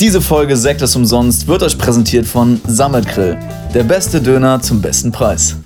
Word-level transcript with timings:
Diese 0.00 0.20
Folge 0.20 0.56
Sekt 0.56 0.80
ist 0.82 0.94
umsonst 0.96 1.46
wird 1.48 1.62
euch 1.62 1.76
präsentiert 1.76 2.26
von 2.26 2.60
Sammelgrill. 2.66 3.36
Der 3.74 3.82
beste 3.82 4.20
Döner 4.20 4.60
zum 4.60 4.80
besten 4.80 5.10
Preis. 5.10 5.56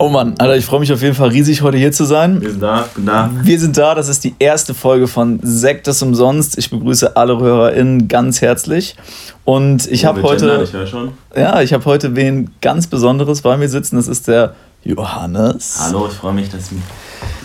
Oh 0.00 0.08
Mann, 0.08 0.34
Alter, 0.38 0.56
ich 0.56 0.64
freue 0.64 0.78
mich 0.78 0.92
auf 0.92 1.02
jeden 1.02 1.16
Fall 1.16 1.30
riesig, 1.30 1.60
heute 1.62 1.76
hier 1.76 1.90
zu 1.90 2.04
sein. 2.04 2.40
Wir 2.40 2.50
sind 2.50 2.62
da, 2.62 2.84
bin 2.94 3.04
da. 3.06 3.30
Wir 3.42 3.58
sind 3.58 3.76
da, 3.76 3.96
das 3.96 4.08
ist 4.08 4.22
die 4.22 4.32
erste 4.38 4.72
Folge 4.72 5.08
von 5.08 5.40
Sekt 5.42 5.88
ist 5.88 6.00
umsonst. 6.02 6.56
Ich 6.56 6.70
begrüße 6.70 7.16
alle 7.16 7.36
HörerInnen 7.40 8.06
ganz 8.06 8.40
herzlich. 8.40 8.94
Und 9.44 9.88
ich 9.90 10.04
Oh, 10.04 10.08
habe 10.10 10.22
heute, 10.22 10.60
Ich 10.62 10.72
höre 10.72 10.86
schon. 10.86 11.10
ja, 11.34 11.60
ich 11.62 11.72
habe 11.72 11.84
heute 11.86 12.14
wen 12.14 12.50
ganz 12.60 12.86
Besonderes 12.86 13.40
bei 13.42 13.56
mir 13.56 13.68
sitzen. 13.68 13.96
Das 13.96 14.06
ist 14.06 14.28
der 14.28 14.54
Johannes. 14.84 15.78
Hallo, 15.80 16.06
ich 16.08 16.14
freue 16.14 16.32
mich, 16.34 16.48
dass 16.48 16.68
du, 16.68 16.76
mich- 16.76 16.84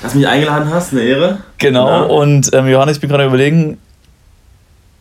dass 0.03 0.11
du 0.13 0.19
mich 0.19 0.27
eingeladen 0.27 0.69
hast. 0.69 0.91
Eine 0.91 1.01
Ehre. 1.01 1.37
Genau, 1.57 1.87
Ja. 1.87 2.01
und 2.03 2.51
ähm, 2.53 2.67
Johannes, 2.67 2.97
ich 2.97 3.01
bin 3.01 3.09
gerade 3.09 3.25
überlegen, 3.25 3.77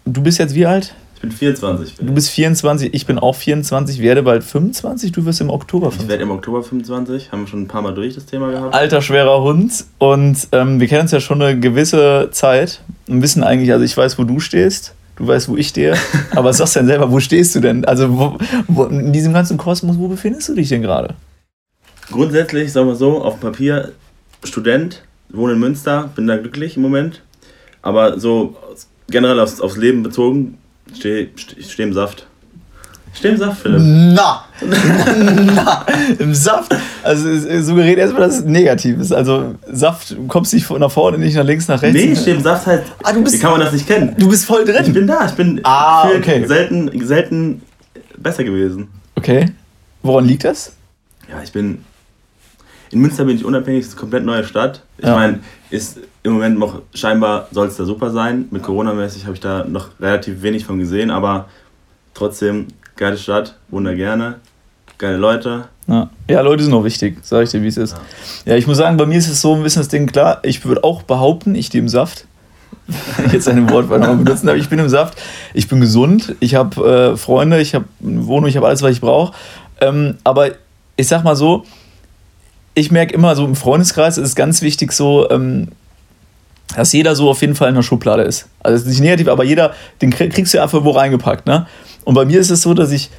du 0.06 0.22
bist 0.22 0.38
jetzt 0.38 0.54
wie 0.54 0.64
alt? 0.64 0.94
Ich 1.16 1.20
bin 1.20 1.30
24. 1.30 1.94
Du 1.98 2.12
bist 2.14 2.30
24, 2.30 2.94
ich 2.94 3.06
bin 3.06 3.18
auch 3.18 3.34
24, 3.36 4.00
werde 4.00 4.22
bald 4.24 4.42
25, 4.42 5.12
du 5.12 5.24
wirst 5.24 5.40
im 5.40 5.50
Oktober 5.50 5.86
Ich 5.88 5.94
25. 5.94 6.08
werde 6.08 6.22
im 6.24 6.30
Oktober 6.32 6.62
25. 6.64 7.30
Haben 7.30 7.42
wir 7.42 7.46
schon 7.46 7.62
ein 7.62 7.68
paar 7.68 7.82
Mal 7.82 7.94
durch 7.94 8.14
das 8.14 8.26
Thema 8.26 8.50
gehabt. 8.50 8.74
Alter, 8.74 9.00
schwerer 9.02 9.40
Hund. 9.42 9.72
Und 9.98 10.48
ähm, 10.50 10.80
wir 10.80 10.88
kennen 10.88 11.02
uns 11.02 11.12
ja 11.12 11.20
schon 11.20 11.40
eine 11.40 11.58
gewisse 11.60 12.28
Zeit 12.32 12.80
und 13.08 13.22
wissen 13.22 13.44
eigentlich, 13.44 13.70
also 13.72 13.84
ich 13.84 13.96
weiß, 13.96 14.18
wo 14.18 14.24
du 14.24 14.40
stehst, 14.40 14.94
du 15.14 15.26
weißt, 15.28 15.48
wo 15.48 15.56
ich 15.56 15.68
stehe. 15.68 15.94
Aber 16.32 16.46
was 16.48 16.56
sagst 16.56 16.74
du 16.74 16.80
denn 16.80 16.88
selber, 16.88 17.12
wo 17.12 17.20
stehst 17.20 17.54
du 17.54 17.60
denn? 17.60 17.84
Also 17.84 18.18
wo, 18.18 18.36
wo, 18.66 18.84
in 18.86 19.12
diesem 19.12 19.32
ganzen 19.32 19.58
Kosmos, 19.58 19.96
wo 19.98 20.08
befindest 20.08 20.48
du 20.48 20.54
dich 20.54 20.70
denn 20.70 20.82
gerade? 20.82 21.14
Grundsätzlich, 22.10 22.72
sagen 22.72 22.88
wir 22.88 22.96
so, 22.96 23.22
auf 23.22 23.34
dem 23.34 23.40
Papier 23.42 23.92
Student, 24.44 25.02
wohne 25.30 25.54
in 25.54 25.58
Münster, 25.60 26.10
bin 26.14 26.26
da 26.26 26.36
glücklich 26.36 26.76
im 26.76 26.82
Moment. 26.82 27.22
Aber 27.82 28.18
so 28.18 28.56
generell 29.08 29.40
aufs, 29.40 29.60
aufs 29.60 29.76
Leben 29.76 30.02
bezogen, 30.02 30.58
stehe 30.96 31.28
ich 31.56 31.72
steh 31.72 31.82
im 31.82 31.92
Saft. 31.92 32.26
Ich 33.12 33.18
stehe 33.18 33.34
im 33.34 33.38
Saft, 33.40 33.60
Philipp. 33.62 33.80
Na! 33.82 34.44
Na! 35.54 35.84
Im 36.18 36.34
Saft! 36.34 36.74
Also 37.02 37.28
suggeriert 37.60 37.98
erstmal, 37.98 38.22
dass 38.22 38.38
es 38.38 38.44
negativ 38.44 38.98
ist. 39.00 39.12
Also 39.12 39.54
Saft, 39.70 40.12
du 40.12 40.26
kommst 40.28 40.54
nicht 40.54 40.70
nach 40.70 40.90
vorne, 40.90 41.18
nicht 41.18 41.36
nach 41.36 41.44
links, 41.44 41.68
nach 41.68 41.82
rechts. 41.82 41.94
Nee, 42.00 42.12
ich 42.12 42.20
stehe 42.20 42.36
im 42.36 42.42
Saft 42.42 42.66
halt. 42.66 42.84
Ah, 43.02 43.12
du 43.12 43.22
bist- 43.22 43.36
Wie 43.36 43.38
kann 43.40 43.50
man 43.52 43.60
das 43.60 43.72
nicht 43.72 43.86
kennen? 43.86 44.14
Du 44.18 44.28
bist 44.28 44.46
voll 44.46 44.64
Ich 44.66 44.74
drin. 44.74 44.92
bin 44.94 45.06
da, 45.06 45.26
ich 45.26 45.32
bin 45.32 45.60
Ah, 45.64 46.08
okay. 46.08 46.46
selten, 46.46 46.90
selten 47.06 47.62
besser 48.16 48.44
gewesen. 48.44 48.88
Okay. 49.16 49.46
Woran 50.02 50.24
liegt 50.24 50.44
das? 50.44 50.72
Ja, 51.28 51.42
ich 51.42 51.52
bin. 51.52 51.84
In 52.92 53.00
Münster 53.00 53.24
bin 53.24 53.36
ich 53.36 53.44
unabhängig, 53.44 53.80
es 53.80 53.86
ist 53.88 53.92
eine 53.94 54.00
komplett 54.00 54.24
neue 54.24 54.44
Stadt. 54.44 54.82
Ich 54.98 55.06
Ja. 55.06 55.14
meine, 55.16 55.40
ist 55.70 55.98
im 56.22 56.32
Moment 56.34 56.58
noch, 56.58 56.82
scheinbar 56.94 57.48
soll 57.50 57.66
es 57.68 57.76
da 57.76 57.84
super 57.86 58.10
sein. 58.10 58.46
Mit 58.50 58.62
Corona-mäßig 58.62 59.24
habe 59.24 59.34
ich 59.34 59.40
da 59.40 59.64
noch 59.64 59.88
relativ 59.98 60.42
wenig 60.42 60.64
von 60.66 60.78
gesehen, 60.78 61.10
aber 61.10 61.46
trotzdem 62.12 62.66
geile 62.96 63.16
Stadt, 63.16 63.56
wunder 63.70 63.94
gerne, 63.94 64.36
geile 64.98 65.16
Leute. 65.16 65.64
Ja. 65.88 66.10
ja, 66.28 66.40
Leute 66.42 66.62
sind 66.64 66.74
auch 66.74 66.84
wichtig, 66.84 67.16
sag 67.22 67.42
ich 67.44 67.50
dir, 67.50 67.62
wie 67.62 67.66
es 67.68 67.78
ist. 67.78 67.96
Ja. 68.44 68.56
ich 68.56 68.66
muss 68.66 68.76
sagen, 68.76 68.98
bei 68.98 69.06
mir 69.06 69.16
ist 69.18 69.28
es 69.28 69.40
so 69.40 69.54
ein 69.54 69.62
bisschen 69.62 69.80
das 69.80 69.88
Ding 69.88 70.06
klar. 70.06 70.40
Ich 70.42 70.64
würde 70.64 70.84
auch 70.84 71.02
behaupten, 71.02 71.54
ich 71.54 71.66
stehe 71.66 71.82
im 71.82 71.88
Saft. 71.88 72.26
Jetzt 73.32 73.48
eine 73.48 73.68
Wortwahl 73.70 74.00
nochmal 74.00 74.16
benutzen, 74.16 74.48
aber 74.50 74.58
ich 74.58 74.68
bin 74.68 74.78
im 74.78 74.88
Saft. 74.90 75.18
Ich 75.54 75.66
bin 75.66 75.80
gesund, 75.80 76.34
ich 76.40 76.54
habe 76.56 77.12
äh, 77.14 77.16
Freunde, 77.16 77.60
ich 77.60 77.74
habe 77.74 77.86
eine 78.04 78.26
Wohnung, 78.26 78.48
ich 78.50 78.56
habe 78.56 78.66
alles, 78.66 78.82
was 78.82 78.92
ich 78.92 79.00
brauche. 79.00 79.32
Ähm, 79.80 80.18
aber 80.24 80.48
ich 80.96 81.08
sag 81.08 81.24
mal 81.24 81.36
so, 81.36 81.64
ich 82.74 82.90
merke 82.90 83.14
immer 83.14 83.34
so 83.36 83.44
im 83.44 83.54
Freundeskreis 83.56 84.18
ist 84.18 84.28
es 84.28 84.34
ganz 84.34 84.62
wichtig 84.62 84.92
so, 84.92 85.28
ähm, 85.30 85.68
dass 86.74 86.92
jeder 86.92 87.14
so 87.14 87.28
auf 87.28 87.40
jeden 87.42 87.54
Fall 87.54 87.68
in 87.68 87.74
der 87.74 87.82
Schublade 87.82 88.22
ist. 88.22 88.46
Also 88.60 88.76
es 88.76 88.82
ist 88.82 88.88
nicht 88.88 89.00
negativ, 89.00 89.28
aber 89.28 89.44
jeder, 89.44 89.74
den 90.00 90.10
krieg- 90.10 90.32
kriegst 90.32 90.54
du 90.54 90.62
einfach 90.62 90.84
wo 90.84 90.90
reingepackt. 90.90 91.46
Ne? 91.46 91.66
Und 92.04 92.14
bei 92.14 92.24
mir 92.24 92.40
ist 92.40 92.50
es 92.50 92.62
so, 92.62 92.72
dass 92.72 92.92
ich, 92.92 93.10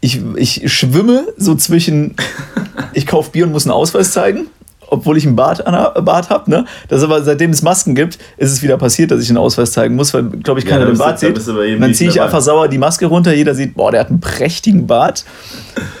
ich, 0.00 0.20
ich 0.36 0.72
schwimme 0.72 1.26
so 1.38 1.54
zwischen, 1.54 2.16
ich 2.92 3.06
kaufe 3.06 3.30
Bier 3.30 3.46
und 3.46 3.52
muss 3.52 3.64
einen 3.64 3.72
Ausweis 3.72 4.12
zeigen, 4.12 4.48
obwohl 4.90 5.16
ich 5.16 5.26
einen 5.26 5.36
Bart, 5.36 5.66
an- 5.66 6.04
Bart 6.04 6.30
habe. 6.30 6.50
Ne? 6.50 6.64
Das 6.88 6.98
ist 6.98 7.04
aber 7.04 7.22
seitdem 7.22 7.50
es 7.50 7.62
Masken 7.62 7.94
gibt, 7.94 8.18
ist 8.36 8.52
es 8.52 8.62
wieder 8.62 8.76
passiert, 8.78 9.10
dass 9.10 9.22
ich 9.22 9.28
einen 9.28 9.38
Ausweis 9.38 9.72
zeigen 9.72 9.94
muss, 9.96 10.12
weil, 10.14 10.24
glaube 10.24 10.60
ich, 10.60 10.64
Ja, 10.66 10.72
keiner 10.72 10.86
da 10.86 10.92
den 10.92 10.98
Bart 10.98 11.18
sieht. 11.20 11.36
dann 11.36 11.94
ziehe 11.94 12.08
ich 12.10 12.16
dabei. 12.16 12.26
einfach 12.26 12.40
sauer 12.40 12.68
die 12.68 12.78
Maske 12.78 13.06
runter, 13.06 13.34
jeder 13.34 13.54
sieht, 13.54 13.74
boah, 13.74 13.90
der 13.90 14.00
hat 14.00 14.08
einen 14.10 14.20
prächtigen 14.20 14.86
Bart. 14.86 15.24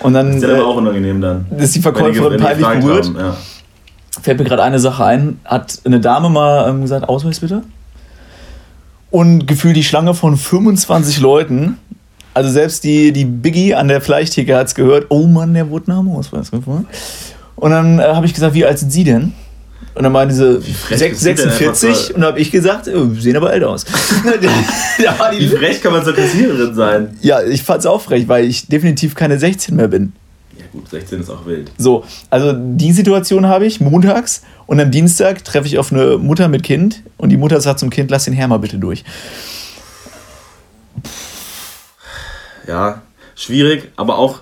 Und 0.00 0.14
dann 0.14 0.34
Ist 0.36 0.42
ja 0.42 0.48
äh, 0.50 0.52
aber 0.54 0.66
auch 0.66 0.76
unangenehm 0.76 1.20
dann. 1.20 1.46
ist 1.58 1.74
die 1.74 1.80
Verkäuferin 1.80 2.38
die 2.38 2.44
peinlich 2.44 2.66
berührt. 2.66 3.12
Ja. 3.16 3.36
fällt 4.22 4.38
mir 4.38 4.44
gerade 4.44 4.62
eine 4.62 4.78
Sache 4.78 5.04
ein. 5.04 5.40
Hat 5.44 5.78
eine 5.84 6.00
Dame 6.00 6.28
mal 6.30 6.68
ähm, 6.68 6.82
gesagt, 6.82 7.08
Ausweis 7.08 7.40
bitte? 7.40 7.62
Und 9.10 9.46
gefühlt 9.46 9.76
die 9.76 9.84
Schlange 9.84 10.14
von 10.14 10.36
25 10.36 11.20
Leuten. 11.20 11.78
Also 12.34 12.50
selbst 12.50 12.84
die, 12.84 13.12
die 13.12 13.24
Biggie 13.24 13.74
an 13.74 13.88
der 13.88 14.00
Fleischtheke 14.00 14.54
hat 14.56 14.66
es 14.68 14.74
gehört. 14.74 15.06
Oh 15.08 15.26
Mann, 15.26 15.54
der 15.54 15.70
wurde 15.70 15.90
nach 15.90 15.98
dem 15.98 16.10
Ausweis 16.10 16.50
gefragt. 16.50 16.86
Und 17.58 17.70
dann 17.72 17.98
äh, 17.98 18.02
habe 18.02 18.26
ich 18.26 18.34
gesagt, 18.34 18.54
wie 18.54 18.64
alt 18.64 18.78
sind 18.78 18.90
Sie 18.92 19.04
denn? 19.04 19.32
Und 19.94 20.04
dann 20.04 20.12
meinte 20.12 20.32
sie 20.34 20.60
frech 20.72 21.00
sech- 21.00 21.08
bist 21.10 21.22
du 21.22 21.34
denn 21.34 21.36
46 21.50 21.88
einfach 21.88 22.00
so? 22.02 22.14
und 22.14 22.20
dann 22.20 22.28
habe 22.30 22.40
ich 22.40 22.50
gesagt, 22.52 22.88
oh, 22.88 23.08
Sie 23.14 23.20
sehen 23.20 23.36
aber 23.36 23.50
alt 23.50 23.64
aus. 23.64 23.84
war 25.18 25.32
Wie 25.32 25.48
frech 25.48 25.82
kann 25.82 25.92
man 25.92 26.04
zur 26.04 26.14
Kassiererin 26.14 26.72
sein? 26.74 27.16
ja, 27.20 27.42
ich 27.42 27.64
fand 27.64 27.80
es 27.80 27.86
auch 27.86 28.00
frech, 28.00 28.28
weil 28.28 28.44
ich 28.44 28.68
definitiv 28.68 29.16
keine 29.16 29.38
16 29.40 29.74
mehr 29.74 29.88
bin. 29.88 30.12
Ja 30.56 30.66
gut, 30.72 30.88
16 30.88 31.20
ist 31.20 31.30
auch 31.30 31.44
wild. 31.46 31.72
So, 31.78 32.04
also 32.30 32.52
die 32.54 32.92
Situation 32.92 33.46
habe 33.46 33.66
ich 33.66 33.80
montags 33.80 34.42
und 34.66 34.78
am 34.78 34.92
Dienstag 34.92 35.44
treffe 35.44 35.66
ich 35.66 35.78
auf 35.78 35.92
eine 35.92 36.16
Mutter 36.18 36.46
mit 36.46 36.62
Kind 36.62 37.02
und 37.16 37.30
die 37.30 37.36
Mutter 37.36 37.60
sagt 37.60 37.80
zum 37.80 37.90
Kind, 37.90 38.10
lass 38.12 38.24
den 38.24 38.34
Herr 38.34 38.46
mal 38.46 38.58
bitte 38.58 38.78
durch. 38.78 39.02
Ja, 42.68 43.02
schwierig, 43.34 43.90
aber 43.96 44.18
auch 44.18 44.40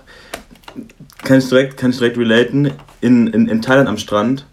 kann 1.22 1.38
ich 1.38 1.48
direkt, 1.48 1.76
kann 1.76 1.90
ich 1.90 1.98
direkt 1.98 2.18
relaten. 2.18 2.72
In, 3.06 3.26
in, 3.28 3.48
in 3.48 3.62
Thailand 3.62 3.88
am 3.88 3.98
Strand. 3.98 4.44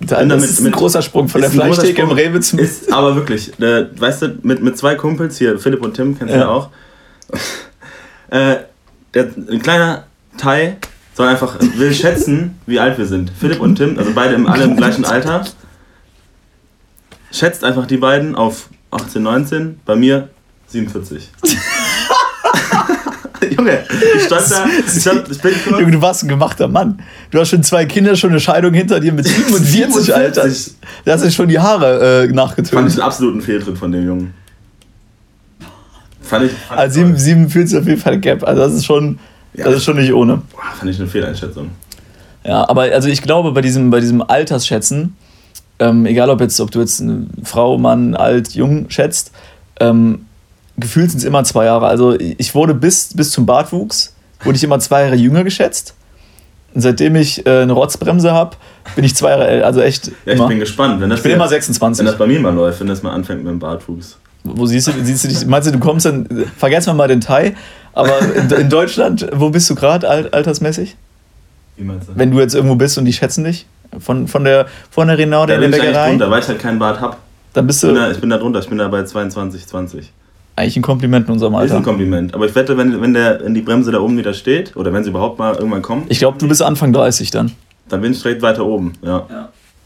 Da, 0.00 0.16
das 0.16 0.28
damit- 0.28 0.44
ist 0.44 0.60
ein 0.60 0.64
mit- 0.64 0.74
großer 0.74 1.02
Sprung 1.02 1.28
von 1.28 1.40
der 1.40 1.50
Fleischtheke 1.50 2.02
im. 2.02 2.10
Rewe 2.10 2.40
zum... 2.40 2.58
Ist 2.58 2.92
aber 2.92 3.16
wirklich, 3.16 3.58
äh, 3.60 3.86
weißt 3.98 4.22
du, 4.22 4.38
mit, 4.42 4.62
mit 4.62 4.76
zwei 4.78 4.94
Kumpels, 4.94 5.38
hier 5.38 5.58
Philipp 5.58 5.82
und 5.82 5.94
Tim, 5.94 6.16
kennst 6.16 6.32
du 6.34 6.38
Ja. 6.38 6.44
ja 6.44 6.48
auch. 6.50 6.70
äh, 8.30 8.56
der, 9.14 9.28
ein 9.50 9.60
kleiner 9.62 10.04
Thai 10.36 10.76
soll 11.14 11.26
einfach, 11.26 11.56
will 11.76 11.92
schätzen, 11.92 12.60
wie 12.66 12.78
alt 12.78 12.96
wir 12.98 13.06
sind. 13.06 13.32
Philipp 13.40 13.60
und 13.60 13.74
Tim, 13.76 13.98
also 13.98 14.12
beide 14.14 14.34
im, 14.34 14.46
alle 14.46 14.64
im 14.64 14.76
gleichen 14.76 15.04
Alter. 15.04 15.44
Schätzt 17.32 17.64
einfach 17.64 17.86
die 17.86 17.96
beiden 17.96 18.34
auf 18.36 18.68
18, 18.92 19.22
19, 19.22 19.80
bei 19.84 19.96
mir 19.96 20.28
47. 20.68 21.28
Junge, 23.56 23.78
ich 24.16 24.22
stand 24.24 24.50
da, 24.50 24.64
ich, 24.86 25.00
stand, 25.00 25.28
ich 25.30 25.40
bin 25.40 25.52
kurz. 25.64 25.80
Junge, 25.80 25.92
du 25.92 26.02
warst 26.02 26.22
ein 26.24 26.28
gemachter 26.28 26.68
Mann. 26.68 27.00
Du 27.30 27.38
hast 27.40 27.50
schon 27.50 27.62
zwei 27.62 27.84
Kinder, 27.86 28.16
schon 28.16 28.30
eine 28.30 28.40
Scheidung 28.40 28.72
hinter 28.74 29.00
dir 29.00 29.12
mit 29.12 29.26
47, 29.26 30.14
Alter. 30.14 30.42
47. 30.48 30.74
Da 31.04 31.12
hast 31.12 31.24
du 31.24 31.30
schon 31.30 31.48
die 31.48 31.58
Haare 31.58 32.00
äh, 32.00 32.18
Fand 32.20 32.30
ich 32.30 32.34
nachgetönt. 32.36 32.90
einen 32.92 33.00
absoluten 33.00 33.40
Fehltritt 33.40 33.78
von 33.78 33.92
dem 33.92 34.06
Jungen. 34.06 34.34
Fand 36.20 36.46
ich. 36.46 36.52
Fand 36.52 36.80
Also 36.80 37.00
ich 37.00 37.06
toll. 37.06 37.18
47 37.18 37.78
auf 37.78 37.86
jeden 37.86 38.00
Fall 38.00 38.18
Gap. 38.18 38.44
Also 38.44 38.62
das 38.62 38.74
ist 38.74 38.84
schon, 38.84 39.18
Ja. 39.54 39.64
das 39.64 39.76
ist 39.76 39.84
schon 39.84 39.96
nicht 39.96 40.12
ohne. 40.12 40.42
Boah, 40.52 40.62
fand 40.78 40.90
ich 40.90 40.98
eine 40.98 41.08
Fehleinschätzung. 41.08 41.70
Ja, 42.44 42.68
aber 42.68 42.82
also 42.82 43.08
ich 43.08 43.22
glaube, 43.22 43.52
bei 43.52 43.60
diesem, 43.60 43.90
bei 43.90 44.00
diesem 44.00 44.22
Altersschätzen, 44.22 45.16
ähm, 45.78 46.06
egal 46.06 46.30
ob, 46.30 46.40
jetzt, 46.40 46.60
ob 46.60 46.70
du 46.70 46.80
jetzt 46.80 47.00
eine 47.00 47.26
Frau, 47.44 47.78
Mann, 47.78 48.14
alt, 48.14 48.54
jung 48.54 48.86
schätzt, 48.90 49.32
ähm, 49.80 50.26
gefühlt 50.78 51.10
sind 51.10 51.18
es 51.18 51.24
immer 51.24 51.44
zwei 51.44 51.64
Jahre. 51.66 51.86
Also 51.86 52.16
ich 52.18 52.54
wurde 52.54 52.74
bis, 52.74 53.10
bis 53.14 53.30
zum 53.30 53.44
Bartwuchs, 53.46 54.14
wurde 54.44 54.56
ich 54.56 54.64
immer 54.64 54.78
zwei 54.80 55.02
Jahre 55.04 55.16
jünger 55.16 55.44
geschätzt. 55.44 55.94
Und 56.74 56.82
seitdem 56.82 57.16
ich 57.16 57.46
äh, 57.46 57.62
eine 57.62 57.72
Rotzbremse 57.72 58.32
habe, 58.32 58.56
bin 58.94 59.04
ich 59.04 59.14
zwei 59.16 59.30
Jahre 59.30 59.46
älter. 59.48 59.66
Also 59.66 59.80
echt 59.80 60.08
Ja, 60.08 60.12
ich 60.26 60.38
immer. 60.38 60.48
bin 60.48 60.60
gespannt. 60.60 61.00
Wenn 61.00 61.10
das 61.10 61.18
ich 61.20 61.22
bin 61.24 61.30
jetzt- 61.30 61.36
immer 61.38 61.48
26. 61.48 61.98
Wenn 62.00 62.06
das 62.06 62.18
bei 62.18 62.26
mir 62.26 62.40
mal 62.40 62.54
läuft, 62.54 62.80
wenn 62.80 62.86
das 62.86 63.02
mal 63.02 63.12
anfängt 63.12 63.42
mit 63.42 63.50
dem 63.50 63.58
Bartwuchs. 63.58 64.16
Wo 64.44 64.66
siehst 64.66 64.86
du, 64.86 64.92
siehst 65.02 65.24
du 65.24 65.28
dich? 65.28 65.46
Meinst 65.46 65.66
du, 65.68 65.72
du 65.72 65.78
kommst 65.78 66.06
dann, 66.06 66.26
vergessen 66.56 66.86
wir 66.90 66.94
mal 66.94 67.08
den 67.08 67.20
Thai, 67.20 67.56
aber 67.92 68.18
in, 68.34 68.48
in 68.50 68.68
Deutschland, 68.70 69.26
wo 69.34 69.50
bist 69.50 69.68
du 69.68 69.74
gerade 69.74 70.08
alt, 70.08 70.32
altersmäßig? 70.32 70.96
Wie 71.76 71.84
meinst 71.84 72.08
du? 72.08 72.12
Wenn 72.14 72.30
du 72.30 72.38
jetzt 72.40 72.54
irgendwo 72.54 72.76
bist 72.76 72.96
und 72.98 73.04
die 73.04 73.12
schätzen 73.12 73.44
dich? 73.44 73.66
Von, 73.98 74.28
von 74.28 74.44
der, 74.44 74.66
von 74.90 75.08
der 75.08 75.16
da 75.16 75.22
in 75.24 75.26
bin 75.26 75.36
der 75.48 75.48
ich 75.48 75.74
eigentlich 75.74 75.80
Bäckerei? 75.86 76.08
drunter, 76.10 76.30
weil 76.30 76.40
ich 76.42 76.48
halt 76.48 76.58
keinen 76.60 76.78
Bart 76.78 77.00
hab. 77.00 77.16
Dann 77.54 77.66
bist 77.66 77.82
Ich 77.82 77.88
bin, 77.88 77.94
du 77.96 78.00
da, 78.00 78.10
ich 78.10 78.20
bin 78.20 78.30
da 78.30 78.36
drunter, 78.38 78.58
ich 78.60 78.68
bin 78.68 78.78
da 78.78 78.88
bei 78.88 79.02
22, 79.02 79.66
20. 79.66 80.12
eigentlich 80.58 80.76
ein 80.76 80.82
Kompliment 80.82 81.26
in 81.26 81.32
unserem 81.32 81.54
Ist 81.54 81.60
Alter. 81.60 81.76
ein 81.76 81.82
Kompliment. 81.82 82.34
Aber 82.34 82.46
ich 82.46 82.54
wette, 82.54 82.76
wenn, 82.76 83.00
wenn, 83.00 83.14
der, 83.14 83.40
wenn 83.42 83.54
die 83.54 83.62
Bremse 83.62 83.90
da 83.90 84.00
oben 84.00 84.18
wieder 84.18 84.34
steht, 84.34 84.76
oder 84.76 84.92
wenn 84.92 85.04
sie 85.04 85.10
überhaupt 85.10 85.38
mal 85.38 85.54
irgendwann 85.54 85.82
kommt, 85.82 86.10
Ich 86.10 86.18
glaube, 86.18 86.38
du 86.38 86.46
bist 86.48 86.62
Anfang 86.62 86.92
30 86.92 87.30
dann. 87.30 87.52
dann 87.88 88.00
bin 88.00 88.12
ich 88.12 88.22
direkt 88.22 88.42
weiter 88.42 88.64
oben. 88.66 88.92
Ja. 89.02 89.26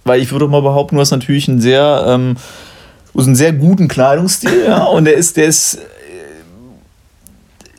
Weil 0.04 0.20
ich 0.20 0.32
würde 0.32 0.48
mal 0.48 0.62
behaupten, 0.62 0.96
du 0.96 1.00
hast 1.00 1.12
natürlich 1.12 1.48
einen 1.48 1.60
sehr, 1.60 2.04
ähm, 2.08 2.36
du 3.12 3.20
hast 3.20 3.26
einen 3.26 3.36
sehr 3.36 3.52
guten 3.52 3.86
Kleidungsstil, 3.88 4.64
ja, 4.66 4.84
und 4.96 5.04
der 5.04 5.14
ist, 5.14 5.36
der 5.36 5.46
ist 5.46 5.76
äh, 5.76 5.80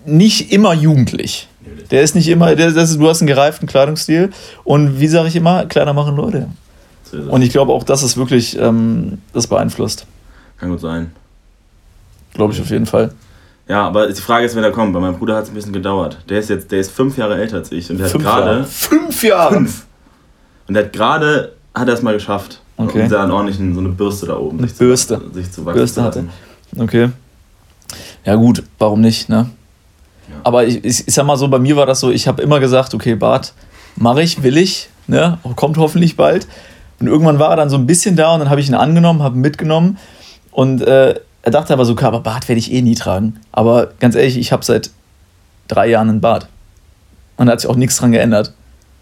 nicht 0.06 0.52
immer 0.52 0.74
jugendlich. 0.74 1.48
Der 1.92 2.02
ist 2.02 2.16
nicht 2.16 2.28
immer, 2.28 2.56
der, 2.56 2.72
das 2.72 2.92
ist, 2.92 3.00
du 3.00 3.08
hast 3.08 3.22
einen 3.22 3.28
gereiften 3.28 3.68
Kleidungsstil 3.68 4.32
und 4.64 5.00
wie 5.00 5.08
sage 5.08 5.28
ich 5.28 5.36
immer, 5.36 5.66
Kleider 5.66 5.94
machen 5.94 6.16
Leute. 6.16 6.48
Ist. 7.06 7.14
Und 7.14 7.42
ich 7.44 7.52
glaube 7.52 7.72
auch, 7.74 7.84
das 7.84 8.02
ist 8.02 8.18
wirklich, 8.18 8.58
ähm, 8.58 9.20
das 9.34 9.46
beeinflusst. 9.48 10.08
Kann 10.58 10.70
gut 10.70 10.80
sein. 10.80 11.12
Glaube 12.34 12.54
ich 12.54 12.62
auf 12.62 12.70
jeden 12.70 12.86
Fall. 12.86 13.12
Ja, 13.68 13.88
aber 13.88 14.08
die 14.08 14.22
Frage 14.22 14.46
ist, 14.46 14.56
wenn 14.56 14.64
er 14.64 14.72
kommt. 14.72 14.94
Bei 14.94 15.00
meinem 15.00 15.18
Bruder 15.18 15.36
hat 15.38 15.44
es 15.46 15.50
ein 15.50 15.56
bisschen 15.56 15.72
gedauert. 15.74 16.18
Der 16.30 16.40
ist 16.40 16.50
jetzt, 16.50 16.72
der 16.72 16.80
ist 16.80 16.92
fünf 16.92 17.18
Jahre 17.18 17.36
älter 17.38 17.58
als 17.58 17.72
ich 17.72 17.90
und 17.90 17.98
der 17.98 18.08
Fünf 18.08 18.26
hat 18.26 18.36
gerade 18.36 18.52
Jahre. 18.52 18.64
Fünf 18.66 19.24
Jahre! 19.24 19.54
fünf. 19.56 19.86
Und 20.68 20.74
der 20.74 20.84
hat 20.86 20.94
gerade, 20.94 21.54
hat 21.74 21.88
er 21.88 21.94
es 21.94 22.02
mal 22.02 22.14
geschafft. 22.14 22.60
Okay. 22.76 23.04
Und 23.04 23.12
da 23.12 23.24
einen 23.24 23.32
ordentlichen, 23.32 23.74
so 23.74 23.80
eine 23.80 23.90
Bürste 23.90 24.26
da 24.26 24.38
oben. 24.38 24.58
Eine 24.58 24.68
sich 24.68 24.76
zu- 24.78 24.84
Bürste. 24.84 25.22
Sich 25.34 25.52
zu 25.52 25.66
wachsen 25.66 25.78
Bürste 25.78 25.96
zu 26.02 26.04
hatte. 26.04 26.26
Okay. 26.78 27.10
Ja 28.26 28.36
gut, 28.36 28.64
warum 28.80 29.02
nicht, 29.02 29.30
ne? 29.30 29.50
Ja. 30.30 30.36
Aber 30.44 30.66
ich, 30.66 30.84
ich, 30.84 31.08
ich 31.08 31.14
sag 31.14 31.26
mal 31.26 31.38
so, 31.38 31.48
bei 31.48 31.60
mir 31.60 31.76
war 31.76 31.86
das 31.86 32.00
so, 32.00 32.10
ich 32.10 32.28
habe 32.28 32.42
immer 32.42 32.60
gesagt, 32.60 32.94
okay, 32.94 33.16
Bart, 33.16 33.54
mache 33.96 34.24
ich, 34.24 34.42
will 34.44 34.58
ich, 34.58 34.90
ne? 35.08 35.38
Kommt 35.56 35.78
hoffentlich 35.78 36.16
bald. 36.18 36.48
Und 37.00 37.08
irgendwann 37.08 37.38
war 37.40 37.52
er 37.52 37.58
dann 37.58 37.70
so 37.70 37.76
ein 37.78 37.86
bisschen 37.86 38.16
da 38.16 38.34
und 38.34 38.40
dann 38.40 38.50
habe 38.50 38.60
ich 38.62 38.68
ihn 38.70 38.76
angenommen, 38.76 39.22
habe 39.22 39.36
ihn 39.38 39.42
mitgenommen 39.42 39.98
und 40.52 40.82
äh, 40.82 41.20
er 41.44 41.52
dachte 41.52 41.72
aber 41.74 41.86
so, 41.86 41.96
aber 41.98 42.20
Bart 42.22 42.48
werde 42.50 42.60
ich 42.60 42.72
eh 42.74 42.82
nie 42.82 42.96
tragen. 42.96 43.40
Aber 43.52 43.90
ganz 44.00 44.16
ehrlich, 44.16 44.38
ich 44.38 44.52
habe 44.52 44.64
seit 44.66 44.90
drei 45.68 45.88
Jahren 45.90 46.10
einen 46.10 46.22
Bart. 46.22 46.48
Und 47.38 47.46
da 47.48 47.52
hat 47.54 47.62
sich 47.62 47.70
auch 47.70 47.76
nichts 47.76 47.98
dran 47.98 48.12
geändert. 48.12 48.54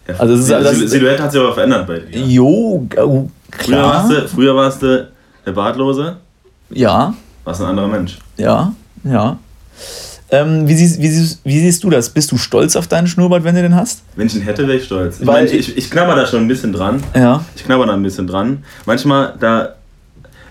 Ja. 0.06 0.14
Also 0.18 0.34
es 0.34 0.40
ist- 0.40 0.48
die 0.48 0.52
das- 0.52 0.76
Sil- 0.76 0.88
Silhouette 0.88 1.22
hat 1.22 1.32
sich 1.32 1.40
aber 1.40 1.54
verändert 1.54 1.86
bei 1.86 2.00
dir. 2.00 2.20
Jo, 2.26 2.86
oh, 2.98 3.28
Früher 3.50 3.76
klar. 3.76 3.94
warst, 3.94 4.10
du, 4.10 4.28
früher 4.28 4.54
warst 4.56 4.82
du 4.82 5.08
der 5.46 5.52
Bartlose, 5.52 6.16
Ja, 6.70 7.14
warst 7.44 7.60
ein 7.60 7.66
anderer 7.68 7.88
Mensch. 7.88 8.18
Ja, 8.36 8.72
ja. 9.04 9.38
Ähm, 10.30 10.66
wie, 10.66 10.74
siehst, 10.74 10.98
wie, 11.00 11.08
siehst, 11.08 11.40
wie 11.44 11.60
siehst 11.60 11.84
du 11.84 11.90
das? 11.90 12.08
Bist 12.08 12.32
du 12.32 12.38
stolz 12.38 12.74
auf 12.74 12.86
deinen 12.86 13.06
Schnurrbart, 13.06 13.44
wenn 13.44 13.54
du 13.54 13.60
den 13.62 13.76
hast? 13.76 14.02
Wenn 14.16 14.26
ich 14.28 14.34
ihn 14.34 14.40
hätte, 14.42 14.66
wäre 14.66 14.78
ich 14.78 14.84
stolz. 14.84 15.20
Ich, 15.20 15.26
Weil 15.26 15.44
mein, 15.44 15.54
ich, 15.54 15.76
ich 15.76 15.90
knabber 15.90 16.16
da 16.16 16.26
schon 16.26 16.40
ein 16.40 16.48
bisschen 16.48 16.72
dran. 16.72 17.02
Ja. 17.14 17.44
Ich 17.54 17.64
knabber 17.64 17.84
da 17.86 17.92
ein 17.92 18.02
bisschen 18.02 18.26
dran. 18.26 18.64
Manchmal, 18.86 19.34
da. 19.38 19.74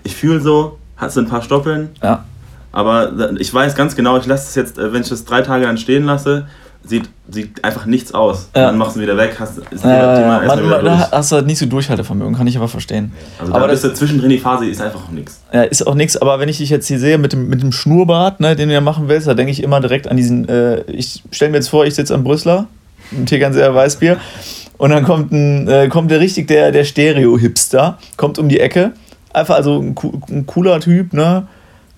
Ich 0.04 0.14
fühle 0.14 0.40
so, 0.40 0.78
hast 1.02 1.16
du 1.16 1.20
ein 1.20 1.28
paar 1.28 1.42
Stoppeln, 1.42 1.90
Ja. 2.02 2.24
aber 2.72 3.06
da- 3.08 3.30
ich 3.38 3.52
weiß 3.52 3.74
ganz 3.74 3.94
genau, 3.94 4.16
ich 4.16 4.26
lasse 4.26 4.46
es 4.48 4.54
jetzt, 4.54 4.78
äh, 4.78 4.92
wenn 4.92 5.02
ich 5.02 5.08
das 5.10 5.24
drei 5.26 5.42
Tage 5.42 5.66
dann 5.66 5.76
stehen 5.76 6.04
lasse, 6.04 6.46
sieht, 6.84 7.08
sieht 7.28 7.62
einfach 7.62 7.86
nichts 7.86 8.12
aus. 8.12 8.48
Ja. 8.56 8.66
Dann 8.66 8.76
machst 8.78 8.96
du 8.96 9.00
wieder 9.00 9.16
weg, 9.16 9.36
hast, 9.38 9.58
ist 9.58 9.84
Äh, 9.84 9.88
Thema 9.88 10.42
erstmal 10.42 10.62
man, 10.64 10.84
da 10.84 11.08
hast 11.12 11.30
du 11.30 11.36
halt 11.36 11.46
nicht 11.46 11.58
so 11.58 11.66
Durchhaltevermögen, 11.66 12.34
kann 12.34 12.46
ich 12.48 12.56
aber 12.56 12.66
verstehen. 12.66 13.12
Also 13.38 13.52
aber 13.52 13.66
da 13.68 13.72
das 13.72 13.82
bist 13.82 13.92
du 13.92 13.98
zwischendrin 13.98 14.30
die 14.30 14.38
Phase, 14.38 14.66
ist 14.66 14.80
einfach 14.80 15.08
nichts. 15.10 15.40
ja, 15.52 15.62
ist 15.62 15.86
auch 15.86 15.94
nichts, 15.94 16.16
aber 16.16 16.40
wenn 16.40 16.48
ich 16.48 16.58
dich 16.58 16.70
jetzt 16.70 16.88
hier 16.88 16.98
sehe 16.98 17.18
mit 17.18 17.32
dem, 17.34 17.48
mit 17.48 17.62
dem 17.62 17.70
Schnurrbart, 17.70 18.40
ne, 18.40 18.56
den 18.56 18.68
du 18.68 18.74
ja 18.74 18.80
machen 18.80 19.08
willst, 19.08 19.28
da 19.28 19.34
denke 19.34 19.52
ich 19.52 19.62
immer 19.62 19.80
direkt 19.80 20.08
an 20.08 20.16
diesen, 20.16 20.48
äh, 20.48 20.80
ich 20.90 21.22
stelle 21.30 21.52
mir 21.52 21.58
jetzt 21.58 21.68
vor, 21.68 21.84
ich 21.86 21.94
sitze 21.94 22.14
am 22.14 22.24
Brüsseler, 22.24 22.66
ein 23.12 23.26
Tegernseer 23.26 23.72
Weißbier, 23.74 24.16
und 24.78 24.90
dann 24.90 25.04
kommt, 25.04 25.30
ein, 25.30 25.68
äh, 25.68 25.86
kommt 25.88 26.10
der 26.10 26.18
richtig 26.18 26.48
der, 26.48 26.72
der 26.72 26.82
Stereo-Hipster, 26.82 27.98
kommt 28.16 28.40
um 28.40 28.48
die 28.48 28.58
Ecke, 28.58 28.90
einfach 29.32 29.56
also 29.56 29.80
ein, 29.80 29.94
ein 30.30 30.46
cooler 30.46 30.80
Typ, 30.80 31.12
ne, 31.12 31.46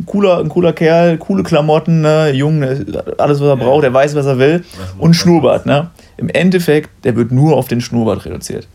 ein 0.00 0.06
cooler, 0.06 0.38
ein 0.38 0.48
cooler 0.48 0.72
Kerl, 0.72 1.18
coole 1.18 1.42
Klamotten, 1.42 2.00
ne, 2.00 2.30
jung, 2.30 2.58
ne, 2.58 2.84
alles 3.18 3.40
was 3.40 3.48
er 3.48 3.56
braucht, 3.56 3.84
er 3.84 3.94
weiß, 3.94 4.14
was 4.14 4.26
er 4.26 4.38
will, 4.38 4.64
und 4.98 5.14
Schnurrbart, 5.14 5.66
ne. 5.66 5.90
Im 6.16 6.28
Endeffekt, 6.28 6.90
der 7.04 7.16
wird 7.16 7.32
nur 7.32 7.56
auf 7.56 7.68
den 7.68 7.80
Schnurrbart 7.80 8.24
reduziert. 8.24 8.68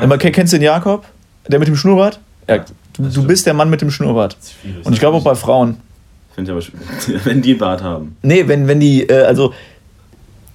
Immer, 0.00 0.18
kennst 0.18 0.52
du 0.52 0.58
den 0.58 0.64
Jakob? 0.64 1.04
Der 1.48 1.58
mit 1.58 1.68
dem 1.68 1.76
Schnurrbart? 1.76 2.20
Ja, 2.48 2.64
du, 2.94 3.08
du 3.08 3.26
bist 3.26 3.46
der 3.46 3.54
Mann 3.54 3.70
mit 3.70 3.80
dem 3.80 3.90
Schnurrbart. 3.90 4.36
Und 4.84 4.92
ich 4.92 5.00
glaube 5.00 5.16
auch 5.16 5.24
bei 5.24 5.34
Frauen. 5.34 5.78
Finde 6.34 6.50
ich 6.50 6.52
aber 6.52 6.62
schön, 6.62 7.20
wenn 7.24 7.40
die 7.40 7.52
einen 7.52 7.58
Bart 7.58 7.82
haben. 7.82 8.16
Nee, 8.22 8.46
wenn, 8.46 8.68
wenn 8.68 8.78
die, 8.78 9.08
äh, 9.08 9.22
also, 9.24 9.54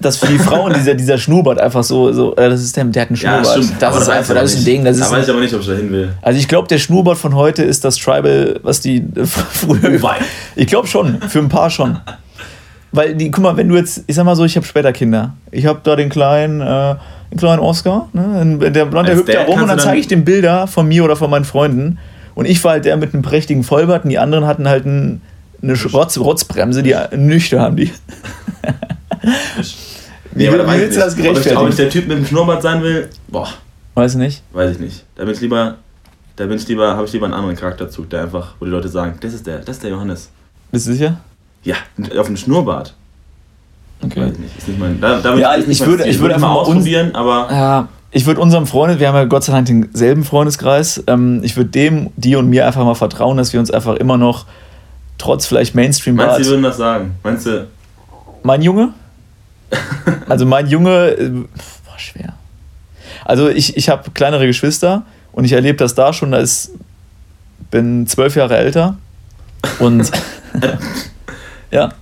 dass 0.02 0.18
für 0.18 0.28
die 0.28 0.38
Frauen 0.38 0.74
dieser, 0.74 0.96
dieser 0.96 1.18
Schnurrbart 1.18 1.60
einfach 1.60 1.84
so, 1.84 2.12
so 2.12 2.36
äh, 2.36 2.50
das 2.50 2.62
ist 2.62 2.76
der, 2.76 2.86
der 2.86 3.04
hat 3.04 3.10
einen 3.10 3.18
Schnurrbart. 3.18 3.46
das 3.46 3.84
aber 3.84 4.02
ist 4.02 4.08
weiß 4.08 4.10
einfach, 4.10 4.34
das 4.36 4.54
ist 4.54 4.60
ein. 4.60 4.66
Ding. 4.66 4.84
Das 4.86 4.98
da 4.98 5.06
ist, 5.06 5.12
weiß 5.12 5.24
ich 5.26 5.30
aber 5.32 5.40
nicht, 5.42 5.54
ob 5.54 5.62
ich 5.62 5.68
da 5.68 5.74
hin 5.74 5.92
will. 5.92 6.10
also 6.22 6.40
ich 6.40 6.48
glaube, 6.48 6.68
der 6.68 6.78
Schnurrbart 6.78 7.18
von 7.18 7.36
heute 7.36 7.64
ist 7.64 7.86
das 7.86 7.98
Tribal, 7.98 8.60
was 8.64 8.82
die 8.82 8.98
äh, 8.98 9.26
früher. 9.26 10.00
Oh. 10.02 10.10
Ich 10.56 10.68
glaube 10.68 10.88
schon, 10.88 11.22
für 11.22 11.40
ein 11.40 11.50
paar 11.50 11.70
schon. 11.70 12.00
Weil 12.92 13.16
die, 13.16 13.32
guck 13.32 13.44
mal, 13.44 13.56
wenn 13.56 13.70
du 13.70 13.76
jetzt, 13.76 14.04
ich 14.08 14.16
sag 14.16 14.26
mal 14.26 14.36
so, 14.36 14.44
ich 14.44 14.56
habe 14.58 14.66
später 14.66 14.92
Kinder. 14.92 15.34
Ich 15.52 15.66
habe 15.66 15.80
da 15.84 15.96
den 15.96 16.10
kleinen, 16.10 16.60
äh, 16.60 16.96
den 17.32 17.38
kleinen 17.38 17.60
Oscar, 17.60 18.10
ne? 18.12 18.58
Der, 18.72 18.94
Als 18.94 19.12
hüpft 19.12 19.34
da 19.34 19.44
rum 19.44 19.62
und 19.62 19.68
dann 19.70 19.80
zeige 19.80 20.00
ich 20.00 20.08
dem 20.08 20.26
Bilder 20.26 20.68
von 20.68 20.88
mir 20.88 21.04
oder 21.04 21.16
von 21.16 21.30
meinen 21.30 21.46
Freunden. 21.46 22.00
Und 22.36 22.46
ich 22.46 22.64
war 22.64 22.74
halt 22.74 22.86
der 22.86 22.98
mit 22.98 23.14
einem 23.14 23.24
prächtigen 23.24 23.64
Vollbart 23.64 24.04
und 24.04 24.10
die 24.10 24.20
anderen 24.20 24.46
hatten 24.46 24.68
halt 24.68 24.86
ein, 24.86 25.22
eine 25.62 25.82
Rotz, 25.94 26.18
Rotzbremse, 26.18 26.84
die 26.84 26.96
nüchtern 27.16 27.62
haben 27.62 27.76
die. 27.78 27.92
Wie, 30.34 30.48
aber 30.48 30.58
da 30.60 30.68
weiß 30.68 30.76
ich 30.76 30.82
willst 30.82 30.98
du 30.98 31.02
das 31.02 31.16
nicht. 31.18 31.30
Ob 31.30 31.38
ich, 31.46 31.58
ob 31.58 31.70
ich 31.70 31.76
der 31.76 31.90
Typ 31.90 32.08
mit 32.08 32.18
dem 32.18 32.26
Schnurrbart 32.26 32.62
sein 32.62 32.82
will, 32.82 33.10
boah, 33.28 33.48
Weiß 33.96 34.14
ich 34.14 34.18
nicht. 34.20 34.44
weiß 34.54 34.72
ich 34.72 34.80
nicht. 34.80 35.04
Da 35.16 35.26
bin 35.26 35.34
ich 35.34 35.42
lieber, 35.42 35.76
da 36.38 36.46
bin 36.46 36.58
ich 36.58 36.68
lieber, 36.68 36.96
habe 36.96 37.06
ich 37.06 37.14
lieber 37.14 37.26
einen 37.26 37.34
anderen 37.34 37.56
Charakterzug, 37.56 38.10
der 38.10 38.22
einfach, 38.24 38.54
wo 38.60 38.66
die 38.66 38.72
Leute 38.72 38.88
sagen, 38.88 39.16
das 39.20 39.34
ist 39.34 39.46
der, 39.46 39.60
das 39.60 39.78
ist 39.78 39.84
der 39.84 39.92
Johannes. 39.92 40.30
Bist 40.72 40.88
du 40.88 40.94
sicher? 40.94 41.18
Ja, 41.64 41.76
auf 42.18 42.28
dem 42.28 42.38
Schnurrbart. 42.38 42.94
Okay. 44.04 44.22
Weiß 44.22 44.32
ich 44.34 44.40
nicht. 44.40 44.58
Ist 44.58 44.68
nicht 44.70 44.80
mein, 44.80 45.00
da, 45.00 45.20
damit 45.20 45.42
Ja, 45.42 45.54
ist 45.54 45.68
nicht 45.68 45.82
ich 45.82 45.86
würde- 45.88 46.08
ich 46.08 46.20
würde 46.20 46.36
einfach 46.36 46.48
mal 46.50 46.56
uns- 46.60 46.70
ausprobieren, 46.70 47.14
aber 47.14 47.48
Ja, 47.52 47.88
ich 48.12 48.26
würde 48.26 48.42
unserem 48.42 48.66
Freundes, 48.66 49.00
wir 49.00 49.08
haben 49.10 49.16
ja 49.16 49.26
Gott 49.26 49.44
sei 49.44 49.52
Dank 49.54 49.68
denselben 49.68 50.24
Freundeskreis, 50.24 51.04
ähm, 51.08 51.42
ich 51.44 51.56
würde 51.58 51.70
dem, 51.70 52.10
dir 52.16 52.40
und 52.40 52.50
mir 52.50 52.66
einfach 52.66 52.84
mal 52.84 52.96
vertrauen, 52.96 53.38
dass 53.38 53.54
wir 53.54 53.60
uns 53.60 53.70
einfach 53.70 53.96
immer 53.98 54.18
noch, 54.18 54.46
trotz 55.18 55.46
vielleicht 55.46 55.76
mainstream 55.76 56.16
meinst 56.16 56.40
du, 56.40 56.44
die 56.44 56.50
würden 56.50 56.64
das 56.64 56.78
sagen? 56.78 57.16
Meinst 57.24 57.46
du, 57.46 57.68
Mein 58.44 58.62
Junge? 58.64 58.94
Also 60.28 60.46
mein 60.46 60.68
Junge, 60.68 61.10
äh, 61.12 61.30
boah, 61.30 61.98
schwer. 61.98 62.34
Also 63.26 63.50
ich, 63.50 63.78
ich 63.78 63.90
habe 63.90 64.12
kleinere 64.12 64.48
Geschwister 64.48 65.04
und 65.32 65.46
ich 65.46 65.52
erlebe 65.54 65.78
das 65.78 65.96
da 65.96 66.14
schon, 66.14 66.32
da 66.32 66.38
ist, 66.40 66.72
bin 67.70 68.08
zwölf 68.08 68.36
Jahre 68.36 68.58
älter 68.58 68.98
und 69.80 70.10
ja, 71.72 71.94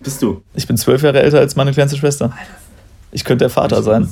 bist 0.00 0.22
du? 0.22 0.42
ich 0.54 0.66
bin 0.66 0.76
zwölf 0.76 1.02
Jahre 1.02 1.22
älter 1.22 1.38
als 1.38 1.56
meine 1.56 1.72
kleinste 1.72 1.96
Schwester. 1.98 2.32
Ich 3.12 3.24
könnte 3.24 3.44
der 3.44 3.50
Vater 3.50 3.82
sein. 3.82 4.08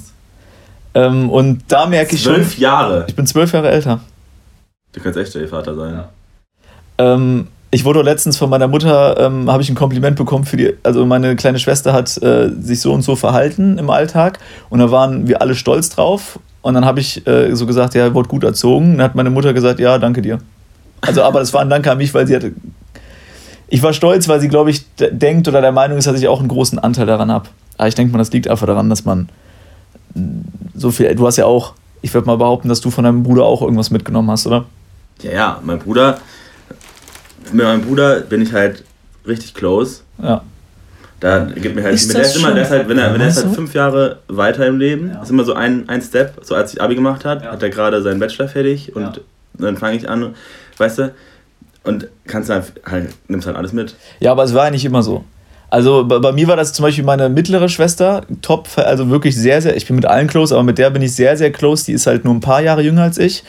Ähm, 0.94 1.30
und 1.30 1.62
da 1.68 1.86
merke 1.86 2.14
ich 2.16 2.22
schon, 2.22 2.34
Zwölf 2.34 2.58
Jahre. 2.58 3.06
ich 3.08 3.14
bin 3.14 3.26
zwölf 3.26 3.52
Jahre 3.52 3.70
älter. 3.70 4.00
Du 4.92 5.00
kannst 5.00 5.18
echt 5.18 5.34
der 5.34 5.48
Vater 5.48 5.74
sein. 5.74 6.04
Ähm, 6.98 7.46
ich 7.70 7.84
wurde 7.84 8.02
letztens 8.02 8.36
von 8.36 8.50
meiner 8.50 8.68
Mutter, 8.68 9.18
ähm, 9.18 9.50
habe 9.50 9.62
ich 9.62 9.68
ein 9.68 9.76
Kompliment 9.76 10.16
bekommen 10.16 10.44
für 10.44 10.56
die, 10.56 10.74
also 10.82 11.06
meine 11.06 11.36
kleine 11.36 11.58
Schwester 11.58 11.92
hat 11.92 12.20
äh, 12.22 12.50
sich 12.60 12.80
so 12.80 12.92
und 12.92 13.02
so 13.02 13.14
verhalten 13.16 13.78
im 13.78 13.90
Alltag 13.90 14.38
und 14.70 14.80
da 14.80 14.90
waren 14.90 15.28
wir 15.28 15.40
alle 15.40 15.54
stolz 15.54 15.88
drauf 15.90 16.40
und 16.62 16.74
dann 16.74 16.84
habe 16.84 17.00
ich 17.00 17.26
äh, 17.26 17.54
so 17.54 17.66
gesagt, 17.66 17.94
ja, 17.94 18.12
wurde 18.12 18.28
gut 18.28 18.44
erzogen. 18.44 18.98
Dann 18.98 19.04
hat 19.04 19.14
meine 19.14 19.30
Mutter 19.30 19.52
gesagt, 19.54 19.80
ja, 19.80 19.98
danke 19.98 20.20
dir. 20.22 20.38
Also, 21.00 21.22
aber 21.22 21.40
das 21.40 21.54
war 21.54 21.62
ein 21.62 21.70
Danke 21.70 21.90
an 21.90 21.98
mich, 21.98 22.12
weil 22.12 22.26
sie 22.26 22.36
hatte, 22.36 22.52
ich 23.68 23.82
war 23.82 23.92
stolz, 23.92 24.28
weil 24.28 24.40
sie, 24.40 24.48
glaube 24.48 24.70
ich, 24.70 24.84
denkt 24.96 25.48
oder 25.48 25.62
der 25.62 25.72
Meinung 25.72 25.96
ist, 25.96 26.06
dass 26.06 26.20
ich 26.20 26.28
auch 26.28 26.40
einen 26.40 26.48
großen 26.48 26.78
Anteil 26.78 27.06
daran 27.06 27.32
habe. 27.32 27.48
Aber 27.78 27.88
ich 27.88 27.94
denke 27.94 28.12
mal, 28.12 28.18
das 28.18 28.32
liegt 28.32 28.48
einfach 28.48 28.66
daran, 28.66 28.90
dass 28.90 29.04
man 29.04 29.30
mh, 30.14 30.24
so 30.74 30.90
viel, 30.90 31.14
du 31.14 31.26
hast 31.26 31.36
ja 31.36 31.46
auch, 31.46 31.72
ich 32.02 32.12
würde 32.12 32.26
mal 32.26 32.36
behaupten, 32.36 32.68
dass 32.68 32.80
du 32.82 32.90
von 32.90 33.04
deinem 33.04 33.22
Bruder 33.22 33.44
auch 33.44 33.62
irgendwas 33.62 33.90
mitgenommen 33.90 34.30
hast, 34.30 34.46
oder? 34.46 34.66
Ja, 35.22 35.32
ja, 35.32 35.60
mein 35.64 35.78
Bruder, 35.78 36.18
mit 37.52 37.64
meinem 37.64 37.82
Bruder 37.82 38.20
bin 38.20 38.42
ich 38.42 38.52
halt 38.52 38.84
richtig 39.26 39.54
close. 39.54 40.00
Ja. 40.22 40.42
Da 41.20 41.44
gibt 41.44 41.74
mir 41.76 41.82
halt, 41.82 41.94
Ist 41.94 42.12
der 42.12 42.20
das 42.22 42.34
ist 42.34 42.42
immer, 42.42 42.52
der 42.54 42.62
ist 42.64 42.70
halt, 42.70 42.88
wenn 42.88 42.96
er, 42.98 43.12
wenn 43.12 43.20
er 43.20 43.28
ist 43.28 43.44
halt 43.44 43.54
fünf 43.54 43.74
Jahre 43.74 44.20
weiter 44.28 44.66
im 44.66 44.78
Leben, 44.78 45.10
ist 45.22 45.30
immer 45.30 45.44
so 45.44 45.52
ein, 45.52 45.86
ein 45.88 46.00
Step, 46.00 46.38
so 46.42 46.54
als 46.54 46.72
ich 46.72 46.80
Abi 46.80 46.94
gemacht 46.94 47.24
hat, 47.26 47.44
Ja. 47.44 47.52
hat 47.52 47.62
er 47.62 47.68
gerade 47.68 48.00
seinen 48.02 48.20
Bachelor 48.20 48.48
fertig 48.48 48.96
und 48.96 49.20
dann 49.54 49.76
fange 49.76 49.96
ich 49.98 50.08
an, 50.08 50.34
weißt 50.78 50.98
du, 50.98 51.14
und 51.84 52.08
kannst 52.26 52.48
halt, 52.48 52.72
halt, 52.86 53.10
nimmst 53.28 53.46
halt 53.46 53.56
alles 53.56 53.72
mit. 53.74 53.94
Ja, 54.20 54.32
aber 54.32 54.44
es 54.44 54.54
war 54.54 54.66
ja 54.66 54.70
nicht 54.70 54.84
immer 54.84 55.02
so. 55.02 55.24
Also 55.68 56.04
bei, 56.06 56.18
bei 56.18 56.32
mir 56.32 56.48
war 56.48 56.56
das 56.56 56.72
zum 56.72 56.84
Beispiel 56.84 57.04
meine 57.04 57.28
mittlere 57.28 57.68
Schwester, 57.68 58.22
top, 58.42 58.68
also 58.76 59.08
wirklich 59.10 59.36
sehr, 59.36 59.60
sehr, 59.60 59.76
ich 59.76 59.86
bin 59.86 59.96
mit 59.96 60.06
allen 60.06 60.26
close, 60.26 60.54
aber 60.54 60.62
mit 60.64 60.78
der 60.78 60.88
bin 60.90 61.02
ich 61.02 61.14
sehr, 61.14 61.36
sehr 61.36 61.52
close. 61.52 61.84
Die 61.84 61.92
ist 61.92 62.06
halt 62.06 62.24
nur 62.24 62.34
ein 62.34 62.40
paar 62.40 62.62
Jahre 62.62 62.80
jünger 62.82 63.02
als 63.02 63.18
ich. 63.18 63.44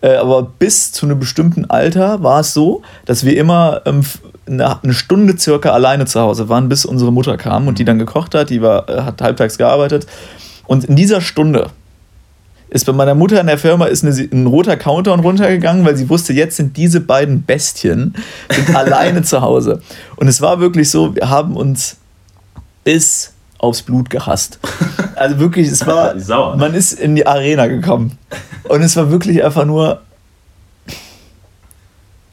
Äh, 0.00 0.16
aber 0.16 0.42
bis 0.42 0.92
zu 0.92 1.06
einem 1.06 1.18
bestimmten 1.18 1.64
Alter 1.66 2.22
war 2.22 2.40
es 2.40 2.54
so, 2.54 2.82
dass 3.04 3.24
wir 3.24 3.36
immer 3.36 3.82
ähm, 3.86 4.02
eine, 4.46 4.82
eine 4.82 4.92
Stunde 4.92 5.38
circa 5.38 5.70
alleine 5.70 6.06
zu 6.06 6.20
Hause 6.20 6.48
waren, 6.48 6.68
bis 6.68 6.84
unsere 6.84 7.12
Mutter 7.12 7.36
kam 7.36 7.68
und 7.68 7.78
die 7.78 7.84
dann 7.84 7.98
gekocht 7.98 8.34
hat. 8.34 8.50
Die 8.50 8.62
war, 8.62 8.88
äh, 8.88 9.02
hat 9.02 9.20
halbtags 9.22 9.58
gearbeitet. 9.58 10.06
Und 10.66 10.84
in 10.84 10.96
dieser 10.96 11.20
Stunde 11.20 11.70
ist 12.68 12.84
bei 12.84 12.92
meiner 12.92 13.14
Mutter 13.14 13.40
in 13.40 13.46
der 13.46 13.58
Firma 13.58 13.86
ist 13.86 14.04
eine, 14.04 14.12
ein 14.32 14.46
roter 14.46 14.76
Countdown 14.76 15.20
runtergegangen, 15.20 15.84
weil 15.84 15.96
sie 15.96 16.08
wusste, 16.08 16.32
jetzt 16.32 16.56
sind 16.56 16.76
diese 16.76 17.00
beiden 17.00 17.44
Bestien 17.44 18.14
alleine 18.74 19.22
zu 19.22 19.40
Hause. 19.40 19.80
Und 20.16 20.28
es 20.28 20.40
war 20.40 20.60
wirklich 20.60 20.90
so, 20.90 21.14
wir 21.14 21.30
haben 21.30 21.56
uns 21.56 21.96
bis 22.84 23.32
aufs 23.58 23.82
Blut 23.82 24.10
gehasst. 24.10 24.58
Also 25.14 25.38
wirklich, 25.38 25.68
es 25.68 25.86
war, 25.86 26.18
Sauer. 26.20 26.56
man 26.56 26.74
ist 26.74 26.92
in 26.92 27.16
die 27.16 27.26
Arena 27.26 27.66
gekommen. 27.66 28.18
Und 28.68 28.82
es 28.82 28.96
war 28.96 29.10
wirklich 29.10 29.42
einfach 29.44 29.64
nur. 29.64 30.02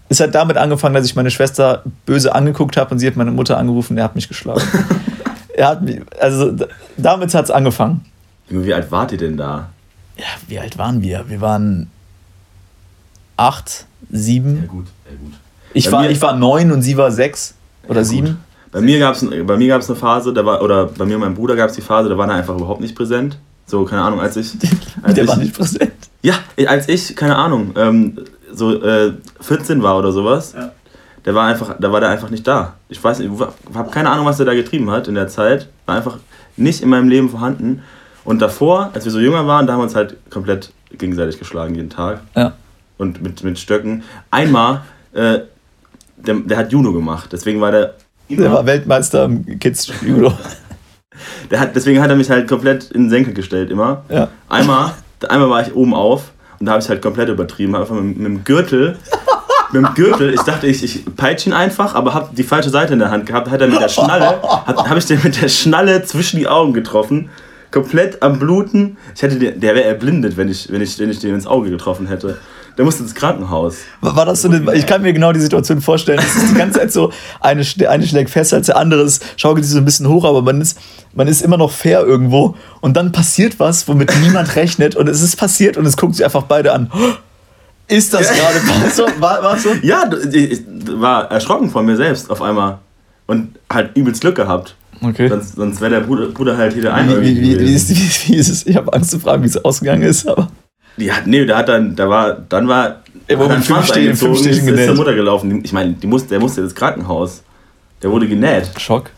Es 0.10 0.20
hat 0.20 0.36
damit 0.36 0.58
angefangen, 0.58 0.94
dass 0.94 1.06
ich 1.06 1.16
meine 1.16 1.32
Schwester 1.32 1.84
böse 2.06 2.36
angeguckt 2.36 2.78
habe 2.78 2.92
und 2.92 3.00
sie 3.00 3.08
hat 3.08 3.16
meine 3.16 3.32
Mutter 3.32 3.58
angerufen, 3.58 3.98
er 3.98 4.04
hat 4.04 4.16
mich 4.16 4.28
geschlagen. 4.28 4.62
er 5.56 5.68
hat 5.70 5.82
mich, 5.82 6.02
also 6.20 6.56
damit 6.98 7.34
hat 7.34 7.46
es 7.46 7.52
angefangen. 7.52 8.06
Wie 8.50 8.74
alt 8.74 8.92
wart 8.92 9.12
ihr 9.12 9.18
denn 9.18 9.38
da? 9.38 9.70
Ja, 10.18 10.26
wie 10.48 10.60
alt 10.60 10.78
waren 10.78 11.02
wir? 11.02 11.26
Wir 11.30 11.42
waren 11.42 11.90
acht, 13.38 13.86
Ja 14.12 14.20
sieben. 14.20 14.68
gut, 14.68 14.86
ja 15.10 15.18
gut. 15.18 15.34
Ich 15.74 15.86
Bei 15.86 15.92
war, 15.94 16.10
ich 16.10 16.22
war 16.22 16.36
neun 16.36 16.72
und 16.72 16.84
sie 16.84 16.98
war 16.98 17.12
sechs 17.12 17.56
oder 17.88 18.06
sieben. 18.06 18.38
Bei 18.74 18.82
mir 18.82 19.00
gab 19.00 19.16
es 19.16 19.26
bei 19.26 19.56
mir 19.58 19.68
gab's 19.70 19.90
eine 19.90 19.98
Phase, 20.00 20.34
da 20.34 20.46
war, 20.46 20.62
oder 20.62 20.88
bei 20.88 21.06
mir 21.06 21.16
und 21.16 21.22
meinem 21.22 21.36
Bruder 21.36 21.56
gab 21.56 21.70
es 21.70 21.76
die 21.76 21.82
Phase, 21.82 22.10
da 22.10 22.18
war 22.18 22.28
er 22.28 22.34
einfach 22.36 22.56
überhaupt 22.56 22.82
nicht 22.82 22.96
präsent. 22.96 23.38
So, 23.66 23.86
keine 23.86 24.02
Ahnung, 24.02 24.20
als 24.20 24.36
ich. 24.36 24.52
Als 25.02 25.14
Der 25.14 25.24
ich 25.24 25.30
war 25.30 25.38
nicht 25.38 25.56
präsent. 25.56 25.94
Ja, 26.22 26.36
als 26.68 26.90
ich, 26.90 27.16
keine 27.16 27.36
Ahnung, 27.38 27.74
ähm, 27.78 28.18
so 28.52 28.82
äh, 28.84 29.14
14 29.40 29.82
war 29.84 29.98
oder 29.98 30.12
sowas, 30.12 30.54
Ja. 30.58 30.72
der 31.26 31.36
war 31.36 31.46
einfach, 31.48 31.76
da 31.80 31.92
war 31.92 32.00
der 32.02 32.10
einfach 32.10 32.30
nicht 32.30 32.46
da. 32.48 32.74
Ich 32.90 33.02
weiß 33.04 33.20
nicht, 33.20 33.32
habe 33.74 33.90
keine 33.92 34.10
Ahnung, 34.10 34.26
was 34.26 34.40
er 34.40 34.46
da 34.46 34.54
getrieben 34.54 34.90
hat 34.92 35.08
in 35.08 35.16
der 35.16 35.28
Zeit. 35.28 35.70
War 35.86 35.96
einfach 35.96 36.18
nicht 36.58 36.82
in 36.82 36.90
meinem 36.90 37.10
Leben 37.10 37.30
vorhanden. 37.30 37.84
Und 38.26 38.42
davor, 38.42 38.90
als 38.94 39.06
wir 39.06 39.12
so 39.12 39.20
jünger 39.20 39.46
waren, 39.48 39.66
da 39.68 39.74
haben 39.74 39.80
wir 39.80 39.84
uns 39.84 39.96
halt 39.96 40.16
komplett 40.30 40.72
gegenseitig 40.98 41.40
geschlagen 41.40 41.76
jeden 41.76 41.90
Tag. 41.90 42.22
Ja. 42.36 42.54
Und 42.98 43.22
mit, 43.22 43.44
mit 43.44 43.60
Stöcken. 43.60 44.04
Einmal, 44.32 44.82
äh, 45.14 45.40
der, 46.18 46.36
der 46.36 46.58
hat 46.58 46.72
Judo 46.72 46.92
gemacht, 46.94 47.30
deswegen 47.32 47.60
war 47.62 47.72
der. 47.72 47.96
Der 48.30 48.52
war 48.52 48.66
Weltmeister 48.66 49.26
im 49.26 49.60
Kids 49.60 49.92
Judo. 50.06 50.34
Der 51.52 51.60
hat, 51.60 51.76
deswegen 51.76 52.02
hat 52.02 52.10
er 52.10 52.16
mich 52.16 52.30
halt 52.30 52.48
komplett 52.48 52.90
in 52.92 53.04
den 53.04 53.10
Senkel 53.10 53.34
gestellt 53.34 53.70
immer. 53.70 54.04
Ja. 54.10 54.30
Einmal, 54.50 54.94
einmal 55.30 55.50
war 55.50 55.62
ich 55.62 55.76
oben 55.76 55.94
auf 55.94 56.32
und 56.60 56.66
da 56.66 56.74
habe 56.74 56.82
ich 56.82 56.90
halt 56.90 57.02
komplett 57.02 57.30
übertrieben. 57.30 57.76
Hab 57.76 57.82
Einfach 57.82 57.96
mit, 57.96 58.18
mit 58.18 58.26
dem 58.26 58.44
Gürtel, 58.44 58.98
mit 59.72 59.84
dem 59.84 59.94
Gürtel, 59.94 60.34
ich 60.34 60.42
dachte, 60.42 60.68
ich, 60.68 60.84
ich 60.84 61.06
peitsche 61.16 61.50
ihn 61.50 61.54
einfach, 61.54 61.96
aber 61.96 62.14
habe 62.14 62.30
die 62.36 62.44
falsche 62.44 62.70
Seite 62.70 62.94
in 62.94 63.00
der 63.00 63.12
Hand 63.12 63.26
gehabt. 63.26 63.50
Hat 63.50 63.62
er 63.62 63.68
mit 63.68 63.80
der 63.80 63.90
Schnalle, 63.90 64.42
habe 64.42 64.98
ich 64.98 65.06
den 65.06 65.22
mit 65.24 65.42
der 65.42 65.50
Schnalle 65.50 66.04
zwischen 66.04 66.38
die 66.38 66.48
Augen 66.48 66.74
getroffen. 66.74 67.30
Komplett 67.72 68.22
am 68.22 68.40
Bluten. 68.40 68.98
Ich 69.16 69.22
hätte 69.22 69.38
den, 69.38 69.60
der 69.60 69.76
wäre 69.76 69.86
erblindet, 69.86 70.38
wenn 70.38 70.50
ich, 70.50 70.72
wenn, 70.72 70.82
ich, 70.82 70.98
wenn 71.00 71.10
ich 71.10 71.20
den 71.20 71.34
ins 71.34 71.48
Auge 71.48 71.70
getroffen 71.70 72.08
hätte. 72.08 72.38
Der 72.78 72.86
musste 72.86 73.04
ins 73.04 73.14
Krankenhaus. 73.14 73.78
War 74.02 74.16
war 74.16 74.26
das 74.26 74.42
so 74.42 74.50
eine, 74.50 74.74
ich 74.74 74.88
kann 74.88 75.02
mir 75.02 75.14
genau 75.14 75.32
die 75.32 75.40
Situation 75.40 75.82
vorstellen. 75.82 76.20
Es 76.20 76.36
ist 76.36 76.52
die 76.52 76.58
ganze 76.58 76.80
Zeit 76.80 76.92
so, 76.92 77.12
eine, 77.40 77.64
eine 77.88 78.08
schlägt 78.08 78.30
fest 78.30 78.54
als 78.54 78.66
der 78.66 78.78
andere, 78.78 79.02
es 79.02 79.20
schaukelt 79.38 79.66
sich 79.66 79.74
so 79.74 79.80
ein 79.80 79.86
bisschen 79.86 80.08
hoch, 80.08 80.26
aber 80.26 80.42
man 80.42 80.60
ist, 80.60 80.80
man 81.14 81.28
ist 81.28 81.42
immer 81.42 81.58
noch 81.58 81.72
fair 81.72 82.02
irgendwo 82.02 82.56
und 82.82 82.98
dann 82.98 83.12
passiert 83.12 83.60
was, 83.60 83.88
womit 83.88 84.12
niemand 84.22 84.56
rechnet 84.56 84.96
und 84.96 85.08
es 85.08 85.22
ist 85.22 85.36
passiert 85.36 85.78
und 85.78 85.86
es 85.86 85.98
guckt 85.98 86.16
sich 86.16 86.26
einfach 86.26 86.44
beide 86.44 86.74
an. 86.74 86.92
Ist 87.88 88.14
das 88.14 88.32
gerade 88.32 88.60
so? 88.92 89.06
War, 89.20 89.44
war 89.44 89.58
so? 89.58 89.70
Ja, 89.82 90.10
ich, 90.32 90.62
war 90.88 91.30
erschrocken 91.30 91.70
von 91.70 91.86
mir 91.86 91.96
selbst 91.96 92.30
auf 92.30 92.42
einmal. 92.42 92.80
Und 93.28 93.60
halt 93.72 93.96
übelst 93.96 94.22
Glück 94.22 94.36
gehabt. 94.36 94.76
Okay. 95.02 95.28
Sonst, 95.28 95.56
sonst 95.56 95.82
wäre 95.82 95.92
der 95.92 96.00
Bruder, 96.02 96.28
Bruder 96.28 96.58
halt 96.58 96.74
hier 96.74 96.84
der 96.84 97.22
Wie, 97.22 97.42
wie, 97.42 97.60
wie, 97.60 97.74
ist, 97.74 97.90
wie, 97.90 98.32
wie 98.32 98.38
ist 98.38 98.50
es? 98.50 98.66
Ich 98.66 98.76
habe 98.76 98.92
Angst 98.94 99.12
zu 99.12 99.20
fragen, 99.20 99.44
wie 99.44 99.48
es 99.48 99.64
ausgegangen 99.64 100.04
ist, 100.04 100.28
aber. 100.28 100.50
Hat, 101.00 101.26
nee, 101.28 101.46
der 101.46 101.58
hat 101.58 101.70
dann, 101.70 101.96
da 101.96 102.08
war, 102.10 102.34
dann 102.34 102.68
war, 102.68 103.02
Er 103.28 103.40
wurde 103.40 103.56
mit 103.56 103.66
fünf 103.66 103.86
Stichen- 103.86 104.02
eingezogen, 104.08 104.36
fünf 104.36 104.38
Stichen 104.46 104.52
ist, 104.52 104.58
ist 104.60 104.66
genäht. 104.76 104.88
zur 104.88 104.96
Mutter 104.96 105.14
gelaufen. 105.16 105.62
Ich 105.64 105.74
meine, 105.74 105.94
die 105.94 106.08
musste, 106.08 106.30
der 106.30 106.40
musste 106.40 106.62
ins 106.62 106.76
Krankenhaus. 106.76 107.42
Der 108.02 108.12
wurde 108.12 108.28
genäht. 108.28 108.70
Schock. 108.80 109.10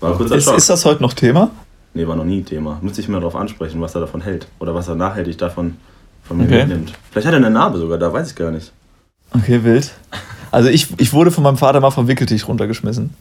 War 0.00 0.16
kurzer 0.16 0.36
Ist, 0.36 0.44
Schock. 0.44 0.56
ist 0.58 0.68
das 0.68 0.84
heute 0.84 1.02
noch 1.02 1.12
Thema? 1.14 1.50
nee, 1.94 2.06
war 2.06 2.16
noch 2.16 2.24
nie 2.24 2.42
Thema. 2.42 2.78
Müsste 2.82 3.00
ich 3.02 3.08
mal 3.08 3.18
darauf 3.20 3.36
ansprechen, 3.36 3.80
was 3.80 3.94
er 3.94 4.00
davon 4.00 4.20
hält. 4.22 4.46
Oder 4.58 4.74
was 4.74 4.88
er 4.88 4.94
nachhaltig 4.94 5.36
davon 5.38 5.76
von 6.24 6.38
mir 6.38 6.44
Okay. 6.44 6.58
mitnimmt. 6.60 6.92
Vielleicht 7.10 7.26
hat 7.26 7.34
er 7.34 7.38
eine 7.38 7.50
Narbe 7.50 7.78
sogar, 7.78 7.98
da 7.98 8.12
weiß 8.12 8.30
ich 8.30 8.34
gar 8.36 8.50
nicht. 8.50 8.72
Okay, 9.34 9.62
wild. 9.64 9.90
Also 10.50 10.68
ich, 10.68 10.88
ich 10.98 11.12
wurde 11.12 11.30
von 11.30 11.44
meinem 11.44 11.56
Vater 11.56 11.80
mal 11.80 11.90
vom 11.90 12.08
Wickeltisch 12.08 12.46
runtergeschmissen. 12.48 13.14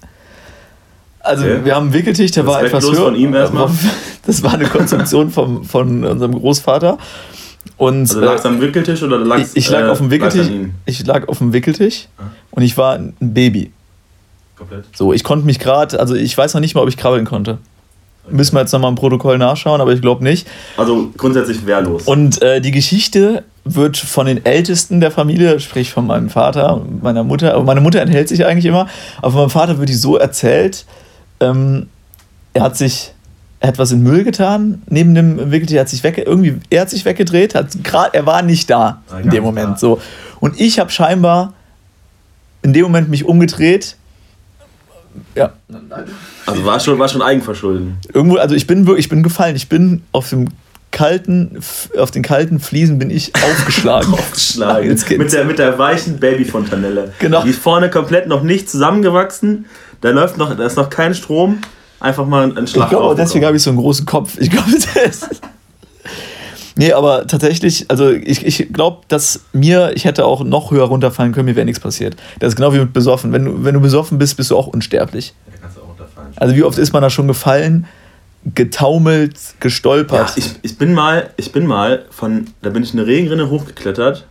Also 1.19 1.43
Okay. 1.45 1.59
wir 1.65 1.75
haben 1.75 1.85
einen 1.87 1.93
Wickeltisch, 1.93 2.31
der 2.31 2.47
war 2.47 2.63
etwas 2.63 2.83
höher. 2.85 2.95
von 2.95 3.15
ihm 3.15 3.33
erstmal. 3.33 3.69
Das 4.25 4.43
war 4.43 4.53
eine 4.53 4.65
Konstruktion 4.65 5.31
vom, 5.31 5.63
von 5.65 6.03
unserem 6.05 6.33
Großvater. 6.33 6.99
Und 7.77 8.01
Also 8.01 8.19
lag 8.19 8.35
es 8.35 8.45
äh, 8.45 8.47
am 8.47 8.61
Wickeltisch 8.61 9.03
oder 9.03 9.17
lag 9.19 9.39
ich, 9.39 9.47
ich 9.55 9.69
lag 9.69 9.87
auf 9.89 9.99
dem 9.99 10.09
Wickeltisch. 10.11 10.47
Ich 10.85 11.05
lag 11.05 11.27
auf 11.27 11.37
dem 11.39 11.53
Wickeltisch 11.53 12.07
Ah. 12.17 12.23
und 12.51 12.63
ich 12.63 12.77
war 12.77 12.95
ein 12.95 13.13
Baby. 13.19 13.71
Komplett. 14.57 14.85
So, 14.95 15.13
ich 15.13 15.23
konnte 15.23 15.45
mich 15.45 15.59
gerade, 15.59 15.99
also 15.99 16.15
ich 16.15 16.37
weiß 16.37 16.53
noch 16.53 16.61
nicht 16.61 16.75
mal, 16.75 16.81
ob 16.81 16.89
ich 16.89 16.97
krabbeln 16.97 17.25
konnte. 17.25 17.57
Müssen 18.29 18.55
wir 18.55 18.61
jetzt 18.61 18.71
nochmal 18.71 18.89
im 18.89 18.95
Protokoll 18.95 19.37
nachschauen, 19.39 19.81
aber 19.81 19.93
ich 19.93 20.01
glaube 20.01 20.23
nicht. 20.23 20.47
Also 20.77 21.11
grundsätzlich 21.17 21.65
wehrlos. 21.65 22.03
Und 22.03 22.39
äh, 22.43 22.61
die 22.61 22.69
Geschichte 22.71 23.43
wird 23.63 23.97
von 23.97 24.27
den 24.27 24.45
Ältesten 24.45 24.99
der 24.99 25.09
Familie, 25.11 25.59
sprich 25.59 25.91
von 25.91 26.05
meinem 26.05 26.29
Vater 26.29 26.83
meiner 27.01 27.23
Mutter, 27.23 27.53
aber 27.55 27.63
meine 27.63 27.81
Mutter 27.81 27.99
enthält 28.01 28.29
sich 28.29 28.45
eigentlich 28.45 28.65
immer, 28.65 28.87
aber 29.17 29.31
von 29.31 29.41
meinem 29.41 29.49
Vater 29.49 29.77
wird 29.79 29.89
die 29.89 29.95
so 29.95 30.17
erzählt, 30.17 30.85
ähm, 31.39 31.87
er 32.53 32.63
hat 32.63 32.77
sich, 32.77 33.11
er 33.61 33.67
hat 33.69 33.77
was 33.77 33.91
in 33.91 34.01
Müll 34.03 34.23
getan, 34.23 34.81
neben 34.89 35.15
dem 35.15 35.51
Wickeltier, 35.51 35.77
er 35.77 35.81
hat 35.81 35.89
sich 35.89 36.03
weg, 36.03 36.17
irgendwie, 36.17 36.59
er 36.69 36.81
hat 36.81 36.89
sich 36.89 37.05
weggedreht, 37.05 37.55
hat 37.55 37.67
grad, 37.83 38.13
er 38.15 38.25
war 38.25 38.41
nicht 38.41 38.69
da 38.69 39.01
in 39.23 39.29
dem 39.29 39.43
Moment, 39.43 39.79
so. 39.79 40.01
Und 40.39 40.59
ich 40.59 40.79
habe 40.79 40.89
scheinbar 40.89 41.53
in 42.63 42.73
dem 42.73 42.83
Moment 42.83 43.09
mich 43.09 43.23
umgedreht, 43.25 43.95
ja, 45.35 45.51
Also 46.45 46.65
war 46.65 46.79
schon, 46.79 46.97
war 46.97 47.07
schon 47.07 47.21
Eigenverschulden. 47.21 47.97
irgendwo, 48.13 48.37
also 48.37 48.55
ich 48.55 48.65
bin 48.65 48.87
wirklich, 48.87 49.05
ich 49.05 49.09
bin 49.09 49.23
gefallen, 49.23 49.55
ich 49.55 49.69
bin 49.69 50.01
auf 50.11 50.29
dem 50.29 50.49
kalten, 50.91 51.59
auf 51.97 52.11
den 52.11 52.21
kalten 52.23 52.59
Fliesen 52.59 52.97
bin 52.97 53.09
ich 53.09 53.31
aufgeschlagen. 53.43 54.13
Aufgeschlagen. 54.13 54.99
Mit 55.17 55.31
der, 55.33 55.45
mit 55.45 55.59
der 55.59 55.77
weichen 55.77 56.19
Babyfontanelle. 56.19 57.13
Genau. 57.19 57.43
Die 57.43 57.49
ist 57.51 57.59
vorne 57.59 57.89
komplett 57.89 58.27
noch 58.27 58.41
nicht 58.43 58.69
zusammengewachsen. 58.69 59.65
Da 60.01 60.09
läuft 60.09 60.37
noch, 60.37 60.55
da 60.55 60.65
ist 60.65 60.77
noch 60.77 60.89
kein 60.89 61.13
Strom. 61.13 61.59
Einfach 62.01 62.25
mal 62.25 62.43
einen 62.57 62.67
Schlag 62.67 62.85
Ich 62.85 62.89
glaube, 62.89 63.15
deswegen 63.15 63.45
habe 63.45 63.55
ich 63.55 63.63
so 63.63 63.69
einen 63.69 63.79
großen 63.79 64.05
Kopf. 64.05 64.37
Ich 64.39 64.49
glaube, 64.49 64.69
das. 65.05 65.29
Nee, 66.75 66.93
aber 66.93 67.27
tatsächlich, 67.27 67.85
also 67.89 68.09
ich, 68.11 68.45
ich 68.45 68.73
glaube, 68.73 69.01
dass 69.07 69.41
mir, 69.53 69.91
ich 69.95 70.05
hätte 70.05 70.25
auch 70.25 70.43
noch 70.43 70.71
höher 70.71 70.85
runterfallen 70.85 71.31
können, 71.33 71.45
mir 71.45 71.55
wäre 71.55 71.65
nichts 71.65 71.79
passiert. 71.81 72.15
Das 72.39 72.49
ist 72.49 72.55
genau 72.55 72.73
wie 72.73 72.79
mit 72.79 72.91
besoffen. 72.93 73.31
Wenn 73.33 73.45
du, 73.45 73.63
wenn 73.63 73.73
du 73.75 73.81
besoffen 73.81 74.17
bist, 74.17 74.37
bist 74.37 74.49
du 74.51 74.57
auch 74.57 74.67
unsterblich. 74.67 75.33
Da 75.45 75.57
kannst 75.61 75.77
du 75.77 75.81
auch 75.81 75.89
runterfallen. 75.89 76.31
Also 76.37 76.55
wie 76.55 76.63
oft 76.63 76.77
ist 76.79 76.91
man 76.93 77.01
da 77.03 77.09
schon 77.09 77.27
gefallen, 77.27 77.85
getaumelt, 78.55 79.35
Ja, 79.35 79.53
gestolpert? 79.59 80.33
ich, 80.37 80.49
ich 80.63 80.77
bin 80.77 80.93
mal, 80.93 81.29
ich 81.37 81.51
bin 81.51 81.67
mal 81.67 82.05
von, 82.09 82.47
da 82.61 82.69
bin 82.69 82.83
ich 82.83 82.93
eine 82.93 83.05
Regenrinne 83.05 83.49
hochgeklettert. 83.49 84.25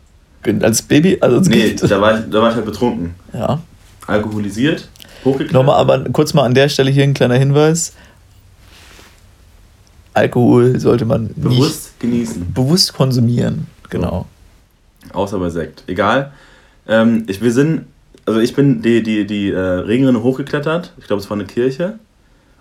als 0.63 0.83
Baby, 0.83 1.19
also 1.21 1.37
als 1.37 1.49
Nee, 1.49 1.69
Kind. 1.75 1.89
da 1.91 2.01
war, 2.01 2.19
ich, 2.19 2.25
da 2.31 2.43
war 2.43 2.49
ich 2.51 2.57
halt 2.57 2.65
betrunken. 2.67 3.15
Ja. 3.33 3.61
Alkoholisiert. 4.07 4.89
Nochmal, 5.25 5.77
aber 5.77 6.05
kurz 6.11 6.35
mal 6.35 6.45
an 6.45 6.55
der 6.55 6.69
Stelle 6.69 6.91
hier 6.91 7.05
ein 7.05 7.15
kleiner 7.15 7.37
Hinweis. 7.37 7.93
Alkohol 10.15 10.79
sollte 10.81 11.05
man 11.05 11.25
nicht 11.25 11.41
bewusst 11.43 12.01
genießen. 12.01 12.53
bewusst 12.53 12.93
konsumieren. 12.95 13.67
Genau. 13.91 14.27
Außer 15.13 15.39
bei 15.39 15.51
Sekt. 15.51 15.85
Egal. 15.87 16.33
Ähm, 16.89 17.25
ich, 17.27 17.41
wir 17.43 17.53
sind, 17.53 17.87
also 18.27 18.41
ich 18.41 18.55
bin 18.55 18.83
die, 18.83 19.03
die, 19.03 19.27
die 19.27 19.51
äh, 19.51 19.59
Regenrinne 19.59 20.23
hochgeklettert. 20.23 20.93
Ich 20.99 21.07
glaube, 21.07 21.23
es 21.23 21.31
war 21.31 21.37
eine 21.37 21.47
Kirche. 21.47 21.99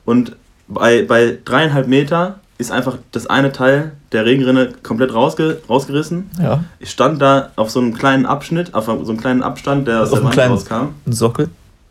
Und 0.06 0.36
bei, 0.68 1.04
bei 1.04 1.38
dreieinhalb 1.44 1.88
Meter 1.88 2.40
ist 2.58 2.72
einfach 2.72 2.98
das 3.12 3.28
eine 3.28 3.52
Teil 3.52 3.94
der 4.12 4.26
Regenrinne 4.26 4.74
komplett 4.84 5.14
rausge, 5.14 5.62
rausgerissen. 5.70 6.30
Ja. 6.42 6.64
Ich 6.80 6.92
stand 6.92 7.22
da 7.22 7.52
auf 7.56 7.72
so 7.72 7.80
einem 7.80 7.94
kleinen 7.94 8.26
Abschnitt, 8.26 8.74
auf 8.74 8.86
so 8.86 8.92
einem 8.92 9.18
kleinen 9.18 9.44
Abstand, 9.44 9.88
der 9.88 10.02
aus 10.02 10.12
Auf 10.12 10.20
der 10.20 10.26
Wand 10.26 10.38
rauskam. 10.38 10.90
Ein 11.06 11.14
Sockel. 11.14 11.50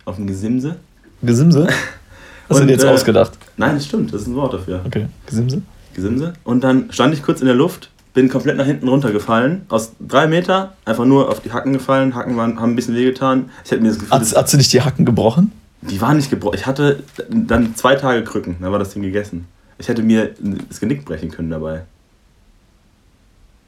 Auf 0.08 0.16
dem 0.16 0.26
Gesimse. 0.26 0.76
Gesimse? 1.22 1.68
Hast 2.48 2.60
du 2.60 2.64
dir 2.64 2.72
jetzt 2.72 2.84
äh, 2.84 2.88
ausgedacht? 2.88 3.32
Nein, 3.58 3.74
das 3.74 3.84
stimmt, 3.84 4.10
das 4.14 4.22
ist 4.22 4.28
ein 4.28 4.36
Wort 4.36 4.54
dafür. 4.54 4.80
Okay. 4.86 5.06
Gesimse? 5.26 5.60
Gesimse. 5.92 6.32
Und 6.44 6.64
dann 6.64 6.90
stand 6.92 7.12
ich 7.12 7.22
kurz 7.22 7.40
in 7.40 7.46
der 7.46 7.54
Luft, 7.54 7.90
bin 8.14 8.30
komplett 8.30 8.56
nach 8.56 8.64
hinten 8.64 8.88
runtergefallen. 8.88 9.66
Aus 9.68 9.92
drei 10.00 10.26
Meter, 10.26 10.72
einfach 10.86 11.04
nur 11.04 11.28
auf 11.28 11.40
die 11.40 11.52
Hacken 11.52 11.74
gefallen. 11.74 12.14
Hacken 12.14 12.38
waren, 12.38 12.58
haben 12.58 12.72
ein 12.72 12.76
bisschen 12.76 12.94
wehgetan. 12.94 13.50
Ich 13.66 13.70
hätte 13.70 13.82
mir 13.82 13.88
das 13.88 13.98
Gefühl, 13.98 14.18
hat 14.18 14.48
sie 14.48 14.56
nicht 14.56 14.72
die 14.72 14.80
Hacken 14.80 15.04
gebrochen? 15.04 15.52
die 15.82 16.00
waren 16.00 16.16
nicht 16.16 16.30
gebrochen. 16.30 16.56
Ich 16.56 16.64
hatte 16.64 17.02
dann 17.28 17.76
zwei 17.76 17.94
Tage 17.94 18.24
Krücken, 18.24 18.56
dann 18.60 18.72
war 18.72 18.78
das 18.78 18.94
Ding 18.94 19.02
gegessen. 19.02 19.46
Ich 19.76 19.88
hätte 19.88 20.02
mir 20.02 20.34
das 20.68 20.80
Genick 20.80 21.04
brechen 21.04 21.30
können 21.30 21.50
dabei. 21.50 21.82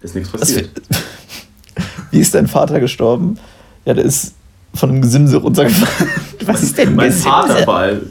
Ist 0.01 0.15
nichts 0.15 0.31
passiert. 0.31 0.71
Wie 2.11 2.19
ist 2.19 2.35
dein 2.35 2.49
Vater 2.49 2.81
gestorben? 2.81 3.39
Ja, 3.85 3.93
der 3.93 4.07
ist 4.07 4.35
von 4.75 4.91
einem 4.91 5.03
Gesimse 5.03 5.39
runtergefallen. 5.39 6.11
Was 6.47 6.63
ist 6.63 6.79
denn 6.79 6.95
mein 6.95 7.09
Gesimse? 7.09 7.29
Vater 7.29 7.65
vor 7.65 7.77
allem. 7.77 8.03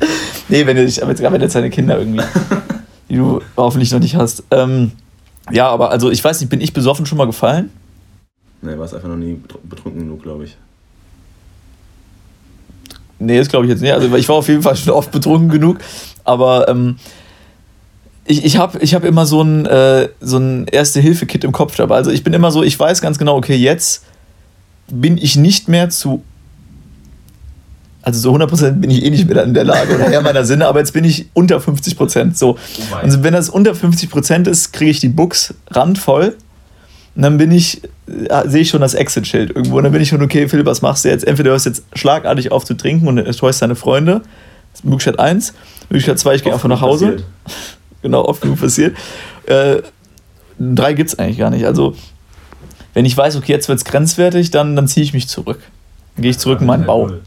Nee, 0.50 0.66
wenn 0.66 0.76
du 0.78 0.86
dich, 0.86 1.02
aber 1.02 1.12
jetzt 1.12 1.22
wenn 1.22 1.42
jetzt 1.42 1.56
deine 1.56 1.70
Kinder 1.70 1.98
irgendwie, 2.00 2.22
die 3.10 3.16
du 3.16 3.42
hoffentlich 3.58 3.92
noch 3.92 4.00
nicht 4.00 4.16
hast. 4.16 4.44
Ähm, 4.52 4.92
ja, 5.52 5.68
aber 5.68 5.92
also 5.92 6.12
ich 6.12 6.24
weiß 6.24 6.40
nicht, 6.42 6.50
bin 6.50 6.62
ich 6.62 6.74
besoffen 6.74 7.06
schon 7.06 7.18
mal 7.18 7.26
gefallen? 7.26 7.70
Nee, 8.62 8.78
war 8.78 8.86
es 8.86 8.94
einfach 8.94 9.08
noch 9.10 9.16
nie 9.16 9.34
betr- 9.34 9.60
betrunken 9.64 10.02
genug, 10.02 10.24
glaube 10.24 10.44
ich. 10.44 10.58
Nee, 13.20 13.38
das 13.38 13.50
glaube 13.50 13.66
ich 13.66 13.70
jetzt 13.72 13.82
nicht. 13.82 13.92
Also 13.94 14.14
ich 14.16 14.28
war 14.30 14.36
auf 14.36 14.48
jeden 14.48 14.62
Fall 14.62 14.76
schon 14.76 14.94
oft 14.94 15.12
betrunken 15.12 15.50
genug. 15.50 15.80
Aber 16.24 16.68
ähm, 16.70 16.98
ich, 18.26 18.46
ich 18.46 18.58
habe 18.58 18.80
ich 18.80 18.94
hab 18.94 19.04
immer 19.04 19.26
so 19.26 19.42
ein, 19.42 19.66
äh, 19.66 20.10
so 20.22 20.38
ein 20.38 20.68
Erste-Hilfe-Kit 20.68 21.44
im 21.44 21.52
Kopf 21.52 21.76
dabei. 21.76 21.96
Also 21.96 22.12
ich 22.12 22.24
bin 22.24 22.34
immer 22.34 22.52
so, 22.52 22.64
ich 22.64 22.80
weiß 22.80 23.02
ganz 23.02 23.18
genau, 23.18 23.36
okay, 23.36 23.56
jetzt 23.56 24.04
bin 24.90 25.18
ich 25.18 25.36
nicht 25.36 25.68
mehr 25.68 25.90
zu. 25.90 26.24
Also 28.10 28.22
so 28.22 28.36
100% 28.36 28.72
bin 28.72 28.90
ich 28.90 29.06
eh 29.06 29.12
nicht 29.12 29.30
mehr 29.30 29.44
in 29.44 29.54
der 29.54 29.64
Lage 29.64 29.94
oder 29.94 30.06
Herr 30.06 30.24
meiner 30.24 30.44
Sinne, 30.44 30.66
aber 30.66 30.80
jetzt 30.80 30.94
bin 30.94 31.04
ich 31.04 31.28
unter 31.34 31.60
50%. 31.60 32.36
So. 32.36 32.58
weit? 32.90 33.04
Also 33.04 33.22
wenn 33.22 33.34
das 33.34 33.52
unter 33.52 33.74
50% 33.74 34.50
ist, 34.50 34.74
kriege 34.74 34.90
ich 34.90 35.00
die 35.00 35.10
Buchs 35.10 35.54
randvoll 35.70 36.36
Und 37.16 37.22
dann 37.22 37.38
bin 37.38 37.52
ich, 37.52 37.84
äh, 38.08 38.50
sehe 38.50 38.62
ich 38.62 38.70
schon 38.70 38.82
das 38.82 38.96
Exit-Schild 38.96 39.52
irgendwo. 39.52 39.78
Und 39.78 39.84
dann 39.84 39.92
bin 39.92 40.02
ich 40.02 40.10
schon, 40.10 40.24
okay, 40.24 40.48
Philipp, 40.48 40.66
was 40.66 40.82
machst 40.82 41.06
du 41.06 41.10
jetzt? 41.10 41.24
Entweder 41.24 41.52
hörst 41.52 41.68
du 41.68 41.70
jetzt 41.70 41.84
schlagartig 41.94 42.52
auf 42.52 42.66
zu 42.66 42.74
trinken 42.74 43.08
und 43.08 43.20
enttäuschst 43.20 43.62
deine 43.62 43.76
Freunde. 43.76 44.22
Das 44.72 44.80
ist 44.80 44.86
Möglichkeit 44.86 45.20
1. 45.20 45.54
Möglichkeit 45.90 46.18
2, 46.18 46.34
ich 46.34 46.44
gehe 46.44 46.52
einfach 46.52 46.68
nach 46.68 46.82
Hause. 46.82 47.06
Passiert. 47.12 47.26
genau, 48.02 48.26
oft 48.26 48.42
genug 48.42 48.60
passiert. 48.60 48.98
Äh, 49.46 49.84
drei 50.58 50.94
gibt 50.94 51.10
es 51.10 51.20
eigentlich 51.20 51.38
gar 51.38 51.52
nicht. 51.52 51.68
Also, 51.68 51.94
wenn 52.96 53.06
ich 53.06 53.16
weiß, 53.16 53.36
okay, 53.36 53.52
jetzt 53.52 53.70
wird 53.70 53.78
es 53.78 53.86
grenzwertig, 53.86 54.50
dann, 54.50 54.76
dann 54.76 54.88
ziehe 54.88 55.04
ich 55.04 55.14
mich 55.14 55.28
zurück. 55.28 55.60
Dann 56.16 56.24
gehe 56.24 56.32
ich 56.32 56.40
zurück 56.40 56.62
in 56.62 56.66
meinen 56.66 56.88
Bau. 56.88 57.06
Null. 57.06 57.22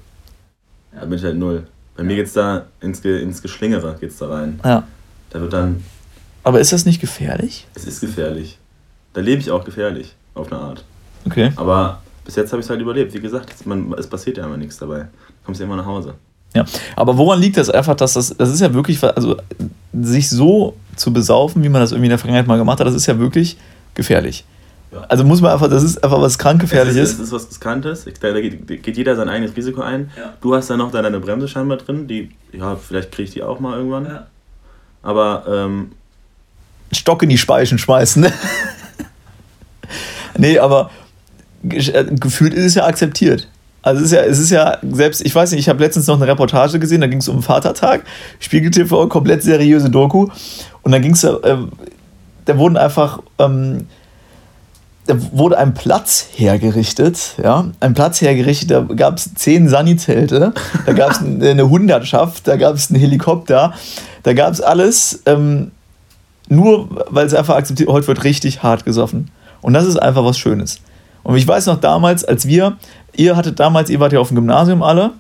Ja, 0.95 1.05
bin 1.05 1.19
ich 1.19 1.25
halt 1.25 1.37
null. 1.37 1.67
Bei 1.97 2.03
mir 2.03 2.17
geht 2.17 2.27
es 2.27 2.33
da 2.33 2.67
ins, 2.81 3.01
ins 3.01 3.43
Geschlingere 3.43 3.97
geht's 4.01 4.19
da 4.19 4.29
rein. 4.29 4.61
Ja. 4.65 4.87
Da 5.31 5.41
wird 5.41 5.53
dann. 5.53 5.83
Aber 6.43 6.61
ist 6.61 6.73
das 6.73 6.85
nicht 6.85 7.01
gefährlich? 7.01 7.67
Es 7.75 7.85
ist 7.85 8.01
gefährlich. 8.01 8.59
Da 9.13 9.21
lebe 9.21 9.41
ich 9.41 9.51
auch 9.51 9.65
gefährlich, 9.65 10.15
auf 10.35 10.51
eine 10.51 10.61
Art. 10.61 10.85
Okay. 11.27 11.53
Aber 11.57 12.03
bis 12.25 12.37
jetzt 12.37 12.53
habe 12.53 12.61
ich 12.61 12.67
es 12.67 12.71
halt 12.71 12.81
überlebt. 12.81 13.13
Wie 13.15 13.21
gesagt, 13.21 13.67
man, 13.67 13.93
es 13.99 14.07
passiert 14.07 14.39
ja 14.39 14.45
immer 14.45 14.57
nichts 14.57 14.79
dabei. 14.79 15.01
Du 15.01 15.45
kommst 15.45 15.61
ja 15.61 15.67
immer 15.67 15.77
nach 15.77 15.87
Hause. 15.87 16.15
Ja, 16.55 16.65
aber 16.97 17.17
woran 17.17 17.41
liegt 17.41 17.57
das 17.57 17.71
einfach, 17.71 17.95
dass 17.95 18.13
das, 18.13 18.37
das 18.37 18.51
ist 18.51 18.61
ja 18.61 18.75
wirklich, 18.75 19.03
also 19.03 19.37
sich 19.93 20.29
so 20.29 20.77
zu 20.97 21.13
besaufen, 21.13 21.63
wie 21.63 21.69
man 21.71 21.81
das 21.81 21.93
irgendwie 21.93 22.07
in 22.07 22.11
der 22.11 22.19
Vergangenheit 22.19 22.47
mal 22.47 22.59
gemacht 22.59 22.79
hat, 22.81 22.87
das 22.87 22.95
ist 22.95 23.07
ja 23.07 23.19
wirklich 23.19 23.57
gefährlich. 23.95 24.45
Ja. 24.93 25.05
Also 25.09 25.25
muss 25.25 25.41
man 25.41 25.53
einfach, 25.53 25.69
das 25.69 25.83
ist 25.83 26.03
einfach 26.05 26.21
was 26.21 26.39
krankgefährliches. 26.39 27.01
Das 27.01 27.11
ist, 27.13 27.19
das 27.19 27.27
ist 27.29 27.33
was 27.33 27.49
Riskantes. 27.49 28.07
Da 28.21 28.41
geht 28.41 28.97
jeder 28.97 29.17
sein 29.17 29.29
eigenes 29.29 29.57
Risiko 29.57 29.81
ein. 29.81 30.11
Ja. 30.17 30.35
Du 30.41 30.55
hast 30.55 30.69
da 30.69 30.77
noch 30.77 30.93
deine 30.93 31.19
Bremse 31.19 31.49
scheinbar 31.49 31.79
drin, 31.79 32.07
die, 32.07 32.31
ja, 32.53 32.77
vielleicht 32.77 33.11
kriege 33.11 33.29
ich 33.29 33.35
die 33.35 33.43
auch 33.43 33.59
mal 33.59 33.79
irgendwann. 33.79 34.05
Ja. 34.05 34.27
Aber, 35.03 35.45
ähm, 35.49 35.93
Stock 36.93 37.23
in 37.23 37.31
die 37.31 37.39
Speichen 37.39 37.79
schmeißen, 37.79 38.23
ne? 38.23 38.33
nee, 40.37 40.59
aber 40.59 40.91
äh, 41.71 42.05
gefühlt 42.11 42.53
ist 42.53 42.67
es 42.67 42.75
ja 42.75 42.85
akzeptiert. 42.85 43.49
Also 43.81 44.01
es 44.01 44.07
ist 44.07 44.13
ja, 44.13 44.23
es 44.23 44.39
ist 44.39 44.51
ja 44.51 44.79
selbst, 44.93 45.25
ich 45.25 45.35
weiß 45.35 45.51
nicht, 45.51 45.61
ich 45.61 45.69
habe 45.69 45.83
letztens 45.83 46.07
noch 46.07 46.17
eine 46.17 46.27
Reportage 46.27 46.79
gesehen, 46.79 47.01
da 47.01 47.09
ging 47.09 47.19
es 47.19 47.29
um 47.29 47.43
Vatertag, 47.43 48.05
Spiegel 48.39 48.71
TV, 48.71 49.09
komplett 49.09 49.43
seriöse 49.43 49.91
Doku. 49.91 50.29
Und 50.83 50.93
dann 50.93 51.03
ging 51.03 51.13
es, 51.13 51.25
äh, 51.25 51.57
da 52.45 52.59
wurden 52.59 52.77
einfach, 52.77 53.21
ähm, 53.39 53.87
da 55.07 55.17
wurde 55.33 55.59
ein 55.59 55.75
Platz 55.75 56.29
hergerichtet, 56.37 57.35
ja, 57.43 57.67
ein 57.81 57.95
Platz 57.95 58.21
hergerichtet, 58.21 58.71
da 58.71 58.81
gab 58.81 59.19
es 59.19 59.35
zehn 59.35 59.69
Sani-Zelte, 59.69 60.53
da 60.87 60.93
gab 60.93 61.11
es 61.11 61.19
eine 61.21 61.69
Hundertschaft, 61.69 62.47
da 62.47 62.57
gab 62.57 62.77
es 62.77 62.91
einen 62.91 63.01
Helikopter, 63.01 63.75
da 64.23 64.33
gab 64.33 64.53
es 64.53 64.61
alles, 64.61 65.23
ähm, 65.27 65.73
nur 66.49 66.89
weil 67.11 67.27
es 67.27 67.35
einfach 67.35 67.57
akzeptiert, 67.57 67.89
heute 67.89 68.07
wird 68.09 68.25
richtig 68.25 68.63
hart 68.63 68.85
gesoffen. 68.85 69.31
Und 69.61 69.75
das 69.75 69.87
ist 69.87 69.97
einfach 69.97 70.25
was 70.25 70.39
Schönes. 70.39 70.81
Und 71.23 71.37
ich 71.37 71.47
weiß 71.47 71.67
noch 71.67 71.81
damals, 71.81 72.25
als 72.25 72.47
wir, 72.47 72.77
ihr 73.15 73.37
hattet 73.37 73.61
damals, 73.61 73.91
ihr 73.91 74.01
wart 74.01 74.13
ja 74.13 74.21
auf 74.21 74.29
dem 74.29 74.37
Gymnasium 74.37 74.83
alle, 74.83 75.13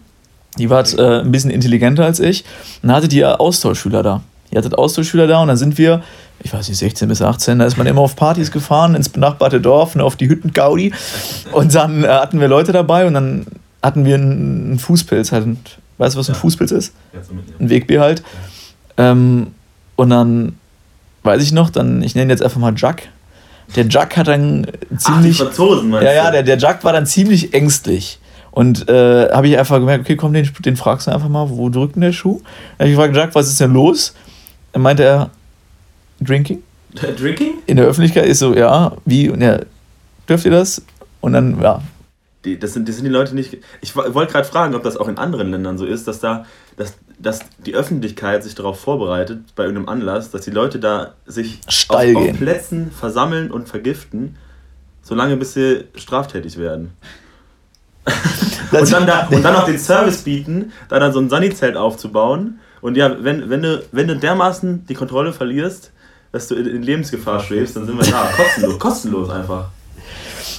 die 0.59 0.69
wart 0.69 0.97
äh, 0.99 1.21
ein 1.21 1.33
bisschen 1.33 1.51
intelligenter 1.51 2.05
als 2.05 2.21
ich, 2.21 2.45
und 2.83 2.89
dann 2.89 2.97
hattet 2.97 3.12
ihr 3.12 3.41
Austauschschüler 3.41 4.03
da. 4.03 4.23
Ihr 4.53 4.59
hattet 4.59 4.77
Austauschschüler 4.77 5.27
da 5.27 5.41
und 5.41 5.49
dann 5.49 5.57
sind 5.57 5.79
wir, 5.79 6.03
ich 6.43 6.53
weiß 6.53 6.69
nicht, 6.69 6.79
16 6.79 7.09
bis 7.09 7.23
18, 7.23 7.59
da 7.59 7.65
ist 7.65 7.79
man 7.79 7.87
immer 7.87 8.03
auf 8.03 8.17
Partys 8.17 8.53
gefahren, 8.53 8.95
ins 8.95 9.09
benachbarte 9.09 9.61
Dorf, 9.61 9.95
ne, 9.95 10.05
auf 10.05 10.17
die 10.17 10.29
Hütten 10.29 10.53
Gaudi. 10.53 10.93
Und 11.53 11.75
dann 11.75 12.05
äh, 12.05 12.09
hatten 12.09 12.39
wir 12.39 12.49
Leute 12.49 12.73
dabei 12.73 13.07
und 13.07 13.15
dann 13.15 13.47
hatten 13.83 14.05
wir 14.05 14.15
einen 14.17 14.79
Fußpilz 14.79 15.33
halt. 15.33 15.47
Weißt 15.97 16.15
du, 16.15 16.19
was 16.19 16.29
ein 16.29 16.35
ja. 16.35 16.41
Fußpilz 16.41 16.71
ist? 16.71 16.93
Ein 17.59 17.71
Wegbier 17.71 18.01
halt. 18.01 18.23
Ähm, 18.99 19.49
und 19.97 20.11
dann 20.11 20.57
weiß 21.23 21.43
ich 21.43 21.53
noch, 21.53 21.71
dann, 21.71 22.03
ich 22.03 22.15
nenne 22.15 22.31
jetzt 22.33 22.43
einfach 22.43 22.61
mal 22.61 22.75
Jack. 22.77 23.09
Der 23.75 23.87
Jack 23.89 24.19
hat 24.19 24.29
dann 24.29 24.67
ziemlich. 24.99 25.41
Ach, 25.41 25.47
Franzosen, 25.47 25.93
ja, 25.93 26.13
ja, 26.13 26.31
der, 26.31 26.43
der 26.43 26.59
Jack 26.59 26.85
war 26.85 26.93
dann 26.93 27.07
ziemlich 27.07 27.55
ängstlich. 27.55 28.19
Und 28.51 28.87
äh, 28.91 29.31
habe 29.31 29.49
ich 29.49 29.59
einfach 29.59 29.79
gemerkt, 29.79 30.05
okay, 30.05 30.17
komm, 30.17 30.35
den, 30.35 30.49
den 30.59 30.77
fragst 30.77 31.07
du 31.07 31.11
einfach 31.11 31.31
mal, 31.31 31.49
wo 31.49 31.71
drückt 31.71 31.95
denn 31.95 32.03
der 32.03 32.13
Schuh? 32.13 32.43
Dann 32.77 32.85
habe 32.85 32.91
ich 32.91 32.97
gefragt, 32.97 33.17
Jack, 33.17 33.35
was 33.35 33.49
ist 33.49 33.59
denn 33.61 33.73
los? 33.73 34.15
Dann 34.73 34.83
meinte 34.83 35.05
er, 35.05 35.31
Drinking? 36.21 36.63
Drinking? 36.95 37.59
In 37.67 37.77
der 37.77 37.87
Öffentlichkeit 37.87 38.27
ist 38.27 38.39
so, 38.39 38.55
ja, 38.55 38.97
wie, 39.05 39.29
und 39.31 39.41
ja, 39.41 39.61
dürft 40.29 40.45
ihr 40.45 40.51
das? 40.51 40.83
Und 41.21 41.33
dann, 41.33 41.61
ja. 41.61 41.83
Die, 42.45 42.59
das, 42.59 42.73
sind, 42.73 42.89
das 42.89 42.97
sind 42.97 43.05
die 43.05 43.11
Leute 43.11 43.35
nicht. 43.35 43.59
Ich 43.81 43.95
wollte 43.95 44.33
gerade 44.33 44.49
fragen, 44.49 44.75
ob 44.75 44.83
das 44.83 44.97
auch 44.97 45.09
in 45.09 45.17
anderen 45.17 45.51
Ländern 45.51 45.79
so 45.79 45.87
ist, 45.87 46.09
dass 46.09 46.19
da, 46.19 46.45
dass, 46.77 46.95
dass 47.19 47.41
die 47.65 47.75
Öffentlichkeit 47.75 48.43
sich 48.43 48.57
darauf 48.57 48.81
vorbereitet, 48.81 49.55
bei 49.55 49.63
irgendeinem 49.65 49.89
Anlass, 49.89 50.31
dass 50.33 50.43
die 50.43 50.51
Leute 50.51 50.81
da 50.81 51.15
sich 51.25 51.61
auf, 51.89 52.03
auf, 52.17 52.33
Plätzen 52.37 52.91
versammeln 52.91 53.53
und 53.53 53.69
vergiften, 53.69 54.37
solange 55.03 55.37
bis 55.37 55.55
sie 55.55 55.85
straftätig 55.95 56.59
werden. 56.59 56.93
und, 58.73 58.93
dann 58.93 59.07
da, 59.07 59.29
und 59.29 59.43
dann 59.43 59.55
noch 59.55 59.67
den 59.67 59.79
Service 59.79 60.23
bieten, 60.23 60.73
da 60.89 60.99
dann 60.99 61.13
so 61.13 61.21
ein 61.21 61.31
Sunny-Zelt 61.31 61.77
aufzubauen. 61.77 62.59
Und 62.83 62.97
ja, 62.97 63.16
wenn, 63.23 63.49
wenn, 63.49 63.62
du, 63.62 63.83
wenn 63.92 64.09
du 64.09 64.16
dermaßen 64.16 64.87
die 64.87 64.95
Kontrolle 64.95 65.33
verlierst, 65.33 65.92
dass 66.33 66.49
du 66.49 66.57
in, 66.57 66.66
in 66.66 66.83
Lebensgefahr 66.83 67.40
schwebst, 67.40 67.77
dann 67.77 67.87
sind 67.87 67.97
wir 67.97 68.11
da. 68.11 68.29
Kostenlos, 68.37 68.79
kostenlos 68.79 69.31
einfach. 69.31 69.68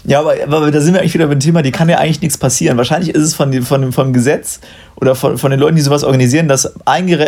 Ja, 0.05 0.21
aber, 0.21 0.35
aber 0.43 0.71
da 0.71 0.81
sind 0.81 0.93
wir 0.93 1.01
eigentlich 1.01 1.13
wieder 1.13 1.27
beim 1.27 1.39
Thema, 1.39 1.61
die 1.61 1.71
kann 1.71 1.89
ja 1.89 1.97
eigentlich 1.97 2.21
nichts 2.21 2.37
passieren. 2.37 2.77
Wahrscheinlich 2.77 3.13
ist 3.13 3.21
es 3.21 3.33
von, 3.33 3.61
von, 3.61 3.91
vom 3.91 4.13
Gesetz 4.13 4.61
oder 4.95 5.15
von, 5.15 5.37
von 5.37 5.51
den 5.51 5.59
Leuten, 5.59 5.75
die 5.75 5.81
sowas 5.81 6.03
organisieren, 6.03 6.47
das, 6.47 6.73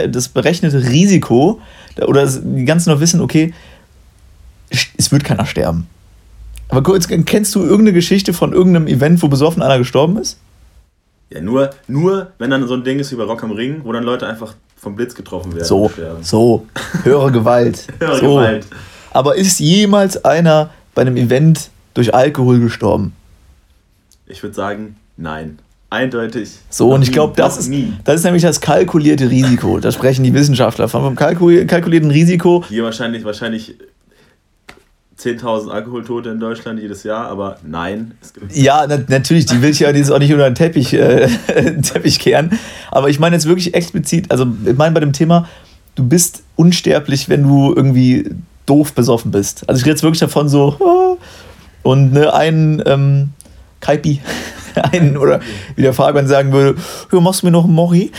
das 0.10 0.28
berechnete 0.30 0.84
Risiko 0.84 1.60
oder 2.02 2.26
die 2.28 2.66
ganzen 2.66 2.92
noch 2.92 3.00
wissen, 3.00 3.22
okay, 3.22 3.54
es 4.70 5.12
wird 5.12 5.24
keiner 5.24 5.46
sterben. 5.46 5.88
Aber 6.70 6.84
kurz, 6.84 7.08
kennst 7.08 7.54
du 7.56 7.62
irgendeine 7.62 7.94
Geschichte 7.94 8.34
von 8.34 8.54
irgendeinem 8.54 8.88
Event, 8.88 9.22
wo 9.22 9.28
besoffen 9.28 9.62
einer 9.62 9.78
gestorben 9.78 10.18
ist? 10.18 10.40
Ja, 11.30 11.42
nur, 11.42 11.72
nur 11.88 12.32
wenn 12.38 12.50
dann 12.50 12.68
so 12.68 12.74
ein 12.74 12.84
Ding 12.84 13.00
ist 13.00 13.12
wie 13.12 13.16
bei 13.16 13.24
Rock 13.24 13.44
am 13.44 13.52
Ring, 13.52 13.82
wo 13.84 13.92
dann 13.92 14.04
Leute 14.04 14.28
einfach 14.28 14.56
vom 14.76 14.96
Blitz 14.96 15.16
getroffen 15.16 15.54
werden. 15.54 15.66
So, 15.66 15.92
so, 16.22 16.68
höhere 17.04 17.32
Gewalt. 17.32 17.88
höhere 18.00 18.20
so. 18.20 18.36
Gewalt. 18.36 18.66
Aber 19.12 19.36
ist 19.36 19.60
jemals 19.60 20.24
einer 20.26 20.72
bei 20.94 21.02
einem 21.02 21.18
Event 21.18 21.70
durch 21.94 22.14
Alkohol 22.14 22.60
gestorben? 22.60 23.14
Ich 24.28 24.44
würde 24.44 24.56
sagen, 24.56 24.98
nein. 25.18 25.60
Eindeutig. 25.90 26.50
So, 26.70 26.94
und 26.94 27.04
ich 27.04 27.12
glaube, 27.12 27.34
das, 27.38 27.58
ist, 27.58 27.72
das 28.04 28.16
ist 28.16 28.24
nämlich 28.26 28.44
das 28.44 28.60
kalkulierte 28.60 29.30
Risiko. 29.30 29.80
Da 29.80 29.92
sprechen 29.92 30.24
die 30.24 30.34
Wissenschaftler 30.34 30.90
von 30.90 31.04
vom 31.04 31.16
kalkulierten 31.16 32.12
Risiko. 32.12 32.66
Hier 32.68 32.84
wahrscheinlich, 32.84 33.24
wahrscheinlich 33.24 33.76
10.000 35.20 35.70
Alkoholtote 35.70 36.30
in 36.30 36.40
Deutschland 36.40 36.80
jedes 36.80 37.04
Jahr, 37.04 37.28
aber 37.28 37.58
nein. 37.64 38.16
ja, 38.52 38.86
na, 38.88 39.00
natürlich, 39.08 39.46
die 39.46 39.62
will 39.62 39.70
ich 39.70 39.80
ja 39.80 39.90
jetzt 39.90 40.12
auch 40.12 40.20
nicht 40.20 40.34
unter 40.34 40.50
den 40.50 40.56
Teppich, 40.56 40.94
äh, 40.94 41.28
Teppich 41.82 42.20
kehren. 42.20 42.60
Aber 42.92 43.10
ich 43.10 43.20
meine 43.20 43.36
jetzt 43.36 43.48
wirklich 43.48 43.74
explizit, 43.74 44.30
also 44.30 44.46
ich 44.66 44.76
meine 44.76 44.94
bei 44.94 45.00
dem 45.00 45.14
Thema, 45.14 45.48
du 45.96 46.08
bist 46.08 46.44
unsterblich, 46.58 47.30
wenn 47.30 47.44
du 47.44 47.74
irgendwie 47.74 48.30
doof 48.66 48.94
besoffen 48.94 49.32
bist. 49.32 49.68
Also 49.70 49.80
ich 49.80 49.86
rede 49.86 49.94
jetzt 49.94 50.04
wirklich 50.04 50.20
davon 50.20 50.50
so, 50.50 51.18
und 51.84 52.12
ne, 52.12 52.34
einen 52.34 52.84
ähm, 52.86 53.30
Kaipi, 53.80 54.20
einen, 54.92 55.16
oder 55.16 55.40
wie 55.78 55.84
der 55.84 55.94
Fabian 55.94 56.28
sagen 56.28 56.52
würde, 56.52 56.78
machst 57.12 57.42
du 57.42 57.46
mir 57.48 57.52
noch 57.52 57.64
einen 57.64 57.74
Mori? 57.74 58.12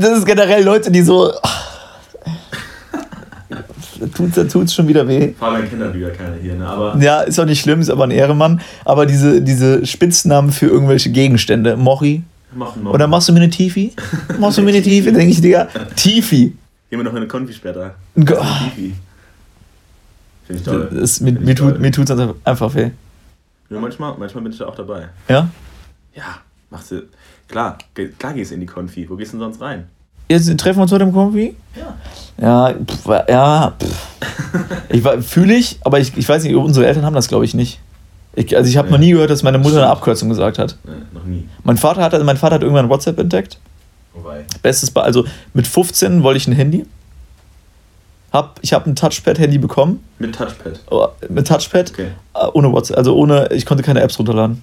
Das 0.00 0.18
ist 0.18 0.26
generell 0.26 0.64
Leute, 0.64 0.90
die 0.90 1.02
so, 1.02 1.30
da 1.30 1.67
tut 4.14 4.36
es 4.36 4.52
tut's 4.52 4.74
schon 4.74 4.88
wieder 4.88 5.06
weh. 5.08 5.32
Fabian 5.38 5.68
kennt 5.68 5.94
wieder 5.94 6.10
keine 6.10 6.36
hier, 6.36 6.54
ne? 6.54 6.66
Aber 6.66 6.96
ja, 7.00 7.20
ist 7.22 7.38
auch 7.38 7.44
nicht 7.44 7.60
schlimm, 7.60 7.80
ist 7.80 7.90
aber 7.90 8.04
ein 8.04 8.10
Ehremann. 8.10 8.60
Aber 8.84 9.06
diese, 9.06 9.42
diese 9.42 9.84
Spitznamen 9.86 10.52
für 10.52 10.66
irgendwelche 10.66 11.10
Gegenstände. 11.10 11.76
Machen 11.76 12.24
Oder 12.86 13.06
machst 13.06 13.28
du 13.28 13.32
mir 13.32 13.40
eine 13.40 13.50
Tifi? 13.50 13.92
Machst 14.38 14.58
du 14.58 14.62
mir 14.62 14.70
eine 14.70 14.82
Tifi? 14.82 15.12
Denke 15.12 15.32
ich, 15.32 15.40
Digga, 15.40 15.68
Tifi. 15.96 16.56
Gehen 16.90 16.98
wir 16.98 17.04
noch 17.04 17.12
in 17.12 17.18
eine 17.18 17.26
Konfi 17.26 17.52
später. 17.52 17.94
Tifi. 18.14 18.94
Finde 20.46 20.60
ich 20.60 20.62
toll. 20.62 20.88
Das, 20.92 21.20
mir, 21.20 21.32
mir, 21.32 21.54
tut, 21.54 21.78
mir 21.78 21.92
tut 21.92 22.08
es 22.08 22.28
einfach 22.44 22.74
weh. 22.74 22.90
Ja, 23.68 23.78
manchmal, 23.78 24.14
manchmal 24.18 24.42
bin 24.44 24.52
ich 24.52 24.58
da 24.58 24.66
auch 24.66 24.74
dabei. 24.74 25.08
Ja? 25.28 25.50
Ja, 26.14 26.38
machst 26.70 26.90
du. 26.90 27.02
Klar, 27.48 27.76
klar 28.18 28.32
gehst 28.32 28.50
du 28.50 28.54
in 28.54 28.60
die 28.60 28.66
Konfi. 28.66 29.08
Wo 29.10 29.16
gehst 29.16 29.32
du 29.32 29.36
denn 29.36 29.44
sonst 29.44 29.60
rein? 29.60 29.88
Jetzt 30.28 30.58
treffen 30.58 30.78
wir 30.78 30.82
uns 30.82 30.92
heute 30.92 31.04
im 31.04 31.12
Konfi? 31.12 31.56
Ja. 31.76 31.94
Ja, 32.40 32.72
pff, 32.72 33.06
ja. 33.28 33.72
ich 34.90 35.02
fühle 35.26 35.54
ich, 35.54 35.78
aber 35.82 35.98
ich, 35.98 36.16
ich 36.16 36.28
weiß 36.28 36.44
nicht, 36.44 36.54
unsere 36.54 36.86
Eltern 36.86 37.04
haben 37.04 37.14
das, 37.14 37.26
glaube 37.26 37.44
ich, 37.44 37.54
nicht. 37.54 37.80
Ich, 38.34 38.56
also 38.56 38.70
ich 38.70 38.76
habe 38.76 38.88
ja. 38.88 38.92
noch 38.92 39.00
nie 39.00 39.10
gehört, 39.10 39.30
dass 39.30 39.42
meine 39.42 39.58
Mutter 39.58 39.78
eine 39.78 39.88
Abkürzung 39.88 40.28
gesagt 40.28 40.58
hat. 40.58 40.76
Nee, 40.84 40.92
noch 41.12 41.24
nie. 41.24 41.48
Mein 41.64 41.76
Vater 41.76 42.02
hat, 42.02 42.22
mein 42.22 42.36
Vater 42.36 42.56
hat 42.56 42.62
irgendwann 42.62 42.88
WhatsApp 42.88 43.18
entdeckt. 43.18 43.58
Wobei. 44.14 44.44
Bestes, 44.62 44.94
also 44.94 45.24
mit 45.54 45.66
15 45.66 46.22
wollte 46.22 46.36
ich 46.36 46.46
ein 46.46 46.52
Handy. 46.52 46.86
Hab, 48.32 48.60
ich 48.62 48.72
habe 48.72 48.88
ein 48.88 48.94
Touchpad-Handy 48.94 49.58
bekommen. 49.58 50.04
Mit 50.18 50.36
Touchpad? 50.36 50.80
Oh, 50.90 51.08
mit 51.28 51.48
Touchpad. 51.48 51.90
Okay. 51.90 52.08
Äh, 52.34 52.46
ohne 52.52 52.70
WhatsApp. 52.70 52.98
Also 52.98 53.16
ohne, 53.16 53.48
ich 53.52 53.66
konnte 53.66 53.82
keine 53.82 54.02
Apps 54.02 54.18
runterladen. 54.18 54.62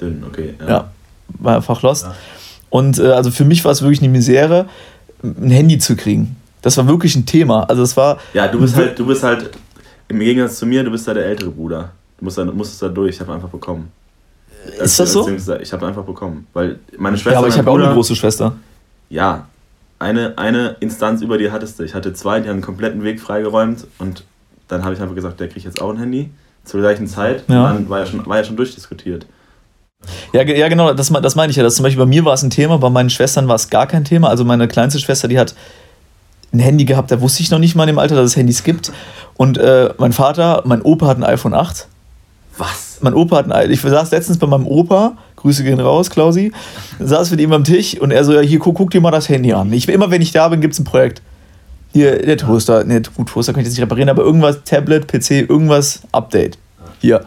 Dünn, 0.00 0.24
okay. 0.26 0.54
Ja, 0.60 0.68
ja 0.68 0.90
war 1.38 1.56
einfach 1.56 1.82
lost. 1.82 2.04
Ja. 2.04 2.14
Und 2.70 2.98
äh, 2.98 3.08
also 3.12 3.30
für 3.30 3.44
mich 3.44 3.64
war 3.64 3.72
es 3.72 3.82
wirklich 3.82 4.00
eine 4.00 4.08
Misere, 4.10 4.66
ein 5.22 5.50
Handy 5.50 5.78
zu 5.78 5.96
kriegen. 5.96 6.36
Das 6.62 6.76
war 6.76 6.86
wirklich 6.86 7.14
ein 7.16 7.26
Thema. 7.26 7.64
Also 7.64 7.82
es 7.82 7.96
war. 7.96 8.18
Ja, 8.34 8.48
du 8.48 8.60
bist 8.60 8.76
halt, 8.76 8.98
du 8.98 9.06
bist 9.06 9.22
halt, 9.22 9.50
im 10.08 10.18
Gegensatz 10.18 10.58
zu 10.58 10.66
mir, 10.66 10.82
du 10.82 10.90
bist 10.90 11.06
halt 11.06 11.16
der 11.16 11.26
ältere 11.26 11.50
Bruder. 11.50 11.92
Du 12.18 12.24
musst 12.24 12.38
da, 12.38 12.44
musstest 12.44 12.82
da 12.82 12.88
durch, 12.88 13.14
ich 13.14 13.20
habe 13.20 13.32
einfach 13.32 13.48
bekommen. 13.48 13.92
Ist 14.82 14.98
das 14.98 15.12
so? 15.12 15.28
Ich 15.60 15.72
habe 15.72 15.86
einfach 15.86 16.04
bekommen. 16.04 16.46
Weil 16.52 16.78
meine 16.98 17.16
Schwester. 17.16 17.32
Ja, 17.32 17.38
aber 17.38 17.48
ich 17.48 17.58
habe 17.58 17.70
auch 17.70 17.78
eine 17.78 17.92
große 17.92 18.16
Schwester. 18.16 18.54
Ja, 19.08 19.46
eine, 19.98 20.36
eine 20.36 20.76
Instanz 20.80 21.22
über 21.22 21.38
dir 21.38 21.52
hattest 21.52 21.78
du. 21.78 21.84
Ich 21.84 21.94
hatte 21.94 22.12
zwei, 22.12 22.40
die 22.40 22.48
haben 22.48 22.56
einen 22.56 22.62
kompletten 22.62 23.02
Weg 23.02 23.20
freigeräumt 23.20 23.86
und 23.98 24.24
dann 24.68 24.84
habe 24.84 24.94
ich 24.94 25.00
einfach 25.00 25.14
gesagt, 25.14 25.40
der 25.40 25.48
kriegt 25.48 25.64
jetzt 25.64 25.80
auch 25.80 25.90
ein 25.90 25.98
Handy 25.98 26.30
zur 26.64 26.80
gleichen 26.80 27.06
Zeit. 27.06 27.44
Ja. 27.48 27.70
Und 27.70 27.74
dann 27.74 27.88
war 27.88 28.00
ja 28.00 28.06
schon, 28.06 28.24
war 28.26 28.36
ja 28.36 28.44
schon 28.44 28.56
durchdiskutiert. 28.56 29.26
Ja, 30.32 30.42
ja 30.42 30.68
genau, 30.68 30.92
das, 30.92 31.08
das 31.08 31.34
meine 31.34 31.50
ich 31.50 31.56
ja. 31.56 31.62
Das 31.62 31.76
zum 31.76 31.82
Beispiel 31.82 32.02
bei 32.02 32.08
mir 32.08 32.24
war 32.24 32.34
es 32.34 32.42
ein 32.42 32.50
Thema, 32.50 32.78
bei 32.78 32.90
meinen 32.90 33.10
Schwestern 33.10 33.48
war 33.48 33.56
es 33.56 33.70
gar 33.70 33.86
kein 33.86 34.04
Thema. 34.04 34.28
Also 34.28 34.44
meine 34.44 34.68
kleinste 34.68 35.00
Schwester, 35.00 35.28
die 35.28 35.38
hat 35.38 35.54
ein 36.52 36.60
Handy 36.60 36.84
gehabt, 36.84 37.10
da 37.10 37.20
wusste 37.20 37.42
ich 37.42 37.50
noch 37.50 37.58
nicht 37.58 37.74
mal 37.74 37.88
im 37.88 37.98
Alter, 37.98 38.16
dass 38.16 38.26
es 38.26 38.36
Handys 38.36 38.62
gibt. 38.62 38.92
Und 39.36 39.58
äh, 39.58 39.90
mein 39.98 40.12
Vater, 40.12 40.62
mein 40.64 40.82
Opa 40.82 41.06
hat 41.06 41.18
ein 41.18 41.24
iPhone 41.24 41.54
8. 41.54 41.88
Was? 42.56 42.98
Mein 43.00 43.14
Opa 43.14 43.36
hat 43.36 43.46
ein 43.46 43.52
iPhone. 43.52 43.72
Ich 43.72 43.80
saß 43.80 44.10
letztens 44.10 44.38
bei 44.38 44.46
meinem 44.46 44.66
Opa, 44.66 45.16
Grüße 45.36 45.62
gehen 45.62 45.78
raus, 45.78 46.10
Klausi, 46.10 46.52
saß 46.98 47.30
mit 47.30 47.40
ihm 47.40 47.52
am 47.52 47.64
Tisch 47.64 47.98
und 48.00 48.10
er 48.10 48.24
so, 48.24 48.32
ja, 48.32 48.40
hier, 48.40 48.58
guck, 48.58 48.76
guck 48.76 48.90
dir 48.90 49.00
mal 49.00 49.10
das 49.10 49.28
Handy 49.28 49.52
an. 49.52 49.72
Ich, 49.72 49.88
immer 49.88 50.10
wenn 50.10 50.22
ich 50.22 50.32
da 50.32 50.48
bin, 50.48 50.60
gibt 50.60 50.74
es 50.74 50.80
ein 50.80 50.84
Projekt. 50.84 51.22
Hier, 51.92 52.18
der 52.18 52.36
Toaster, 52.36 52.84
ne, 52.84 53.02
gut, 53.16 53.28
Toaster 53.28 53.52
kann 53.52 53.60
ich 53.60 53.66
jetzt 53.66 53.74
nicht 53.74 53.82
reparieren, 53.82 54.08
aber 54.08 54.22
irgendwas, 54.22 54.62
Tablet, 54.64 55.06
PC, 55.06 55.48
irgendwas, 55.48 56.02
Update. 56.12 56.58
Hier. 57.00 57.24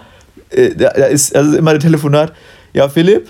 Äh, 0.49 0.75
da, 0.75 0.89
da 0.89 1.05
ist 1.05 1.35
also 1.35 1.57
immer 1.57 1.71
der 1.71 1.79
Telefonat. 1.79 2.33
Ja, 2.73 2.89
Philipp, 2.89 3.29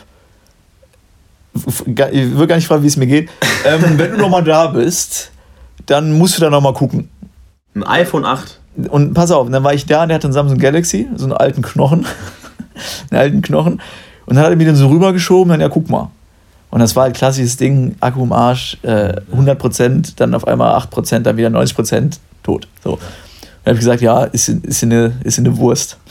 ich 1.53 2.37
will 2.37 2.47
gar 2.47 2.55
nicht 2.55 2.67
fragen, 2.67 2.83
wie 2.83 2.87
es 2.87 2.97
mir 2.97 3.07
geht. 3.07 3.29
Ähm, 3.65 3.97
wenn 3.97 4.11
du 4.11 4.17
nochmal 4.17 4.43
da 4.43 4.67
bist, 4.67 5.31
dann 5.85 6.17
musst 6.17 6.37
du 6.37 6.41
da 6.41 6.49
nochmal 6.49 6.73
gucken. 6.73 7.09
Ein 7.75 7.83
iPhone 7.83 8.25
8. 8.25 8.59
Und 8.89 9.13
pass 9.13 9.31
auf, 9.31 9.49
dann 9.49 9.63
war 9.63 9.73
ich 9.73 9.85
da 9.85 10.03
und 10.03 10.09
der 10.09 10.15
hatte 10.15 10.27
einen 10.27 10.33
Samsung 10.33 10.57
Galaxy, 10.57 11.09
so 11.15 11.25
einen 11.25 11.33
alten 11.33 11.61
Knochen. 11.61 12.05
einen 13.09 13.19
alten 13.19 13.41
Knochen. 13.41 13.81
Und 14.25 14.35
dann 14.35 14.45
hat 14.45 14.51
er 14.51 14.55
mir 14.55 14.65
den 14.65 14.75
so 14.75 14.87
rübergeschoben, 14.87 15.49
dann 15.49 15.61
ja, 15.61 15.69
guck 15.69 15.89
mal. 15.89 16.09
Und 16.69 16.79
das 16.79 16.95
war 16.95 17.03
halt 17.03 17.17
klassisches 17.17 17.57
Ding, 17.57 17.95
Akku 17.99 18.23
im 18.23 18.31
Arsch, 18.31 18.77
äh, 18.83 19.13
100%, 19.35 20.13
dann 20.15 20.33
auf 20.33 20.47
einmal 20.47 20.73
8%, 20.77 21.19
dann 21.19 21.35
wieder 21.35 21.49
90% 21.49 22.17
tot. 22.43 22.67
So. 22.81 22.93
Und 22.93 23.01
dann 23.65 23.71
habe 23.71 23.73
ich 23.73 23.79
gesagt, 23.79 24.01
ja, 24.01 24.23
ist, 24.23 24.47
ist, 24.47 24.83
eine, 24.83 25.13
ist 25.23 25.37
eine 25.37 25.57
Wurst. 25.57 25.97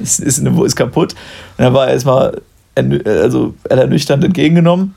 Ist, 0.00 0.18
ist 0.18 0.40
eine 0.40 0.56
Wurst 0.56 0.76
kaputt. 0.76 1.12
Und 1.58 1.64
dann 1.64 1.74
war 1.74 1.86
er 1.86 1.92
erstmal 1.92 2.40
also 2.74 3.54
ernüchternd 3.68 4.24
entgegengenommen. 4.24 4.94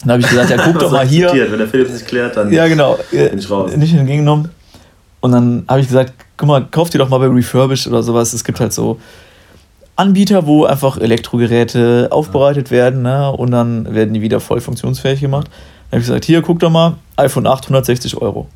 Dann 0.00 0.12
habe 0.12 0.22
ich 0.22 0.28
gesagt, 0.28 0.50
ja, 0.50 0.56
guck 0.56 0.78
doch 0.80 0.90
mal 0.90 1.06
hier. 1.06 1.32
Wenn 1.32 1.58
der 1.58 1.68
Philipp 1.68 1.88
sich 1.88 2.04
klärt, 2.04 2.36
dann 2.36 2.52
ja, 2.52 2.66
genau, 2.66 2.98
bin 3.10 3.38
ich 3.38 3.50
raus. 3.50 3.74
Nicht 3.76 3.94
entgegengenommen. 3.94 4.48
Und 5.20 5.32
dann 5.32 5.64
habe 5.68 5.80
ich 5.80 5.86
gesagt, 5.86 6.12
guck 6.36 6.48
mal, 6.48 6.66
kauf 6.70 6.90
dir 6.90 6.98
doch 6.98 7.08
mal 7.08 7.18
bei 7.18 7.28
Refurbished 7.28 7.86
oder 7.86 8.02
sowas. 8.02 8.32
Es 8.32 8.42
gibt 8.42 8.58
halt 8.58 8.72
so 8.72 8.98
Anbieter, 9.94 10.46
wo 10.46 10.64
einfach 10.64 10.98
Elektrogeräte 10.98 12.08
aufbereitet 12.10 12.70
werden 12.70 13.02
ne? 13.02 13.30
und 13.30 13.50
dann 13.50 13.94
werden 13.94 14.14
die 14.14 14.22
wieder 14.22 14.40
voll 14.40 14.60
funktionsfähig 14.60 15.20
gemacht. 15.20 15.46
Dann 15.46 15.98
habe 15.98 16.00
ich 16.00 16.06
gesagt, 16.06 16.24
hier, 16.24 16.42
guck 16.42 16.58
doch 16.58 16.70
mal, 16.70 16.96
iPhone 17.16 17.46
8, 17.46 17.64
160 17.64 18.16
Euro. 18.16 18.48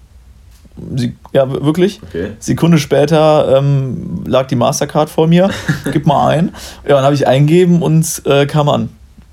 Ja, 1.32 1.50
wirklich. 1.50 2.00
Okay. 2.02 2.32
Sekunde 2.38 2.78
später 2.78 3.56
ähm, 3.58 4.24
lag 4.26 4.46
die 4.46 4.56
Mastercard 4.56 5.08
vor 5.08 5.26
mir. 5.26 5.50
Gib 5.92 6.06
mal 6.06 6.28
ein. 6.28 6.54
Ja, 6.86 6.96
dann 6.96 7.04
habe 7.04 7.14
ich 7.14 7.26
eingeben 7.26 7.82
und 7.82 8.22
äh, 8.26 8.46
kam 8.46 8.68
an. 8.68 8.90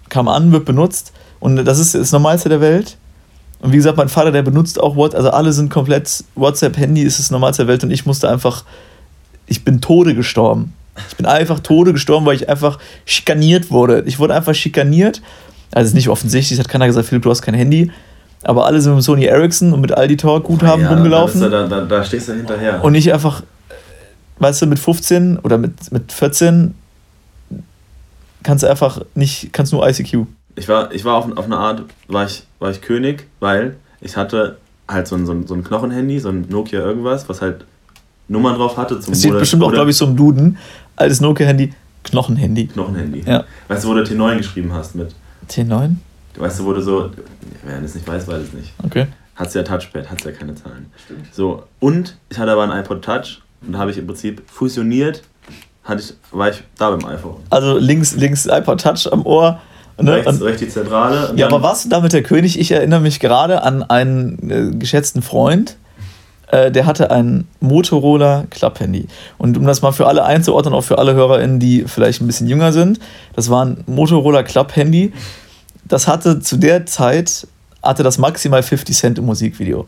Kam 0.09 0.27
an, 0.27 0.51
wird 0.51 0.65
benutzt. 0.65 1.11
Und 1.39 1.65
das 1.65 1.79
ist 1.79 1.95
das 1.95 2.11
Normalste 2.13 2.47
der 2.47 2.61
Welt. 2.61 2.97
Und 3.59 3.71
wie 3.73 3.77
gesagt, 3.77 3.97
mein 3.97 4.09
Vater, 4.09 4.31
der 4.31 4.41
benutzt 4.41 4.79
auch 4.79 4.95
WhatsApp. 4.95 5.17
Also 5.17 5.31
alle 5.31 5.51
sind 5.51 5.69
komplett 5.69 6.23
WhatsApp-Handy, 6.35 7.01
ist 7.01 7.19
das 7.19 7.31
Normalste 7.31 7.63
der 7.63 7.67
Welt. 7.69 7.83
Und 7.83 7.91
ich 7.91 8.05
musste 8.05 8.29
einfach. 8.29 8.63
Ich 9.45 9.65
bin 9.65 9.81
Tode 9.81 10.15
gestorben. 10.15 10.73
Ich 11.09 11.17
bin 11.17 11.25
einfach 11.25 11.59
Tode 11.59 11.91
gestorben, 11.91 12.25
weil 12.25 12.35
ich 12.35 12.47
einfach 12.47 12.79
schikaniert 13.05 13.71
wurde. 13.71 14.03
Ich 14.05 14.19
wurde 14.19 14.35
einfach 14.35 14.55
schikaniert. 14.55 15.21
Also, 15.71 15.95
nicht 15.95 16.07
offensichtlich, 16.07 16.59
hat 16.59 16.69
keiner 16.69 16.87
gesagt, 16.87 17.07
Philipp, 17.07 17.23
du 17.23 17.29
hast 17.29 17.41
kein 17.41 17.55
Handy. 17.55 17.91
Aber 18.43 18.65
alle 18.65 18.81
sind 18.81 18.95
mit 18.95 19.03
Sony 19.03 19.25
Ericsson 19.25 19.73
und 19.73 19.81
mit 19.81 19.91
Aldi 19.93 20.17
Talk 20.17 20.43
Guthaben 20.43 20.83
ja, 20.83 20.89
rumgelaufen. 20.89 21.41
Da, 21.41 21.67
da, 21.67 21.81
da, 21.81 22.03
stehst 22.03 22.27
du 22.27 22.33
hinterher. 22.33 22.83
Und 22.83 22.91
nicht 22.91 23.11
einfach, 23.13 23.43
weißt 24.39 24.61
du, 24.61 24.65
mit 24.67 24.79
15 24.79 25.39
oder 25.39 25.57
mit, 25.57 25.91
mit 25.91 26.11
14 26.11 26.75
kannst 28.43 28.63
du 28.63 28.67
einfach 28.67 29.01
nicht, 29.15 29.53
kannst 29.53 29.71
nur 29.71 29.87
ICQ. 29.87 30.27
Ich 30.55 30.67
war, 30.67 30.91
ich 30.91 31.05
war 31.05 31.15
auf, 31.15 31.37
auf 31.37 31.45
eine 31.45 31.57
Art, 31.57 31.83
war 32.07 32.25
ich, 32.25 32.43
war 32.59 32.69
ich 32.69 32.81
König, 32.81 33.27
weil 33.39 33.77
ich 34.01 34.17
hatte 34.17 34.57
halt 34.87 35.07
so 35.07 35.15
ein, 35.15 35.25
so 35.25 35.31
ein, 35.31 35.47
so 35.47 35.53
ein 35.55 35.63
Knochenhandy, 35.63 36.19
so 36.19 36.29
ein 36.29 36.45
Nokia 36.49 36.81
irgendwas, 36.81 37.27
was 37.29 37.41
halt 37.41 37.65
Nummern 38.27 38.55
drauf 38.55 38.77
hatte. 38.77 38.99
Zum 38.99 39.13
es 39.13 39.19
steht 39.19 39.37
bestimmt 39.39 39.63
auch, 39.63 39.71
glaube 39.71 39.89
ich, 39.89 39.97
so 39.97 40.05
im 40.05 40.15
Duden. 40.15 40.57
Altes 40.95 41.21
Nokia-Handy, 41.21 41.73
Knochenhandy. 42.03 42.67
Knochenhandy. 42.67 43.23
Ja. 43.25 43.45
Weißt 43.67 43.83
du, 43.83 43.89
wo 43.89 43.93
du 43.93 44.01
T9 44.01 44.37
geschrieben 44.37 44.73
hast 44.73 44.95
mit? 44.95 45.15
T9? 45.49 45.95
Du 46.33 46.41
weißt 46.41 46.59
du, 46.59 46.65
wo 46.65 46.73
du 46.73 46.81
so, 46.81 47.11
wer 47.63 47.79
das 47.79 47.95
nicht 47.95 48.07
weiß, 48.07 48.27
weiß 48.27 48.41
es 48.41 48.53
nicht. 48.53 48.73
Okay. 48.83 49.07
Hat 49.35 49.53
ja 49.53 49.63
Touchpad, 49.63 50.09
hat 50.09 50.23
ja 50.23 50.31
keine 50.31 50.55
Zahlen. 50.55 50.91
Stimmt. 51.05 51.33
So, 51.33 51.63
und 51.79 52.17
ich 52.29 52.37
hatte 52.37 52.51
aber 52.51 52.63
ein 52.63 52.83
iPod 52.83 53.03
Touch 53.03 53.41
und 53.65 53.73
da 53.73 53.79
habe 53.79 53.91
ich 53.91 53.97
im 53.97 54.07
Prinzip 54.07 54.41
fusioniert, 54.49 55.23
hatte 55.83 56.01
ich, 56.01 56.13
war 56.31 56.49
ich 56.49 56.63
da 56.77 56.91
beim 56.91 57.05
iPhone. 57.05 57.37
Also 57.49 57.77
links, 57.77 58.15
links 58.15 58.45
iPod 58.45 58.81
Touch 58.81 59.11
am 59.11 59.25
Ohr. 59.25 59.59
Ne? 60.01 60.13
Rechts, 60.13 60.41
rechts 60.41 60.59
die 60.59 60.69
Zentrale. 60.69 61.33
Ja, 61.35 61.47
aber 61.47 61.61
warst 61.61 61.85
du 61.85 61.89
damit 61.89 62.13
der 62.13 62.23
König? 62.23 62.59
Ich 62.59 62.71
erinnere 62.71 62.99
mich 62.99 63.19
gerade 63.19 63.61
an 63.61 63.83
einen 63.83 64.49
äh, 64.49 64.75
geschätzten 64.75 65.21
Freund, 65.21 65.77
äh, 66.47 66.71
der 66.71 66.85
hatte 66.85 67.11
ein 67.11 67.47
Motorola 67.59 68.45
Klapphandy. 68.49 69.07
Und 69.37 69.57
um 69.57 69.65
das 69.65 69.81
mal 69.81 69.91
für 69.91 70.07
alle 70.07 70.23
einzuordnen, 70.23 70.73
auch 70.73 70.83
für 70.83 70.97
alle 70.97 71.13
HörerInnen, 71.13 71.59
die 71.59 71.85
vielleicht 71.85 72.21
ein 72.21 72.27
bisschen 72.27 72.47
jünger 72.47 72.71
sind, 72.71 72.99
das 73.35 73.49
war 73.49 73.65
ein 73.65 73.83
Motorola 73.85 74.43
Klapphandy 74.43 75.13
das 75.85 76.07
hatte 76.07 76.39
zu 76.39 76.57
der 76.57 76.85
Zeit 76.85 77.47
hatte 77.81 78.03
das 78.03 78.17
maximal 78.17 78.63
50 78.63 78.95
Cent 78.95 79.17
im 79.17 79.25
Musikvideo. 79.25 79.87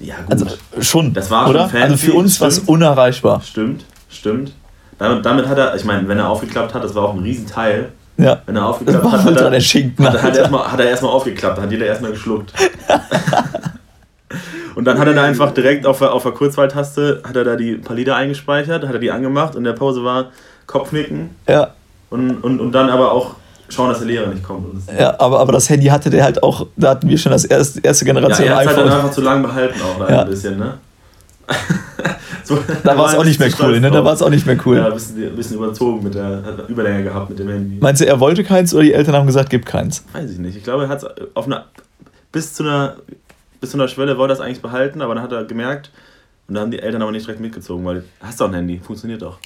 Ja, 0.00 0.16
gut. 0.26 0.32
Also 0.32 0.46
schon, 0.80 1.12
das 1.12 1.30
war 1.30 1.48
oder? 1.48 1.68
Schon 1.68 1.82
also 1.82 1.96
für 1.96 2.12
uns 2.12 2.40
war 2.40 2.48
es 2.48 2.58
unerreichbar. 2.60 3.40
Stimmt, 3.42 3.84
stimmt. 4.08 4.52
Damit, 4.98 5.24
damit, 5.24 5.46
hat 5.48 5.58
er, 5.58 5.74
ich 5.76 5.84
meine, 5.84 6.06
wenn 6.08 6.18
er 6.18 6.28
aufgeklappt 6.28 6.74
hat, 6.74 6.82
das 6.82 6.94
war 6.94 7.04
auch 7.04 7.14
ein 7.14 7.20
Riesenteil. 7.20 7.90
Ja. 8.16 8.42
Wenn 8.46 8.56
er 8.56 8.66
aufgeklappt 8.66 9.12
hat, 9.12 9.24
hat 9.24 9.52
er, 9.52 9.60
Schinken, 9.60 10.04
hat, 10.06 10.20
hat, 10.20 10.34
er 10.34 10.40
erstmal, 10.40 10.72
hat 10.72 10.80
er 10.80 10.86
erstmal 10.86 11.12
aufgeklappt, 11.12 11.60
hat 11.60 11.70
jeder 11.70 11.86
erstmal 11.86 12.10
geschluckt. 12.10 12.52
und 14.74 14.84
dann 14.84 14.98
hat 14.98 15.06
er 15.06 15.14
da 15.14 15.22
einfach 15.22 15.52
direkt 15.52 15.86
auf 15.86 16.00
der, 16.00 16.12
auf 16.12 16.24
der 16.24 16.32
Kurzwahltaste, 16.32 17.22
hat 17.24 17.36
er 17.36 17.44
da 17.44 17.54
die 17.54 17.76
paar 17.76 17.94
Lieder 17.94 18.16
eingespeichert, 18.16 18.84
hat 18.84 18.92
er 18.92 18.98
die 18.98 19.12
angemacht 19.12 19.54
und 19.54 19.62
der 19.62 19.72
Pause 19.72 20.02
war 20.02 20.32
Kopfnicken. 20.66 21.30
Ja. 21.48 21.74
Und, 22.10 22.42
und, 22.42 22.58
und 22.58 22.72
dann 22.72 22.90
aber 22.90 23.12
auch 23.12 23.36
schauen, 23.68 23.90
dass 23.90 23.98
der 23.98 24.08
Lehrer 24.08 24.26
nicht 24.28 24.42
kommt. 24.42 24.82
ja, 24.98 25.18
aber, 25.18 25.40
aber 25.40 25.52
das 25.52 25.68
Handy 25.68 25.86
hatte 25.86 26.10
der 26.10 26.24
halt 26.24 26.42
auch, 26.42 26.66
da 26.76 26.90
hatten 26.90 27.08
wir 27.08 27.18
schon 27.18 27.32
das 27.32 27.44
erste, 27.44 27.80
erste 27.80 28.04
Generation 28.04 28.46
ja, 28.46 28.52
er 28.52 28.58
hat 28.58 28.66
halt 28.66 28.78
dann 28.78 28.88
einfach 28.88 29.10
zu 29.10 29.20
lange 29.20 29.46
behalten 29.46 29.80
auch 29.82 30.08
ja. 30.08 30.22
ein 30.22 30.30
bisschen, 30.30 30.58
ne? 30.58 30.78
so, 32.44 32.58
da 32.84 32.96
war 32.96 33.08
es 33.12 33.14
auch 33.14 33.24
nicht 33.24 33.40
mehr 33.40 33.50
cool, 33.60 33.80
ne? 33.80 33.90
Da 33.90 34.04
war 34.04 34.12
es 34.12 34.22
auch 34.22 34.30
nicht 34.30 34.46
mehr 34.46 34.56
cool. 34.66 34.76
Ja, 34.76 34.86
ein 34.86 34.92
bisschen, 34.92 35.22
ein 35.22 35.36
bisschen 35.36 35.56
überzogen 35.56 36.02
mit 36.02 36.14
der, 36.14 36.42
hat 36.44 36.68
Überlänge 36.68 37.04
gehabt 37.04 37.30
mit 37.30 37.38
dem 37.38 37.48
Handy. 37.48 37.78
Meinst 37.80 38.00
du, 38.00 38.06
er 38.06 38.20
wollte 38.20 38.44
keins 38.44 38.74
oder 38.74 38.82
die 38.82 38.92
Eltern 38.92 39.14
haben 39.14 39.26
gesagt, 39.26 39.50
gib 39.50 39.64
keins? 39.66 40.04
Weiß 40.12 40.30
ich 40.30 40.38
nicht. 40.38 40.56
Ich 40.56 40.64
glaube, 40.64 40.84
er 40.84 40.88
hat 40.88 41.02
es 41.02 41.08
auf 41.34 41.46
einer, 41.46 41.66
bis 42.32 42.54
zu 42.54 42.62
einer, 42.62 42.96
bis 43.60 43.70
zu 43.70 43.76
einer 43.76 43.88
Schwelle 43.88 44.18
wollte 44.18 44.32
er 44.32 44.36
es 44.36 44.40
eigentlich 44.40 44.62
behalten, 44.62 45.02
aber 45.02 45.14
dann 45.14 45.24
hat 45.24 45.32
er 45.32 45.44
gemerkt, 45.44 45.90
und 46.48 46.54
da 46.54 46.62
haben 46.62 46.70
die 46.70 46.78
Eltern 46.78 47.02
aber 47.02 47.12
nicht 47.12 47.26
direkt 47.26 47.40
mitgezogen, 47.40 47.84
weil 47.84 48.04
hast 48.20 48.40
doch 48.40 48.48
ein 48.48 48.54
Handy, 48.54 48.80
funktioniert 48.82 49.22
doch. 49.22 49.38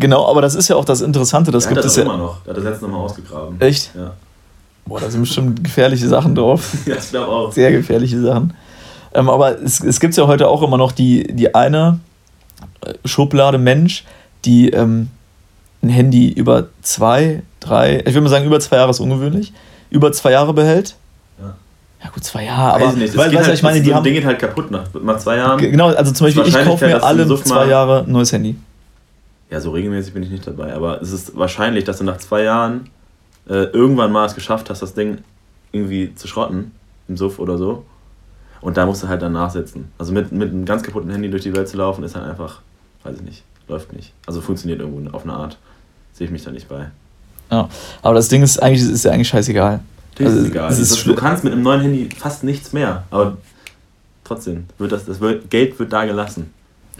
Genau, 0.00 0.26
aber 0.26 0.40
das 0.40 0.54
ist 0.54 0.68
ja 0.68 0.76
auch 0.76 0.84
das 0.84 1.02
Interessante. 1.02 1.50
Das 1.50 1.64
ja, 1.64 1.70
gibt 1.70 1.84
es 1.84 1.96
ja 1.96 2.02
immer 2.02 2.16
noch. 2.16 2.42
Der 2.42 2.50
hat 2.50 2.56
das 2.56 2.64
letzte 2.64 2.86
nochmal 2.86 3.02
ausgegraben. 3.02 3.60
Echt? 3.60 3.90
Ja. 3.94 4.12
Boah, 4.86 4.98
da 4.98 5.10
sind 5.10 5.20
bestimmt 5.20 5.62
gefährliche 5.62 6.08
Sachen 6.08 6.34
drauf. 6.34 6.72
ja, 6.86 6.96
ich 6.96 7.10
glaube 7.10 7.28
auch. 7.28 7.52
Sehr 7.52 7.70
gefährliche 7.70 8.20
Sachen. 8.20 8.54
Ähm, 9.12 9.28
aber 9.28 9.60
es, 9.60 9.80
es 9.80 10.00
gibt 10.00 10.16
ja 10.16 10.26
heute 10.26 10.48
auch 10.48 10.62
immer 10.62 10.78
noch 10.78 10.92
die, 10.92 11.26
die 11.32 11.54
eine 11.54 12.00
äh, 12.80 12.94
Schublade 13.04 13.58
Mensch, 13.58 14.04
die 14.44 14.70
ähm, 14.70 15.08
ein 15.82 15.90
Handy 15.90 16.30
über 16.30 16.68
zwei, 16.82 17.42
drei, 17.60 17.98
ich 17.98 18.06
würde 18.06 18.22
mal 18.22 18.28
sagen, 18.30 18.46
über 18.46 18.60
zwei 18.60 18.76
Jahre 18.76 18.90
ist 18.90 19.00
ungewöhnlich, 19.00 19.52
über 19.90 20.12
zwei 20.12 20.32
Jahre 20.32 20.54
behält. 20.54 20.96
Ja. 21.40 21.54
Ja 22.02 22.10
gut, 22.10 22.24
zwei 22.24 22.44
Jahre, 22.44 22.74
aber 22.74 22.86
Weiß 22.86 22.96
nicht. 22.96 23.16
Weil, 23.16 23.34
weißt, 23.34 23.46
halt, 23.46 23.54
ich 23.54 23.62
meine, 23.62 23.80
die 23.80 23.90
so 23.90 23.94
haben 23.94 24.04
Ding 24.04 24.14
geht 24.14 24.24
halt 24.24 24.38
kaputt 24.38 24.70
nach, 24.70 24.84
nach 25.02 25.18
zwei 25.18 25.36
Jahren. 25.36 25.58
Genau, 25.58 25.88
also 25.88 26.12
zum 26.12 26.26
Beispiel 26.26 26.46
ich 26.46 26.64
kaufe 26.64 26.86
mir 26.86 27.02
alle 27.02 27.26
zwei 27.42 27.66
Jahre 27.66 28.04
ein 28.04 28.12
neues 28.12 28.32
Handy. 28.32 28.56
Ja, 29.50 29.60
so 29.60 29.72
regelmäßig 29.72 30.14
bin 30.14 30.22
ich 30.22 30.30
nicht 30.30 30.46
dabei, 30.46 30.74
aber 30.74 31.02
es 31.02 31.10
ist 31.10 31.36
wahrscheinlich, 31.36 31.84
dass 31.84 31.98
du 31.98 32.04
nach 32.04 32.18
zwei 32.18 32.44
Jahren 32.44 32.88
äh, 33.48 33.64
irgendwann 33.64 34.12
mal 34.12 34.24
es 34.24 34.34
geschafft 34.34 34.70
hast, 34.70 34.80
das 34.80 34.94
Ding 34.94 35.18
irgendwie 35.72 36.14
zu 36.14 36.28
schrotten, 36.28 36.72
im 37.08 37.16
Suff 37.16 37.38
oder 37.38 37.58
so. 37.58 37.84
Und 38.60 38.76
da 38.76 38.86
musst 38.86 39.02
du 39.02 39.08
halt 39.08 39.22
dann 39.22 39.32
nachsetzen. 39.32 39.90
Also 39.98 40.12
mit, 40.12 40.30
mit 40.32 40.50
einem 40.50 40.64
ganz 40.64 40.82
kaputten 40.82 41.10
Handy 41.10 41.30
durch 41.30 41.42
die 41.42 41.54
Welt 41.54 41.68
zu 41.68 41.76
laufen, 41.76 42.04
ist 42.04 42.14
halt 42.14 42.26
einfach, 42.26 42.60
weiß 43.02 43.16
ich 43.16 43.22
nicht, 43.22 43.42
läuft 43.68 43.92
nicht. 43.92 44.12
Also 44.26 44.40
funktioniert 44.40 44.80
irgendwo 44.80 45.10
auf 45.16 45.24
eine 45.24 45.32
Art. 45.32 45.58
Sehe 46.12 46.26
ich 46.26 46.30
mich 46.30 46.44
da 46.44 46.50
nicht 46.50 46.68
bei. 46.68 46.90
Ja, 47.50 47.68
aber 48.02 48.14
das 48.14 48.28
Ding 48.28 48.42
ist 48.42 48.62
eigentlich, 48.62 48.88
ist 48.88 49.04
ja 49.04 49.12
eigentlich 49.12 49.28
scheißegal. 49.28 49.80
Das 50.14 50.26
also, 50.26 50.40
ist 50.40 50.46
egal. 50.46 50.70
Ist 50.70 50.78
also, 50.78 51.10
du 51.10 51.14
kannst 51.16 51.42
mit 51.42 51.52
einem 51.52 51.62
neuen 51.62 51.80
Handy 51.80 52.08
fast 52.16 52.44
nichts 52.44 52.72
mehr, 52.72 53.04
aber 53.10 53.38
trotzdem, 54.22 54.66
wird 54.78 54.92
das, 54.92 55.06
das 55.06 55.18
Geld 55.48 55.78
wird 55.78 55.92
da 55.92 56.04
gelassen. 56.04 56.52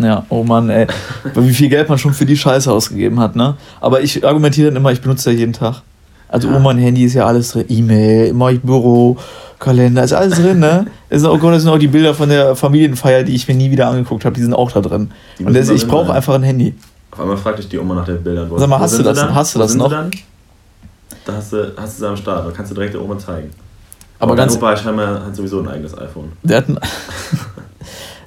Ja, 0.02 0.24
oh 0.28 0.42
Mann, 0.42 0.70
ey. 0.70 0.86
Wie 1.34 1.54
viel 1.54 1.68
Geld 1.68 1.88
man 1.88 1.98
schon 1.98 2.14
für 2.14 2.26
die 2.26 2.36
Scheiße 2.36 2.70
ausgegeben 2.70 3.20
hat, 3.20 3.36
ne? 3.36 3.56
Aber 3.80 4.00
ich 4.00 4.24
argumentiere 4.24 4.68
dann 4.68 4.76
immer, 4.76 4.92
ich 4.92 5.00
benutze 5.00 5.30
ja 5.30 5.38
jeden 5.38 5.52
Tag. 5.52 5.82
Also, 6.28 6.48
ja. 6.48 6.56
oh, 6.56 6.60
mein 6.60 6.78
Handy 6.78 7.04
ist 7.04 7.14
ja 7.14 7.26
alles 7.26 7.52
drin. 7.52 7.64
E-Mail, 7.68 8.28
immer 8.28 8.52
Büro, 8.52 9.16
Kalender, 9.58 10.04
ist 10.04 10.12
alles 10.12 10.38
drin, 10.38 10.60
ne? 10.60 10.86
Ist, 11.08 11.24
oh 11.24 11.36
Gott, 11.38 11.54
das 11.54 11.62
sind 11.62 11.70
auch 11.70 11.78
die 11.78 11.88
Bilder 11.88 12.14
von 12.14 12.28
der 12.28 12.54
Familienfeier, 12.54 13.24
die 13.24 13.34
ich 13.34 13.48
mir 13.48 13.54
nie 13.54 13.70
wieder 13.70 13.88
angeguckt 13.88 14.24
habe, 14.24 14.34
die 14.34 14.42
sind 14.42 14.54
auch 14.54 14.70
da 14.70 14.80
drin. 14.80 15.10
Und 15.44 15.54
das, 15.54 15.68
ich 15.68 15.86
brauche 15.86 16.12
einfach 16.12 16.34
ein 16.34 16.42
Handy. 16.42 16.74
Auf 17.10 17.20
einmal 17.20 17.36
fragt 17.36 17.58
dich 17.58 17.68
die 17.68 17.78
Oma 17.78 17.94
nach 17.94 18.04
den 18.04 18.22
Bildern. 18.22 18.50
Sag 18.56 18.68
mal, 18.68 18.78
hast 18.78 18.98
du 18.98 19.02
das, 19.02 19.22
hast 19.22 19.54
du 19.54 19.58
das 19.58 19.74
noch? 19.74 19.90
Da 19.90 21.32
hast 21.34 21.52
du, 21.52 21.72
hast 21.76 21.96
du 21.96 22.00
sie 22.00 22.08
am 22.08 22.16
Start, 22.16 22.46
da 22.46 22.50
kannst 22.50 22.70
du 22.70 22.74
direkt 22.74 22.94
der 22.94 23.02
Oma 23.02 23.18
zeigen. 23.18 23.50
Aber, 24.20 24.32
Aber 24.32 24.36
ganz. 24.36 24.54
Opa 24.56 24.76
scheinbar 24.76 25.26
hat 25.26 25.34
sowieso 25.34 25.60
ein 25.60 25.68
eigenes 25.68 25.96
iPhone. 25.96 26.32
Der 26.42 26.58
hat 26.58 26.68
ein, 26.68 26.78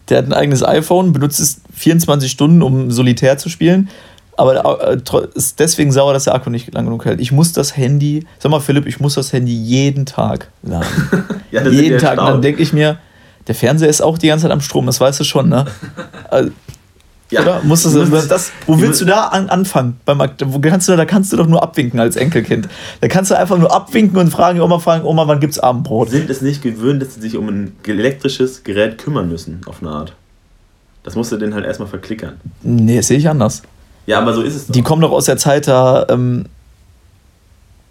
der 0.10 0.20
hat 0.20 0.26
ein 0.26 0.34
eigenes 0.34 0.63
iPhone, 0.63 1.13
benutzt 1.13 1.39
es 1.39 1.62
24 1.74 2.30
Stunden, 2.30 2.62
um 2.62 2.92
solitär 2.92 3.38
zu 3.38 3.50
spielen. 3.50 3.89
Aber 4.36 4.89
äh, 4.89 4.98
ist 5.36 5.60
deswegen 5.60 5.92
sauer, 5.92 6.13
dass 6.13 6.24
der 6.24 6.34
Akku 6.34 6.50
nicht 6.50 6.74
lang 6.74 6.86
genug 6.86 7.06
hält. 7.06 7.22
Ich 7.22 7.32
muss 7.32 7.54
das 7.54 7.78
Handy, 7.78 8.26
sag 8.39 8.52
mal 8.52 8.60
Philipp, 8.60 8.88
ich 8.88 9.00
muss 9.00 9.13
das 9.13 9.32
Handy 9.32 9.54
jeden 9.54 10.06
Tag 10.06 10.50
laden. 10.63 10.88
ja, 11.52 11.68
jeden 11.68 12.00
Tag. 12.00 12.20
Und 12.20 12.28
dann 12.28 12.42
denke 12.42 12.62
ich 12.62 12.74
mir, 12.74 12.98
der 13.48 13.56
Fernseher 13.56 13.89
ist 13.89 14.02
auch 14.02 14.18
die 14.18 14.28
ganze 14.28 14.44
Zeit 14.44 14.52
am 14.52 14.62
Strom, 14.62 14.86
das 14.86 15.00
weißt 15.00 15.20
du 15.20 15.24
schon, 15.24 15.50
ne? 15.50 15.66
Also, 16.30 16.52
ja. 17.30 17.42
Oder? 17.42 17.62
Musst 17.64 17.86
du, 17.86 18.06
das, 18.06 18.28
das, 18.28 18.52
wo 18.68 18.80
willst 18.80 19.02
du 19.02 19.06
da 19.06 19.28
an, 19.28 19.50
anfangen? 19.50 20.00
Beim, 20.06 20.20
wo 20.46 20.60
kannst 20.60 20.88
du, 20.88 20.96
da 20.96 21.06
kannst 21.06 21.34
du 21.34 21.38
doch 21.38 21.48
nur 21.48 21.64
abwinken 21.64 22.00
als 22.00 22.16
Enkelkind. 22.16 22.70
Da 23.02 23.08
kannst 23.08 23.32
du 23.32 23.38
einfach 23.38 23.58
nur 23.58 23.74
abwinken 23.74 24.18
und 24.18 24.30
fragen, 24.30 24.62
Oma, 24.62 24.80
fragen, 24.80 25.06
Oma, 25.06 25.28
wann 25.28 25.40
gibt's 25.40 25.58
Abendbrot? 25.58 26.10
Sind 26.10 26.30
es 26.30 26.42
nicht 26.42 26.62
gewöhnt, 26.62 27.02
dass 27.02 27.16
sie 27.16 27.22
sich 27.22 27.36
um 27.36 27.48
ein 27.48 27.76
elektrisches 27.88 28.64
Gerät 28.64 28.98
kümmern 28.98 29.30
müssen, 29.30 29.62
auf 29.66 29.82
eine 29.82 29.92
Art? 29.92 30.14
Das 31.04 31.16
musst 31.16 31.32
du 31.32 31.38
denen 31.38 31.54
halt 31.54 31.66
erstmal 31.66 31.90
verklickern. 31.90 32.40
Nee, 32.62 32.98
das 32.98 33.08
sehe 33.08 33.18
ich 33.18 33.28
anders. 33.28 33.64
Ja, 34.06 34.20
aber 34.20 34.34
so 34.34 34.42
ist 34.42 34.56
es 34.56 34.68
doch. 34.68 34.74
Die 34.74 34.82
kommen 34.82 35.02
doch 35.02 35.12
aus 35.12 35.26
der 35.26 35.38
Zeit, 35.38 35.68
da 35.68 36.06
ähm, 36.10 36.46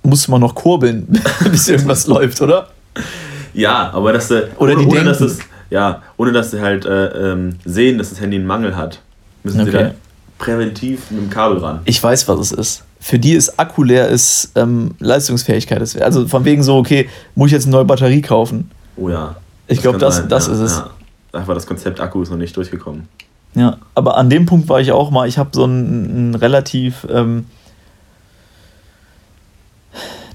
musste 0.03 0.31
man 0.31 0.41
noch 0.41 0.55
kurbeln, 0.55 1.07
bis 1.51 1.69
irgendwas 1.69 2.07
läuft, 2.07 2.41
oder? 2.41 2.69
Ja, 3.55 3.91
aber 3.93 4.13
dass 4.13 4.29
du. 4.29 4.49
Oder 4.59 4.75
ohne, 4.75 4.83
die 4.83 4.89
ohne, 4.89 5.05
dass 5.05 5.21
es, 5.21 5.41
ja, 5.71 6.03
ohne 6.17 6.33
dass 6.33 6.51
sie 6.51 6.61
halt 6.61 6.85
äh, 6.85 7.33
ähm, 7.33 7.57
sehen, 7.65 7.99
dass 7.99 8.11
das 8.11 8.21
Handy 8.21 8.37
einen 8.37 8.47
Mangel 8.47 8.77
hat, 8.77 9.01
müssen 9.43 9.61
okay. 9.61 9.71
sie 9.71 9.77
da 9.77 9.95
präventiv 10.39 11.11
mit 11.11 11.21
dem 11.21 11.31
Kabel 11.31 11.59
ran. 11.59 11.81
Ich 11.85 12.03
weiß, 12.03 12.27
was 12.29 12.41
es 12.41 12.53
ist. 12.53 12.83
Für 13.01 13.19
die 13.19 13.33
ist 13.33 13.59
Akku 13.59 13.83
leer, 13.83 14.09
ist 14.09 14.53
ähm, 14.55 14.95
Leistungsfähigkeit. 14.99 15.81
Ist, 15.83 16.01
also 16.01 16.27
von 16.29 16.45
wegen 16.45 16.63
so, 16.63 16.77
okay, 16.77 17.09
muss 17.35 17.49
ich 17.49 17.53
jetzt 17.53 17.65
eine 17.65 17.73
neue 17.73 17.85
Batterie 17.85 18.23
kaufen? 18.23 18.71
Oh 18.97 19.09
ja. 19.09 19.37
Ich 19.67 19.81
glaube, 19.81 19.99
das, 19.99 20.27
das, 20.29 20.47
ja, 20.47 20.53
ist 20.53 20.59
es. 20.59 20.77
Ja. 20.79 20.91
Einfach 21.39 21.55
das 21.55 21.67
Konzept 21.67 22.01
Akku 22.01 22.23
ist 22.23 22.31
noch 22.31 22.37
nicht 22.37 22.57
durchgekommen. 22.57 23.09
Ja, 23.55 23.79
aber 23.95 24.17
an 24.17 24.31
dem 24.31 24.47
Punkt 24.47 24.69
war 24.69 24.81
ich 24.81 24.93
auch 24.93 25.11
mal, 25.11 25.29
ich 25.29 25.39
habe 25.39 25.51
so 25.53 25.65
einen, 25.65 26.11
einen 26.11 26.35
relativ 26.35 27.07
ähm, 27.11 27.47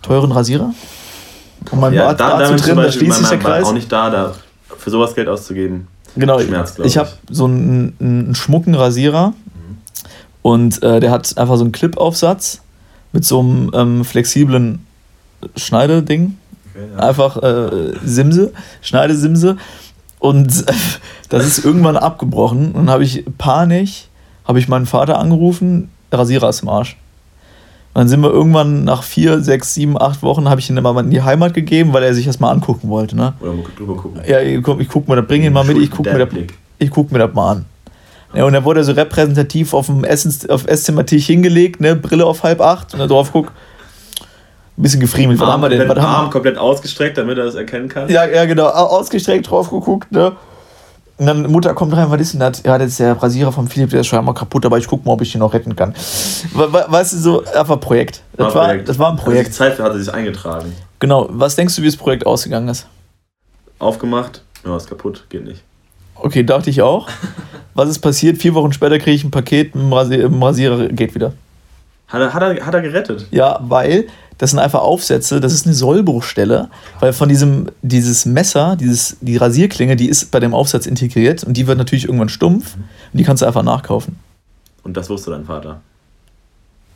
teuren 0.02 0.32
Rasierer. 0.32 0.74
Um 1.72 1.80
mein 1.80 1.94
ja, 1.94 2.06
Bart 2.06 2.20
da, 2.20 2.40
da 2.40 2.46
zu 2.48 2.64
trimmen, 2.64 2.84
da 2.84 2.92
schließt 2.92 3.18
sich 3.18 3.28
der 3.28 3.40
Kreis. 3.40 3.66
Auch 3.66 3.74
nicht 3.74 3.92
da, 3.92 4.10
da 4.10 4.36
für 4.78 4.90
sowas 4.90 5.16
Geld 5.16 5.28
auszugeben. 5.28 5.88
Genau, 6.20 6.40
Schmerz, 6.40 6.76
ich, 6.80 6.86
ich 6.86 6.98
habe 6.98 7.10
so 7.30 7.46
einen, 7.46 7.96
einen, 8.00 8.36
schmucken 8.36 8.76
Rasierer 8.76 9.30
mhm. 9.30 9.78
und 10.42 10.84
äh, 10.84 11.00
der 11.00 11.12
hat 11.12 11.38
einfach 11.38 11.58
so 11.58 11.64
einen 11.64 11.72
Clip-Aufsatz 11.72 12.62
mit 13.12 13.26
so 13.26 13.40
einem 13.40 13.72
ähm, 13.74 14.06
flexiblen 14.06 14.86
Schneideding. 15.56 16.38
Okay, 16.74 16.86
ja. 16.92 17.08
Einfach 17.08 17.38
äh, 17.42 17.94
Simse, 18.04 18.54
Schneidesimse. 18.82 19.58
Und 20.20 20.66
das 21.30 21.46
ist 21.46 21.64
irgendwann 21.64 21.98
abgebrochen. 21.98 22.68
Und 22.68 22.74
dann 22.86 22.90
habe 22.90 23.04
ich 23.04 23.24
panisch, 23.38 24.08
habe 24.46 24.60
ich 24.60 24.68
meinen 24.68 24.86
Vater 24.86 25.20
angerufen, 25.20 25.90
Rasierer 26.12 26.50
ist 26.50 26.62
im 26.62 26.70
Arsch. 26.70 26.98
Und 27.98 28.02
dann 28.02 28.10
sind 28.10 28.22
wir 28.22 28.30
irgendwann 28.30 28.84
nach 28.84 29.02
vier, 29.02 29.42
sechs, 29.42 29.74
sieben, 29.74 30.00
acht 30.00 30.22
Wochen, 30.22 30.48
habe 30.48 30.62
ich 30.62 30.70
ihn 30.70 30.78
immer 30.78 31.00
in 31.00 31.10
die 31.10 31.24
Heimat 31.24 31.56
gegeben, 31.56 31.94
weil 31.94 32.04
er 32.04 32.14
sich 32.14 32.28
das 32.28 32.40
mal 32.40 32.52
angucken 32.52 32.90
wollte. 32.90 33.16
Ne? 33.16 33.34
Oder 33.40 33.54
mal 33.54 33.64
drüber 33.76 33.96
gucken. 33.96 34.22
Ja, 34.24 34.40
ich 34.40 34.62
guck, 34.62 34.80
ich 34.80 34.88
guck 34.88 35.08
mir, 35.08 35.20
bring 35.24 35.42
ihn 35.42 35.52
mal 35.52 35.64
mit, 35.64 35.80
ich 35.80 35.90
guck, 35.90 36.06
mir 36.06 36.24
das, 36.24 36.30
ich 36.78 36.92
guck 36.92 37.12
mir 37.12 37.18
das 37.18 37.34
mal 37.34 37.54
an. 37.54 37.66
Ja, 38.36 38.46
und 38.46 38.54
dann 38.54 38.64
wurde 38.66 38.82
er 38.82 38.84
so 38.84 38.92
repräsentativ 38.92 39.74
auf 39.74 39.88
dem 39.88 40.04
Essens, 40.04 40.48
auf 40.48 40.68
Esszimmertisch 40.68 41.26
hingelegt, 41.26 41.82
ne, 41.82 41.96
Brille 41.96 42.24
auf 42.24 42.44
halb 42.44 42.62
acht 42.62 42.94
und 42.94 43.00
dann 43.00 43.10
drauf 43.10 43.32
guckt, 43.32 43.52
ein 44.78 44.84
bisschen 44.84 45.00
gefriemelt. 45.00 45.40
Was 45.40 45.48
haben 45.48 45.64
wir 45.64 45.70
denn? 45.70 45.90
Was 45.90 45.98
Arm 45.98 46.06
haben 46.06 46.30
komplett 46.30 46.60
ausgestreckt, 46.60 47.18
damit 47.18 47.40
er 47.40 47.46
das 47.46 47.56
erkennen 47.56 47.90
kann. 47.90 48.08
Ja, 48.10 48.28
ja, 48.28 48.46
genau. 48.46 48.68
Ausgestreckt 48.68 49.50
drauf 49.50 49.72
geguckt, 49.72 50.12
ne? 50.12 50.34
Und 51.18 51.26
dann 51.26 51.52
Mutter 51.52 51.74
kommt 51.74 51.96
rein, 51.96 52.12
was 52.12 52.22
ist 52.22 52.34
denn 52.34 52.42
das? 52.42 52.62
Ja, 52.64 52.78
das 52.78 52.90
ist 52.90 53.00
der 53.00 53.14
Rasierer 53.22 53.52
von 53.52 53.68
Philipp, 53.68 53.90
der 53.90 54.02
ist 54.02 54.08
schon 54.08 54.20
einmal 54.20 54.36
kaputt, 54.36 54.66
aber 54.66 54.78
ich 54.78 54.88
gucke 54.88 55.06
mal, 55.06 55.14
ob 55.14 55.22
ich 55.22 55.34
ihn 55.34 55.40
noch 55.40 55.54
retten 55.54 55.76
kann. 55.76 55.94
Weißt 56.54 57.14
du, 57.14 57.18
so 57.18 57.44
einfach 57.46 57.80
Projekt. 57.80 58.22
Das 58.36 58.54
war, 58.54 58.66
Projekt. 58.66 58.90
Das 58.90 59.00
war 59.00 59.12
ein 59.12 59.18
Projekt. 59.18 59.48
Also 59.48 59.50
die 59.50 59.58
Zeit 59.58 59.80
hat 59.80 59.94
er 59.94 60.00
sich 60.00 60.14
eingetragen. 60.14 60.76
Genau. 61.00 61.28
Was 61.30 61.56
denkst 61.56 61.76
du, 61.76 61.82
wie 61.82 61.88
das 61.88 61.98
Projekt 61.98 62.26
ausgegangen 62.26 62.68
ist? 62.68 62.88
Aufgemacht, 63.80 64.44
ja, 64.64 64.78
ist 64.78 64.90
kaputt, 64.90 65.26
geht 65.30 65.44
nicht. 65.44 65.64
Okay, 66.16 66.44
dachte 66.44 66.70
ich 66.70 66.82
auch. 66.82 67.08
Was 67.74 67.90
ist 67.90 68.00
passiert? 68.00 68.40
Vier 68.40 68.56
Wochen 68.56 68.74
später 68.74 68.98
kriege 68.98 69.12
ich 69.12 69.24
ein 69.24 69.30
Paket 69.30 69.76
mit 69.76 69.94
dem 69.94 70.42
Rasierer, 70.42 70.88
geht 70.88 71.14
wieder. 71.14 71.34
Hat 72.08 72.22
er, 72.22 72.34
hat, 72.34 72.42
er, 72.42 72.66
hat 72.66 72.74
er 72.74 72.82
gerettet? 72.82 73.28
Ja, 73.32 73.60
weil 73.62 74.08
das 74.38 74.52
sind 74.52 74.60
einfach 74.60 74.82
Aufsätze, 74.82 75.40
das 75.40 75.54
ist 75.54 75.66
eine 75.66 75.76
Sollbruchstelle, 75.76 76.70
weil 77.00 77.12
von 77.12 77.28
diesem 77.28 77.70
dieses 77.82 78.26
Messer, 78.26 78.78
dieses, 78.80 79.18
die 79.20 79.36
Rasierklinge, 79.38 79.96
die 79.96 80.08
ist 80.08 80.32
bei 80.32 80.40
dem 80.40 80.54
Aufsatz 80.54 80.86
integriert 80.86 81.44
und 81.44 81.56
die 81.58 81.68
wird 81.68 81.78
natürlich 81.78 82.06
irgendwann 82.06 82.30
stumpf 82.30 82.76
und 82.76 83.18
die 83.18 83.24
kannst 83.24 83.42
du 83.42 83.48
einfach 83.48 83.64
nachkaufen. 83.64 84.18
Und 84.84 84.96
das 84.96 85.10
wusste 85.10 85.32
dein 85.32 85.46
Vater? 85.46 85.82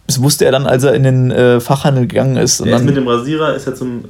Das 0.08 0.22
wusste 0.22 0.46
er 0.46 0.52
dann, 0.52 0.68
als 0.68 0.84
er 0.84 0.94
in 0.94 1.04
den 1.04 1.32
äh, 1.32 1.60
Fachhandel 1.60 2.08
gegangen 2.08 2.38
ist. 2.38 2.62
Und 2.62 2.70
dann, 2.70 2.86
mit 2.86 2.96
dem 2.96 3.08
Rasierer 3.08 3.54
ist 3.56 3.68
er 3.68 3.76
zum. 3.76 4.06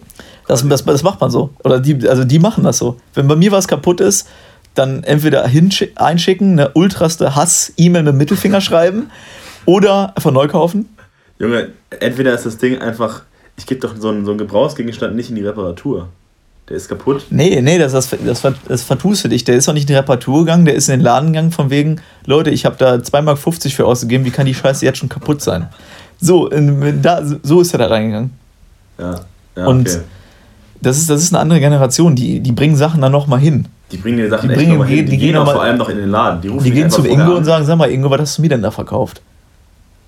Das, 0.47 0.67
das, 0.67 0.83
das 0.83 1.03
macht 1.03 1.21
man 1.21 1.31
so. 1.31 1.51
Oder 1.63 1.79
die, 1.79 2.07
also 2.07 2.23
die 2.23 2.39
machen 2.39 2.63
das 2.63 2.77
so. 2.77 2.97
Wenn 3.13 3.27
bei 3.27 3.35
mir 3.35 3.51
was 3.51 3.67
kaputt 3.67 4.01
ist, 4.01 4.27
dann 4.75 5.03
entweder 5.03 5.45
einschicken, 5.95 6.51
eine 6.59 6.71
ultraste 6.73 7.35
Hass-E-Mail 7.35 8.03
mit 8.03 8.13
dem 8.13 8.17
Mittelfinger 8.17 8.61
schreiben 8.61 9.09
oder 9.65 10.15
einfach 10.15 10.31
neu 10.31 10.47
kaufen. 10.47 10.89
Junge, 11.39 11.69
entweder 11.99 12.33
ist 12.33 12.45
das 12.45 12.57
Ding 12.57 12.79
einfach, 12.79 13.23
ich 13.57 13.65
gebe 13.65 13.81
doch 13.81 13.95
so 13.97 14.09
einen, 14.09 14.25
so 14.25 14.31
einen 14.31 14.37
Gebrauchsgegenstand 14.37 15.15
nicht 15.15 15.29
in 15.29 15.35
die 15.35 15.45
Reparatur. 15.45 16.09
Der 16.69 16.77
ist 16.77 16.87
kaputt. 16.87 17.25
Nee, 17.29 17.59
nee, 17.61 17.77
das, 17.77 17.91
das, 17.91 18.09
das, 18.25 18.43
das 18.67 18.83
vertust 18.83 19.25
du 19.25 19.27
dich. 19.27 19.43
Der 19.43 19.55
ist 19.55 19.67
doch 19.67 19.73
nicht 19.73 19.83
in 19.83 19.87
die 19.87 19.95
Reparatur 19.95 20.41
gegangen, 20.41 20.65
der 20.65 20.75
ist 20.75 20.87
in 20.87 20.99
den 20.99 21.03
Laden 21.03 21.33
gegangen, 21.33 21.51
von 21.51 21.69
wegen, 21.69 21.99
Leute, 22.25 22.49
ich 22.51 22.65
habe 22.65 22.75
da 22.77 22.93
2,50 22.93 23.21
Mark 23.23 23.39
für 23.39 23.85
ausgegeben, 23.85 24.23
wie 24.23 24.31
kann 24.31 24.45
die 24.45 24.53
Scheiße 24.53 24.85
jetzt 24.85 24.99
schon 24.99 25.09
kaputt 25.09 25.41
sein? 25.41 25.67
So, 26.19 26.49
da, 26.49 27.23
so 27.43 27.61
ist 27.61 27.73
er 27.73 27.79
da 27.79 27.87
reingegangen. 27.87 28.31
Ja, 28.99 29.19
ja 29.57 29.65
Und 29.65 29.89
okay. 29.89 30.01
das, 30.81 30.99
ist, 30.99 31.09
das 31.09 31.23
ist 31.23 31.33
eine 31.33 31.41
andere 31.41 31.59
Generation, 31.59 32.15
die, 32.15 32.39
die 32.39 32.51
bringen 32.51 32.75
Sachen 32.75 33.01
dann 33.01 33.11
nochmal 33.11 33.39
hin. 33.39 33.67
Die 33.91 33.97
bringen 33.97 34.19
die 34.19 34.29
Sachen 34.29 34.47
die 34.47 34.55
bringen, 34.55 34.71
echt 34.71 34.79
noch 34.79 34.87
hin. 34.87 35.05
Die, 35.05 35.11
die 35.11 35.17
gehen, 35.17 35.33
gehen 35.33 35.37
auch 35.37 35.51
vor 35.51 35.63
allem 35.63 35.77
noch 35.77 35.89
in 35.89 35.97
den 35.97 36.09
Laden. 36.09 36.39
Die, 36.41 36.47
rufen 36.47 36.63
die 36.63 36.71
gehen 36.71 36.89
zum 36.89 37.05
Ingo 37.05 37.23
an. 37.23 37.37
und 37.37 37.45
sagen, 37.45 37.65
sag 37.65 37.77
mal, 37.77 37.91
Ingo, 37.91 38.09
was 38.09 38.21
hast 38.21 38.37
du 38.37 38.43
mir 38.43 38.49
denn 38.49 38.61
da 38.61 38.71
verkauft? 38.71 39.21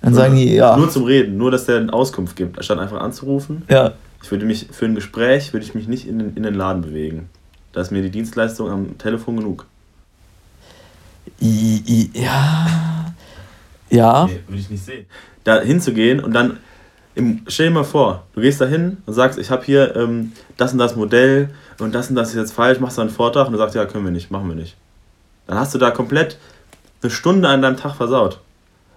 Dann 0.04 0.12
nur, 0.12 0.20
sagen 0.20 0.36
die, 0.36 0.54
ja. 0.54 0.76
Nur 0.76 0.90
zum 0.90 1.04
Reden, 1.04 1.38
nur 1.38 1.50
dass 1.50 1.64
der 1.64 1.78
eine 1.78 1.90
Auskunft 1.90 2.36
gibt, 2.36 2.58
anstatt 2.58 2.78
einfach 2.78 3.00
anzurufen. 3.00 3.62
Ja. 3.70 3.94
Ich 4.22 4.30
würde 4.30 4.44
mich, 4.44 4.68
für 4.70 4.84
ein 4.84 4.94
Gespräch 4.94 5.54
würde 5.54 5.64
ich 5.64 5.74
mich 5.74 5.88
nicht 5.88 6.06
in 6.06 6.18
den, 6.18 6.36
in 6.36 6.42
den 6.42 6.54
Laden 6.54 6.82
bewegen. 6.82 7.30
Da 7.72 7.80
ist 7.80 7.90
mir 7.90 8.02
die 8.02 8.10
Dienstleistung 8.10 8.70
am 8.70 8.98
Telefon 8.98 9.38
genug. 9.38 9.64
I, 11.40 11.82
I, 11.86 12.10
ja. 12.12 12.66
Ja. 13.88 14.26
Nee, 14.26 14.40
würde 14.46 14.60
ich 14.60 14.68
nicht 14.68 14.84
sehen. 14.84 15.06
Da 15.42 15.60
hinzugehen 15.60 16.20
und 16.20 16.34
dann, 16.34 16.58
im, 17.14 17.40
stell 17.46 17.68
dir 17.68 17.74
mal 17.74 17.84
vor, 17.84 18.24
du 18.34 18.42
gehst 18.42 18.60
da 18.60 18.66
hin 18.66 18.98
und 19.06 19.14
sagst, 19.14 19.38
ich 19.38 19.50
habe 19.50 19.64
hier 19.64 19.96
ähm, 19.96 20.32
das 20.58 20.72
und 20.72 20.80
das 20.80 20.96
Modell 20.96 21.48
und 21.78 21.94
das 21.94 22.10
und 22.10 22.16
das 22.16 22.28
ist 22.28 22.36
jetzt 22.36 22.52
falsch, 22.52 22.78
machst 22.78 22.98
du 22.98 23.00
einen 23.00 23.10
Vortrag 23.10 23.46
und 23.46 23.54
du 23.54 23.58
sagst, 23.58 23.74
ja, 23.74 23.86
können 23.86 24.04
wir 24.04 24.12
nicht, 24.12 24.30
machen 24.30 24.48
wir 24.48 24.56
nicht. 24.56 24.76
Dann 25.46 25.58
hast 25.58 25.74
du 25.74 25.78
da 25.78 25.90
komplett 25.90 26.36
eine 27.02 27.10
Stunde 27.10 27.48
an 27.48 27.62
deinem 27.62 27.78
Tag 27.78 27.94
versaut. 27.94 28.40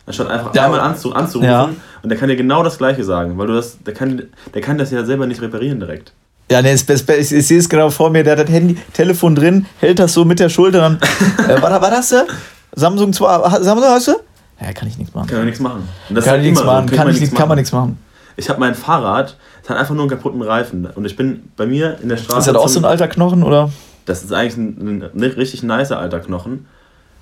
Anstatt 0.07 0.29
einfach 0.29 0.55
ja. 0.55 0.63
einmal 0.63 0.79
anzu, 0.79 1.13
anzurufen 1.13 1.49
ja. 1.49 1.69
und 2.01 2.09
der 2.09 2.17
kann 2.17 2.29
dir 2.29 2.37
genau 2.37 2.63
das 2.63 2.77
Gleiche 2.77 3.03
sagen, 3.03 3.37
weil 3.37 3.47
du 3.47 3.53
das, 3.53 3.77
der 3.83 3.93
kann, 3.93 4.23
der 4.53 4.61
kann 4.61 4.77
das 4.77 4.89
ja 4.89 5.03
selber 5.03 5.27
nicht 5.27 5.41
reparieren 5.41 5.81
direkt. 5.81 6.13
Ja, 6.49 6.61
ne, 6.61 6.73
ich, 6.73 6.89
ich, 6.89 7.31
ich 7.33 7.47
sehe 7.47 7.59
es 7.59 7.67
genau 7.67 7.89
vor 7.89 8.09
mir, 8.09 8.23
der 8.23 8.37
hat 8.37 8.47
das 8.47 8.49
Handy, 8.49 8.77
Telefon 8.93 9.35
drin, 9.35 9.65
hält 9.81 9.99
das 9.99 10.13
so 10.13 10.23
mit 10.23 10.39
der 10.39 10.47
Schulter, 10.47 10.79
dann, 10.79 10.99
äh, 11.49 11.61
war, 11.61 11.81
war 11.81 11.91
das 11.91 12.07
du? 12.07 12.25
Samsung 12.73 13.11
2, 13.11 13.59
Samsung 13.59 13.89
hast 13.89 14.07
du? 14.07 14.13
Ja, 14.61 14.71
kann 14.71 14.87
ich 14.87 14.97
nichts 14.97 15.13
machen. 15.13 15.27
Kann 15.27 15.39
man 15.39 15.45
nichts 15.45 15.59
machen. 15.59 15.87
kann 16.23 16.39
ich 16.39 16.45
nichts 16.45 16.63
machen, 16.63 16.87
so, 16.87 16.95
kann, 16.95 17.09
ich, 17.09 17.33
kann 17.33 17.47
man 17.49 17.57
nichts 17.57 17.73
machen. 17.73 17.97
Ich 18.37 18.47
habe 18.49 18.61
mein 18.61 18.75
Fahrrad, 18.75 19.35
das 19.61 19.71
hat 19.71 19.77
einfach 19.77 19.93
nur 19.93 20.03
einen 20.03 20.09
kaputten 20.09 20.41
Reifen 20.41 20.85
und 20.85 21.03
ich 21.03 21.17
bin 21.17 21.49
bei 21.57 21.65
mir 21.65 21.97
in 22.01 22.07
der 22.07 22.15
Straße. 22.15 22.39
Ist 22.39 22.47
das 22.47 22.55
auch 22.55 22.69
so 22.69 22.79
ein 22.79 22.85
alter 22.85 23.09
Knochen, 23.09 23.43
oder? 23.43 23.71
Das 24.05 24.23
ist 24.23 24.31
eigentlich 24.31 24.55
ein, 24.55 25.03
ein 25.13 25.21
richtig 25.21 25.63
nicer 25.63 25.99
alter 25.99 26.21
Knochen. 26.21 26.65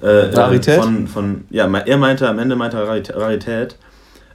Äh, 0.06 0.30
äh, 0.30 0.36
Rarität? 0.36 0.82
Von, 0.82 1.08
von, 1.08 1.46
ja, 1.50 1.66
er 1.68 1.98
meinte, 1.98 2.30
am 2.30 2.38
Ende 2.38 2.56
meinte 2.56 2.78
er 2.78 2.88
Rarität. 2.88 3.78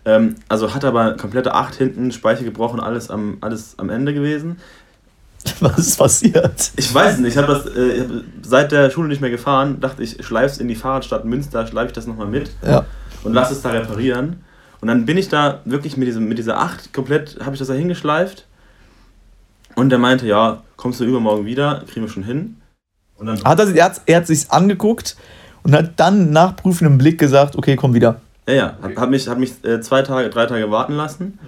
Ähm, 0.05 0.35
also 0.49 0.75
hat 0.75 0.85
aber 0.85 1.17
komplette 1.17 1.55
8 1.55 1.75
hinten, 1.77 2.11
Speicher 2.11 2.43
gebrochen, 2.43 2.81
alles 2.81 3.11
am, 3.11 3.39
alles 3.41 3.75
am 3.79 3.89
Ende 3.89 4.13
gewesen. 4.13 4.59
Was 5.61 5.79
ist 5.79 5.97
passiert? 5.99 6.73
Ich 6.77 6.93
weiß 6.93 7.15
es 7.15 7.21
nicht. 7.21 7.33
Ich 7.33 7.39
habe 7.39 7.53
das 7.53 7.67
äh, 7.75 8.01
hab 8.01 8.09
seit 8.43 8.73
der 8.73 8.91
Schule 8.91 9.09
nicht 9.09 9.21
mehr 9.21 9.31
gefahren. 9.31 9.81
Dachte 9.81 10.03
ich, 10.03 10.25
schleife 10.25 10.55
es 10.55 10.59
in 10.59 10.69
die 10.69 10.75
Fahrradstadt 10.75 11.25
Münster, 11.25 11.67
schleife 11.67 11.89
ich 11.89 11.93
das 11.93 12.07
nochmal 12.07 12.27
mit 12.27 12.51
Ja. 12.67 12.85
und 13.23 13.33
lasse 13.33 13.53
es 13.53 13.63
da 13.63 13.71
reparieren. 13.71 14.43
Und 14.81 14.89
dann 14.89 15.07
bin 15.07 15.19
ich 15.19 15.29
da 15.29 15.61
wirklich 15.67 15.97
mit, 15.97 16.09
diesem, 16.09 16.27
mit 16.29 16.39
dieser 16.39 16.59
8 16.59 16.93
komplett, 16.93 17.39
habe 17.41 17.53
ich 17.53 17.59
das 17.59 17.69
da 17.69 17.75
hingeschleift. 17.75 18.47
Und 19.77 19.91
der 19.91 19.99
meinte, 19.99 20.27
ja, 20.27 20.63
kommst 20.77 21.01
du 21.01 21.05
übermorgen 21.05 21.47
wieder, 21.47 21.85
kriegen 21.87 22.05
wir 22.05 22.11
schon 22.11 22.25
hin. 22.25 22.57
Und 23.17 23.27
dann, 23.27 23.45
Hat 23.45 23.61
er, 23.61 23.75
er 23.75 23.85
hat 23.85 24.01
er 24.07 24.17
hat 24.17 24.27
sich's 24.27 24.51
angeguckt 24.51 25.17
und 25.63 25.75
hat 25.75 25.93
dann 25.99 26.31
nach 26.31 26.57
prüfendem 26.57 26.99
Blick 26.99 27.19
gesagt, 27.19 27.57
okay, 27.57 27.77
komm 27.77 27.95
wieder. 27.95 28.21
ja, 28.47 28.55
ja, 28.55 28.75
hat, 28.83 28.97
hat 28.97 29.11
mich, 29.11 29.29
hat 29.29 29.39
mich 29.39 29.53
äh, 29.65 29.81
zwei 29.81 30.03
Tage, 30.03 30.31
drei 30.31 30.47
Tage 30.47 30.71
warten 30.71 30.95
lassen. 30.95 31.39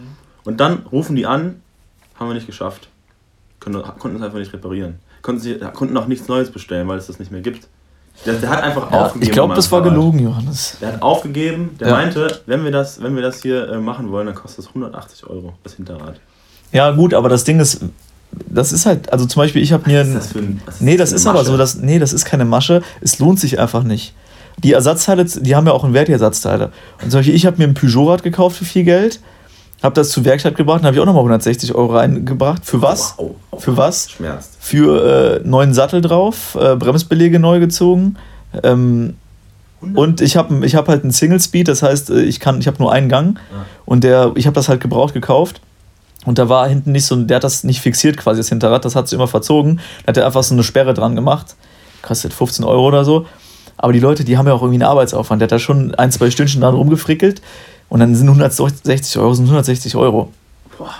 Und 0.45 0.61
dann 0.61 0.85
rufen 0.91 1.15
die 1.17 1.27
an, 1.27 1.57
haben 2.19 2.29
wir 2.29 2.35
nicht 2.35 2.47
geschafft. 2.47 2.89
Können, 3.61 3.81
konnten 3.99 4.17
es 4.17 4.23
einfach 4.23 4.39
nicht 4.39 4.53
reparieren. 4.53 4.99
Konnten, 5.23 5.41
sie, 5.41 5.59
konnten 5.73 5.97
auch 5.97 6.07
nichts 6.07 6.27
Neues 6.29 6.51
bestellen, 6.51 6.89
weil 6.89 6.99
es 6.99 7.07
das 7.07 7.19
nicht 7.21 7.31
mehr 7.31 7.43
gibt. 7.43 7.69
Der, 8.27 8.35
der 8.35 8.51
hat 8.51 8.63
einfach 8.63 8.91
Ja, 8.91 9.05
aufgegeben. 9.07 9.25
ich 9.29 9.33
glaube, 9.33 9.55
das 9.55 9.71
war 9.73 9.83
gelogen, 9.83 10.19
Johannes. 10.19 10.77
Der 10.81 10.95
hat 10.95 11.03
aufgegeben, 11.03 11.77
der 11.81 11.89
Ja. 11.89 11.95
meinte, 11.95 12.41
wenn 12.47 12.65
wir 12.65 12.71
das, 12.73 13.01
wenn 13.03 13.15
wir 13.15 13.23
das 13.23 13.41
hier 13.41 13.69
äh, 13.69 13.79
machen 13.79 14.11
wollen, 14.11 14.27
dann 14.27 14.35
kostet 14.35 14.65
es 14.65 14.69
180 14.69 15.27
Euro, 15.29 15.55
das 15.63 15.75
Hinterrad. 15.75 16.21
Ja, 16.73 16.91
gut, 16.91 17.15
aber 17.15 17.29
das 17.29 17.45
Ding 17.45 17.61
ist, 17.61 17.85
das 18.49 18.73
ist 18.73 18.87
halt, 18.87 19.13
also 19.13 19.27
zum 19.27 19.41
Beispiel, 19.43 19.63
ich 19.63 19.73
habe 19.73 19.89
mir 19.91 20.01
ein. 20.01 20.15
das 20.15 20.29
für 20.29 20.39
ein 20.39 20.61
Nee, 20.81 20.97
das 20.97 21.13
ist 21.13 21.27
aber 21.27 21.45
so, 21.45 21.57
dass, 21.57 21.77
nee, 21.77 21.99
das 21.99 22.13
ist 22.13 22.25
keine 22.25 22.45
Masche. 22.45 22.83
Es 23.01 23.19
lohnt 23.19 23.39
sich 23.41 23.59
einfach 23.59 23.83
nicht. 23.83 24.15
Die 24.63 24.73
Ersatzteile, 24.73 25.25
die 25.25 25.55
haben 25.57 25.67
ja 25.67 25.73
auch 25.73 25.85
einen 25.85 25.95
Wert, 25.95 26.09
die 26.09 26.13
Ersatzteile. 26.13 26.73
Und 27.03 27.11
zum 27.11 27.19
Beispiel, 27.21 27.35
ich 27.35 27.47
habe 27.47 27.57
mir 27.59 27.65
ein 27.65 27.75
Peugeot-Rad 27.75 28.23
gekauft 28.23 28.57
für 28.57 28.65
viel 28.65 28.85
Geld, 28.85 29.21
habe 29.83 29.95
das 29.95 30.11
zur 30.11 30.25
Werkstatt 30.25 30.57
gebracht 30.57 30.81
und 30.81 30.87
habe 30.87 30.95
ich 30.95 31.01
auch 31.01 31.07
nochmal 31.07 31.23
160 31.23 31.75
Euro 31.75 31.97
reingebracht. 31.97 32.65
Für 32.65 32.81
was? 32.83 33.19
Au, 33.19 33.35
au, 33.51 33.57
Für 33.59 33.77
was? 33.77 34.11
Schmerzt. 34.11 34.57
Für 34.61 35.41
äh, 35.43 35.49
neuen 35.49 35.75
Sattel 35.75 36.01
drauf, 36.03 36.57
äh, 36.61 36.77
Bremsbeläge 36.77 37.39
neu 37.39 37.59
gezogen. 37.61 38.17
Ähm, 38.63 39.15
und 39.95 40.21
ich 40.21 40.37
habe 40.37 40.65
ich 40.65 40.77
hab 40.77 40.87
halt 40.89 41.03
einen 41.03 41.11
Single 41.13 41.41
Speed, 41.41 41.67
das 41.67 41.83
heißt, 41.83 42.11
äh, 42.11 42.21
ich 42.23 42.39
kann, 42.39 42.61
ich 42.61 42.67
habe 42.69 42.77
nur 42.79 42.93
einen 42.93 43.09
Gang 43.09 43.39
Ja. 43.51 43.65
und 43.85 44.05
der, 44.05 44.31
ich 44.37 44.47
habe 44.47 44.55
das 44.55 44.69
halt 44.69 44.81
gebraucht 44.81 45.13
gekauft. 45.15 45.61
Und 46.25 46.39
da 46.39 46.49
war 46.49 46.69
hinten 46.69 46.93
nicht 46.93 47.07
so, 47.07 47.17
der 47.17 47.37
hat 47.37 47.45
das 47.45 47.65
nicht 47.65 47.81
fixiert 47.81 48.17
quasi, 48.17 48.41
das 48.41 48.49
Hinterrad, 48.49 48.85
das 48.85 48.95
hat 48.95 49.09
sich 49.09 49.17
immer 49.17 49.29
verzogen. 49.29 49.81
Da 50.05 50.09
hat 50.09 50.17
er 50.17 50.27
einfach 50.27 50.43
so 50.43 50.55
eine 50.55 50.63
Sperre 50.63 50.95
dran 50.95 51.17
gemacht. 51.17 51.57
Kostet 52.01 52.33
15 52.33 52.65
Euro 52.65 52.87
oder 52.87 53.05
so. 53.05 53.27
Aber 53.77 53.93
die 53.93 54.01
Leute, 54.01 54.25
die 54.25 54.37
haben 54.37 54.47
ja 54.47 54.53
auch 54.53 54.63
irgendwie 54.63 54.83
einen 54.83 54.91
Arbeitsaufwand. 54.91 55.41
Der 55.41 55.47
hat 55.47 55.53
da 55.53 55.59
schon 55.59 55.95
ein, 55.97 56.13
zwei 56.13 56.31
Stündchen 56.31 56.61
dran 56.61 56.75
rumgefrickelt. 56.75 57.43
Und 57.89 58.01
dann 58.01 58.15
sind 58.15 58.29
160 58.29 59.19
Euro, 59.19 59.35
sind 59.35 59.47
160 59.47 59.97
Euro. 59.97 60.33
Boah. 60.79 60.95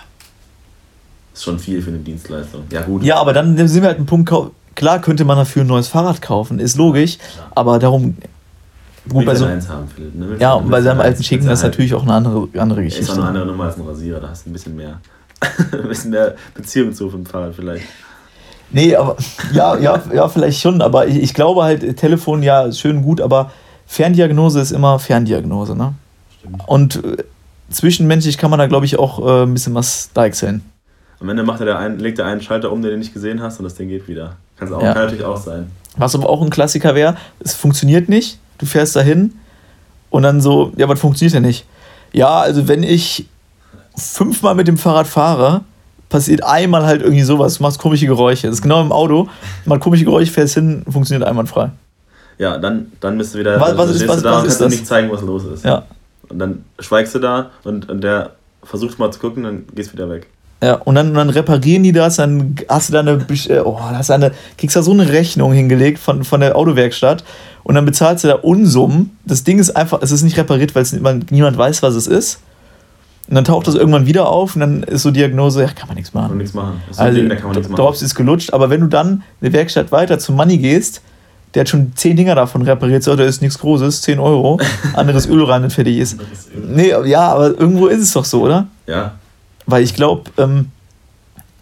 Ist 1.33 1.45
schon 1.45 1.59
viel 1.59 1.81
für 1.81 1.91
eine 1.91 1.99
Dienstleistung. 1.99 2.65
Ja, 2.71 2.83
gut. 2.83 3.03
Ja, 3.03 3.17
aber 3.17 3.33
dann 3.33 3.57
sind 3.69 3.83
wir 3.83 3.89
halt 3.89 3.99
ein 3.99 4.07
Punkt, 4.07 4.31
klar 4.75 5.01
könnte 5.01 5.25
man 5.25 5.39
dafür 5.39 5.63
ein 5.63 5.69
neues 5.69 5.89
Fahrrad 5.89 6.21
kaufen, 6.21 6.59
ist 6.59 6.77
logisch. 6.77 7.19
Aber 7.55 7.79
darum, 7.79 8.17
gut, 9.09 9.25
bei 9.27 9.35
so, 9.35 9.45
eins 9.47 9.69
haben, 9.69 9.89
Philipp, 9.89 10.15
ne? 10.15 10.37
Ja, 10.39 10.55
und 10.55 10.71
bei 10.71 10.81
seinem 10.83 11.01
alten 11.01 11.23
Schicken, 11.23 11.49
ist 11.49 11.63
natürlich 11.63 11.95
auch 11.95 12.03
eine 12.03 12.15
andere, 12.15 12.49
andere 12.59 12.81
halt- 12.81 12.89
Ist 12.89 12.95
auch 12.97 13.01
Geschichte. 13.01 13.21
eine 13.21 13.29
andere 13.29 13.47
Nummer 13.47 13.65
als 13.65 13.77
ein 13.77 13.87
Rasierer, 13.87 14.21
da 14.21 14.29
hast 14.31 14.47
du 14.47 14.51
ein 14.51 14.53
bisschen 14.53 14.77
mehr. 14.77 15.01
ein 15.73 15.89
bisschen 15.89 16.11
mehr 16.13 16.35
Beziehung 16.55 16.93
zu 16.93 17.09
dem 17.09 17.27
Fahrrad 17.27 17.55
vielleicht. 17.55 17.85
Nee, 18.71 18.95
aber 18.97 19.17
ja, 19.53 19.77
ja, 19.77 20.01
ja, 20.15 20.29
vielleicht 20.29 20.61
schon, 20.61 20.81
aber 20.81 21.07
ich, 21.07 21.17
ich 21.17 21.35
glaube 21.35 21.63
halt, 21.65 21.97
Telefon 21.99 22.43
ja 22.43 22.71
schön 22.73 23.03
gut, 23.03 23.21
aber 23.21 23.51
Ferndiagnose 23.87 24.61
ist 24.61 24.71
immer 24.71 24.99
Ferndiagnose, 24.99 25.77
ne? 25.77 25.93
Stimmt. 26.39 26.63
Und 26.67 26.97
äh, 27.05 27.25
zwischenmenschlich 27.71 28.39
kann 28.39 28.51
man 28.51 28.59
da, 28.59 28.67
glaube 28.67 28.87
ich, 28.87 28.99
auch 28.99 29.19
äh, 29.27 29.43
ein 29.43 29.53
bisschen 29.53 29.75
was 29.75 30.11
deichseln. 30.15 30.63
Am 31.21 31.29
Ende 31.29 31.43
macht 31.43 31.61
er 31.61 31.67
der 31.67 31.79
einen, 31.79 31.99
legt 31.99 32.19
er 32.19 32.27
einen 32.27 32.41
Schalter 32.41 32.73
um, 32.73 32.83
den 32.83 32.93
du 32.93 32.99
nicht 32.99 33.13
gesehen 33.13 33.43
hast 33.43 33.59
und 33.59 33.65
das 33.65 33.75
Ding 33.75 33.89
geht 33.89 34.09
wieder. 34.09 34.37
Kann's 34.57 34.73
auch, 34.73 34.83
Ja. 34.83 34.93
Kann 34.95 35.05
natürlich 35.05 35.25
auch 35.25 35.37
sein. 35.37 35.71
Was 35.97 36.15
aber 36.15 36.29
auch 36.31 36.41
ein 36.41 36.49
Klassiker 36.51 36.95
wäre, 36.95 37.17
es 37.41 37.55
funktioniert 37.55 38.09
nicht, 38.09 38.39
du 38.59 38.67
fährst 38.67 38.95
dahin 38.97 39.35
und 40.11 40.23
dann 40.23 40.41
so, 40.41 40.73
ja, 40.77 40.89
was 40.89 41.01
funktioniert 41.01 41.35
denn 41.35 41.43
nicht? 41.43 41.65
Ja, 42.13 42.41
also 42.41 42.69
wenn 42.69 42.83
ich 42.83 43.27
fünfmal 43.97 44.55
mit 44.55 44.69
dem 44.69 44.77
Fahrrad 44.79 45.07
fahre, 45.07 45.63
passiert 46.09 46.43
einmal 46.45 46.85
halt 46.85 47.03
irgendwie 47.03 47.23
sowas, 47.23 47.57
du 47.59 47.63
machst 47.63 47.79
komische 47.79 48.07
Geräusche. 48.07 48.47
Das 48.47 48.57
ist 48.57 48.63
genau 48.63 48.81
im 48.83 48.93
Auto, 48.93 49.29
mal 49.65 49.79
komische 49.79 50.05
Geräusche, 50.05 50.31
fährst 50.33 50.55
hin, 50.55 50.83
funktioniert 50.91 51.27
einwandfrei. 51.29 51.71
Ja, 52.39 52.59
dann, 52.59 52.93
dann 53.01 53.19
bist 53.19 53.35
du 53.35 53.39
wieder. 53.39 53.59
Was- 53.61 53.77
was 53.77 53.91
ist- 53.91 54.09
was- 54.09 54.17
du 54.19 54.23
da 54.23 54.31
was 54.33 54.37
und 54.39 54.43
kannst 54.45 54.61
du 54.61 54.65
das? 54.65 54.73
nicht 54.73 54.87
zeigen, 54.87 55.11
was 55.11 55.23
los 55.23 55.45
ist. 55.45 55.65
Ja. 55.65 55.85
Und 56.29 56.39
dann 56.39 56.65
schweigst 56.81 57.15
du 57.15 57.19
da 57.19 57.51
und, 57.65 57.89
und 57.91 58.01
der 58.03 58.33
versucht 58.63 58.99
mal 58.99 59.11
zu 59.13 59.21
gucken, 59.21 59.43
dann 59.45 59.65
gehst 59.75 59.91
du 59.91 59.95
wieder 59.95 60.09
weg. 60.11 60.29
Ja, 60.63 60.75
und 60.77 60.95
dann, 60.95 61.09
und 61.09 61.15
dann 61.15 61.29
reparieren 61.31 61.83
die 61.83 61.91
das, 61.93 62.17
dann 62.17 62.55
hast 62.69 62.89
du 62.89 62.93
da 62.93 63.01
eine, 63.01 63.27
äh, 63.49 63.59
oh, 63.65 63.81
hast 63.81 64.11
du 64.11 64.15
eine, 64.15 64.31
kriegst 64.57 64.77
da 64.77 64.83
so 64.83 64.93
eine 64.93 65.09
Rechnung 65.09 65.53
hingelegt 65.53 65.99
von, 65.99 66.23
von 66.23 66.41
der 66.41 66.55
Autowerkstatt 66.57 67.25
und 67.65 67.75
dann 67.75 67.85
bezahlst 67.85 68.23
du 68.23 68.29
da 68.29 68.35
Unsummen. 68.35 69.17
Das 69.25 69.43
Ding 69.43 69.59
ist 69.59 69.71
einfach, 69.77 70.01
es 70.03 70.13
ist 70.13 70.23
nicht 70.23 70.37
repariert, 70.39 70.75
weil 70.77 70.83
es 70.83 70.93
niemand, 70.93 71.33
niemand 71.33 71.59
weiß, 71.59 71.83
was 71.83 71.95
es 71.97 72.07
ist. 72.07 72.39
Und 73.29 73.35
dann 73.35 73.45
taucht 73.45 73.67
das 73.67 73.75
irgendwann 73.75 74.07
wieder 74.07 74.29
auf 74.29 74.55
und 74.55 74.61
dann 74.61 74.83
ist 74.85 75.03
so 75.03 75.11
Diagnose, 75.11 75.63
ja, 75.63 75.69
kann 75.69 75.89
man 75.89 75.97
nichts 75.97 76.13
Kann 76.13 76.23
man 76.23 76.29
machen. 76.31 76.39
nichts 76.39 76.55
machen. 76.55 76.83
Das 76.89 76.99
Also, 76.99 77.19
Ding, 77.19 77.29
da 77.29 77.35
kann 77.35 77.47
man 77.47 77.57
nichts 77.57 77.69
machen. 77.69 77.81
Drops 77.83 78.03
ist 78.03 78.15
gelutscht, 78.15 78.53
aber 78.53 78.71
wenn 78.71 78.81
du 78.83 78.87
dann 78.87 79.23
eine 79.41 79.53
Werkstatt 79.53 79.91
weiter 79.91 80.19
zum 80.21 80.37
Money 80.37 80.59
gehst, 80.59 81.03
der 81.55 81.61
hat 81.63 81.69
schon 81.69 81.93
zehn 81.97 82.17
Dinger 82.17 82.35
davon 82.35 82.63
repariert, 82.63 83.03
so, 83.03 83.15
da 83.17 83.25
ist 83.25 83.43
nichts 83.43 83.59
Großes, 83.59 84.03
10 84.03 84.19
Euro, 84.21 84.59
anderes 84.95 85.27
Öl 85.29 85.43
rein 85.45 85.65
und 85.65 85.73
fertig 85.73 85.99
ist. 85.99 86.19
Nee, 86.55 86.93
ja, 87.05 87.33
aber 87.33 87.49
irgendwo 87.59 87.89
ist 87.89 88.01
es 88.01 88.13
doch 88.13 88.25
so, 88.25 88.43
oder? 88.43 88.69
Ja. 88.87 89.13
Weil 89.67 89.83
ich 89.83 89.95
glaube, 89.95 90.31
ähm, 90.39 90.71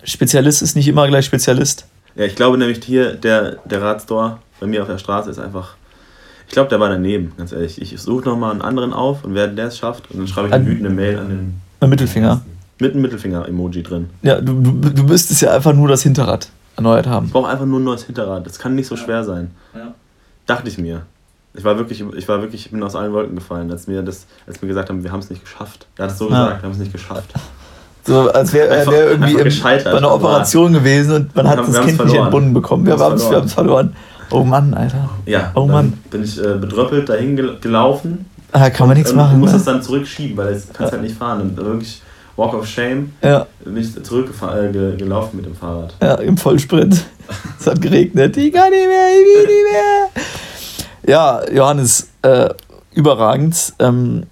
Spezialist 0.04 0.62
ist 0.62 0.76
nicht 0.76 0.88
immer 0.88 1.06
gleich 1.08 1.26
Spezialist. 1.26 1.86
Ja, 2.16 2.24
ich 2.24 2.34
glaube 2.34 2.58
nämlich 2.58 2.82
hier, 2.84 3.14
der, 3.14 3.56
der 3.64 3.82
Radstore 3.82 4.38
bei 4.58 4.66
mir 4.66 4.82
auf 4.82 4.88
der 4.88 4.98
Straße 4.98 5.30
ist 5.30 5.38
einfach. 5.38 5.74
Ich 6.46 6.52
glaube, 6.52 6.68
der 6.68 6.80
war 6.80 6.88
daneben, 6.88 7.32
ganz 7.36 7.52
ehrlich. 7.52 7.80
Ich 7.80 8.00
suche 8.00 8.24
nochmal 8.28 8.50
einen 8.50 8.62
anderen 8.62 8.92
auf 8.92 9.24
und 9.24 9.34
wer 9.34 9.46
der 9.46 9.66
es 9.68 9.78
schafft, 9.78 10.10
und 10.10 10.18
dann 10.18 10.26
schreibe 10.26 10.48
ich 10.48 10.54
eine 10.54 10.66
wütende 10.66 10.90
Mail 10.90 11.18
an 11.18 11.28
den. 11.28 11.60
Ein 11.80 11.90
Mittelfinger. 11.90 12.42
Mit 12.80 12.92
einem 12.92 13.02
Mittelfinger-Emoji 13.02 13.82
drin. 13.82 14.10
Ja, 14.22 14.40
du, 14.40 14.60
du, 14.60 14.90
du 14.90 15.02
müsstest 15.04 15.42
ja 15.42 15.52
einfach 15.54 15.72
nur 15.72 15.86
das 15.86 16.02
Hinterrad 16.02 16.48
erneuert 16.76 17.06
haben. 17.06 17.26
Ich 17.26 17.32
brauche 17.32 17.48
einfach 17.48 17.66
nur 17.66 17.78
ein 17.78 17.84
neues 17.84 18.04
Hinterrad. 18.04 18.44
Das 18.46 18.58
kann 18.58 18.74
nicht 18.74 18.86
so 18.88 18.96
schwer 18.96 19.22
sein. 19.22 19.50
Ja. 19.74 19.94
Dachte 20.46 20.68
ich 20.68 20.78
mir. 20.78 21.02
Ich 21.54 21.62
war 21.64 21.76
wirklich, 21.78 22.02
ich 22.16 22.28
war 22.28 22.40
wirklich, 22.40 22.66
ich 22.66 22.70
bin 22.72 22.82
aus 22.82 22.96
allen 22.96 23.12
Wolken 23.12 23.34
gefallen, 23.36 23.70
als 23.70 23.86
mir 23.86 24.02
das, 24.02 24.26
als 24.46 24.60
mir 24.62 24.68
gesagt 24.68 24.88
haben, 24.88 25.04
wir 25.04 25.12
haben 25.12 25.20
es 25.20 25.30
nicht 25.30 25.42
geschafft. 25.44 25.86
Er 25.96 26.04
hat 26.04 26.12
es 26.12 26.18
so 26.18 26.30
Ja. 26.30 26.44
gesagt, 26.46 26.62
wir 26.62 26.66
haben 26.66 26.72
es 26.72 26.78
nicht 26.78 26.92
geschafft. 26.92 27.30
So, 28.04 28.30
als 28.32 28.52
wäre 28.52 28.68
er 28.68 28.86
wär 28.86 29.10
irgendwie 29.10 29.34
im, 29.34 29.48
bei 29.62 29.84
einer 29.96 30.14
Operation 30.14 30.72
gewesen 30.72 31.14
und 31.16 31.36
man 31.36 31.46
hat 31.48 31.58
haben- 31.58 31.66
das 31.72 31.84
Kind 31.84 31.86
haben's 31.86 31.86
nicht 31.86 31.96
verloren. 31.96 32.24
entbunden 32.26 32.54
bekommen. 32.54 32.86
Wir 32.86 32.96
Wir 32.98 33.04
haben 33.04 33.14
es 33.16 33.30
haben's 33.30 33.52
verloren. 33.54 33.94
Oh 34.30 34.42
Mann, 34.44 34.72
Alter. 34.74 35.10
Ja, 35.26 35.50
Oh 35.54 35.66
Mann. 35.66 35.92
bin 36.10 36.22
ich 36.24 36.38
äh, 36.38 36.54
bedröppelt 36.54 37.08
dahin 37.08 37.36
gel 37.36 37.58
gelaufen. 37.60 38.26
Ah, 38.52 38.70
kann 38.70 38.88
man 38.88 38.96
nichts 38.96 39.12
machen. 39.12 39.34
Du 39.34 39.38
musst 39.40 39.52
Ne? 39.52 39.58
es 39.58 39.64
dann 39.64 39.82
zurückschieben, 39.82 40.36
weil 40.36 40.54
du 40.54 40.60
kannst 40.72 40.92
halt 40.92 41.02
nicht 41.02 41.16
fahren. 41.16 41.40
Und 41.42 41.56
wirklich 41.56 42.00
Walk 42.36 42.54
of 42.54 42.66
Shame 42.66 43.12
Ja, 43.22 43.46
bin 43.64 43.76
ich 43.76 43.92
zurückgelaufen 44.02 44.94
äh, 44.94 44.96
gelaufen 44.96 45.36
mit 45.36 45.46
dem 45.46 45.54
Fahrrad. 45.54 45.94
ja, 46.02 46.14
im 46.14 46.36
Vollsprint. 46.36 47.04
es 47.60 47.66
hat 47.66 47.80
geregnet. 47.82 48.36
Ich 48.36 48.52
kann 48.52 48.70
nicht 48.70 48.86
mehr, 48.86 49.08
ich 49.12 49.26
will 49.26 49.46
nicht 49.46 49.72
mehr. 49.72 51.14
Ja, 51.14 51.40
Johannes, 51.52 52.08
äh, 52.22 52.48
überragend. 52.94 53.72
Ähm, 53.78 54.24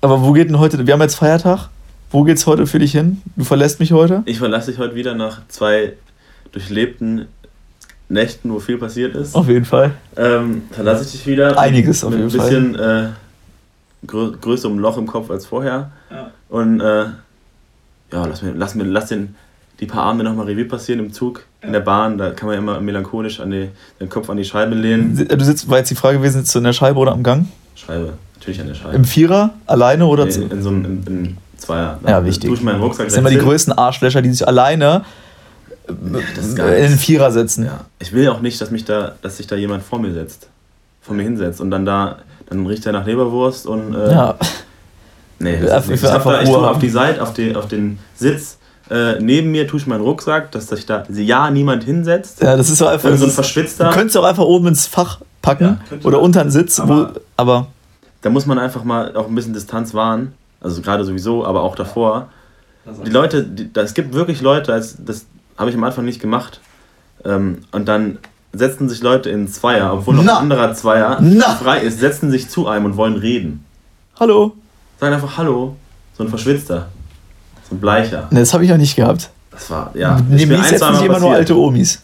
aber 0.00 0.22
wo 0.22 0.32
geht 0.32 0.48
denn 0.48 0.58
heute? 0.58 0.84
Wir 0.86 0.94
haben 0.94 1.02
jetzt 1.02 1.16
Feiertag. 1.16 1.68
Wo 2.16 2.24
geht's 2.24 2.46
heute 2.46 2.66
für 2.66 2.78
dich 2.78 2.92
hin? 2.92 3.20
Du 3.36 3.44
verlässt 3.44 3.78
mich 3.78 3.92
heute? 3.92 4.22
Ich 4.24 4.38
verlasse 4.38 4.70
dich 4.70 4.80
heute 4.80 4.94
wieder 4.94 5.14
nach 5.14 5.46
zwei 5.48 5.92
durchlebten 6.50 7.26
Nächten, 8.08 8.50
wo 8.50 8.58
viel 8.58 8.78
passiert 8.78 9.14
ist. 9.14 9.34
Auf 9.34 9.48
jeden 9.48 9.66
Fall. 9.66 9.90
Ähm, 10.16 10.62
verlasse 10.70 11.04
ich 11.04 11.10
dich 11.10 11.26
wieder. 11.26 11.58
Einiges 11.58 12.02
auf 12.04 12.14
mit 12.14 12.20
jeden 12.20 12.40
ein 12.40 12.72
bisschen 12.72 12.74
äh, 12.74 13.08
grö 14.06 14.32
größerem 14.32 14.78
Loch 14.78 14.96
im 14.96 15.06
Kopf 15.06 15.30
als 15.30 15.44
vorher. 15.44 15.90
Ja. 16.10 16.30
Und 16.48 16.80
äh, 16.80 16.84
ja, 16.84 17.14
lass 18.10 18.40
mir, 18.40 18.52
lass 18.52 18.74
mir, 18.74 18.84
lass 18.84 19.08
den 19.08 19.34
die 19.80 19.84
paar 19.84 20.04
Abende 20.04 20.24
nochmal 20.24 20.46
Revue 20.46 20.64
passieren 20.64 21.00
im 21.00 21.12
Zug, 21.12 21.44
in 21.60 21.74
der 21.74 21.80
Bahn. 21.80 22.16
Da 22.16 22.30
kann 22.30 22.48
man 22.48 22.56
immer 22.56 22.80
melancholisch 22.80 23.40
an 23.40 23.50
die, 23.50 23.68
den 24.00 24.08
Kopf 24.08 24.30
an 24.30 24.38
die 24.38 24.44
Scheibe 24.46 24.74
lehnen. 24.74 25.14
Du 25.14 25.44
sitzt, 25.44 25.68
war 25.68 25.76
jetzt 25.76 25.90
die 25.90 25.96
Frage 25.96 26.16
gewesen, 26.16 26.38
sitzt 26.38 26.54
du 26.54 26.60
in 26.60 26.64
der 26.64 26.72
Scheibe 26.72 26.98
oder 26.98 27.12
am 27.12 27.22
Gang? 27.22 27.46
Scheibe, 27.74 28.14
natürlich 28.36 28.58
an 28.58 28.68
der 28.68 28.74
Scheibe. 28.74 28.96
Im 28.96 29.04
Vierer? 29.04 29.52
Alleine 29.66 30.06
oder 30.06 30.30
zu? 30.30 30.44
in, 30.44 30.50
in 30.50 30.62
so 30.62 30.70
einem 30.70 30.84
in, 30.86 31.06
in 31.06 31.36
Zweier. 31.66 31.98
Ja, 32.06 32.24
wichtig. 32.24 32.48
Tue 32.48 32.56
ich 32.56 32.62
meinen 32.62 32.80
Rucksack 32.80 33.06
Das 33.06 33.14
sind 33.14 33.20
immer 33.22 33.30
die 33.30 33.38
größten 33.38 33.72
Arschlöcher, 33.72 34.22
die 34.22 34.30
sich 34.30 34.46
alleine 34.46 35.04
geil. 36.54 36.78
in 36.84 36.90
den 36.90 36.98
Vierer 36.98 37.30
setzen. 37.30 37.64
Ja. 37.64 37.80
Ich 37.98 38.12
will 38.12 38.28
auch 38.28 38.40
nicht, 38.40 38.60
dass 38.60 38.70
mich 38.70 38.84
da, 38.84 39.12
dass 39.22 39.36
sich 39.36 39.46
da 39.46 39.56
jemand 39.56 39.82
vor 39.84 39.98
mir 39.98 40.12
setzt. 40.12 40.48
Vor 41.02 41.14
mir 41.14 41.22
hinsetzt 41.22 41.60
und 41.60 41.70
dann 41.70 41.84
da, 41.86 42.16
dann 42.48 42.66
riecht 42.66 42.84
er 42.86 42.92
nach 42.92 43.06
Leberwurst 43.06 43.66
und 43.66 43.94
äh, 43.94 44.10
Ja. 44.12 44.34
nee, 45.38 45.58
das 45.60 45.88
ich, 45.88 46.02
hab 46.04 46.24
da, 46.24 46.42
ich 46.42 46.48
tue 46.48 46.68
auf 46.70 46.78
die 46.78 46.88
Seite, 46.88 47.22
auf, 47.22 47.32
die, 47.34 47.54
auf 47.54 47.68
den 47.68 47.98
Sitz 48.16 48.58
äh, 48.90 49.18
neben 49.20 49.50
mir 49.50 49.66
tue 49.66 49.80
ich 49.80 49.86
meinen 49.88 50.00
Rucksack, 50.02 50.52
dass 50.52 50.68
sich 50.68 50.86
da 50.86 51.04
ja 51.12 51.50
niemand 51.50 51.82
hinsetzt. 51.84 52.40
ja, 52.42 52.56
das 52.56 52.70
ist 52.70 52.78
so 52.78 52.86
einfach. 52.86 53.06
Irgend 53.06 53.18
so 53.20 53.24
ein 53.26 53.28
ist, 53.30 53.36
du 53.38 53.42
verschwitzter. 53.42 53.90
könntest 53.90 54.16
auch 54.16 54.22
einfach 54.24 54.44
oben 54.44 54.68
ins 54.68 54.86
Fach 54.86 55.20
packen 55.42 55.80
Ja, 55.90 55.96
oder 56.04 56.20
unter 56.20 56.42
den 56.44 56.50
Sitz, 56.52 56.78
Aber- 56.80 57.14
wo, 57.14 57.20
aber 57.36 57.66
Da 58.22 58.30
muss 58.30 58.46
man 58.46 58.58
einfach 58.60 58.84
mal 58.84 59.16
auch 59.16 59.26
ein 59.28 59.34
bisschen 59.34 59.54
Distanz 59.54 59.92
wahren. 59.94 60.34
Also 60.66 60.82
gerade 60.82 61.04
sowieso, 61.04 61.44
aber 61.46 61.62
auch 61.62 61.76
davor. 61.76 62.28
Die 63.04 63.10
Leute, 63.10 63.44
die, 63.44 63.70
es 63.78 63.94
gibt 63.94 64.14
wirklich 64.14 64.40
Leute, 64.40 64.72
als 64.72 64.96
das 64.98 65.26
habe 65.56 65.70
ich 65.70 65.76
am 65.76 65.84
Anfang 65.84 66.04
nicht 66.04 66.20
gemacht. 66.20 66.60
Ähm, 67.24 67.58
und 67.70 67.86
dann 67.86 68.18
setzen 68.52 68.88
sich 68.88 69.00
Leute 69.00 69.30
in 69.30 69.46
Zweier, 69.46 69.92
obwohl 69.92 70.16
noch 70.16 70.24
ein 70.24 70.28
anderer 70.28 70.74
Zweier 70.74 71.18
Na. 71.20 71.54
frei 71.54 71.78
ist, 71.78 72.00
setzen 72.00 72.32
sich 72.32 72.48
zu 72.48 72.66
einem 72.66 72.84
und 72.84 72.96
wollen 72.96 73.14
reden. 73.14 73.64
Hallo. 74.18 74.54
Sagen 74.98 75.14
einfach 75.14 75.38
Hallo. 75.38 75.76
So 76.18 76.24
ein 76.24 76.30
Verschwitzter. 76.30 76.88
So 77.68 77.76
ein 77.76 77.80
Bleicher. 77.80 78.26
Ne, 78.30 78.40
das 78.40 78.52
habe 78.52 78.64
ich 78.64 78.70
ja 78.70 78.76
nicht 78.76 78.96
gehabt. 78.96 79.30
Das 79.52 79.70
war, 79.70 79.92
ja. 79.94 80.16
Ein, 80.16 80.36
setzen 80.36 80.94
sich 80.94 81.04
immer 81.04 81.20
nur 81.20 81.30
alte 81.30 81.56
Omis. 81.56 82.02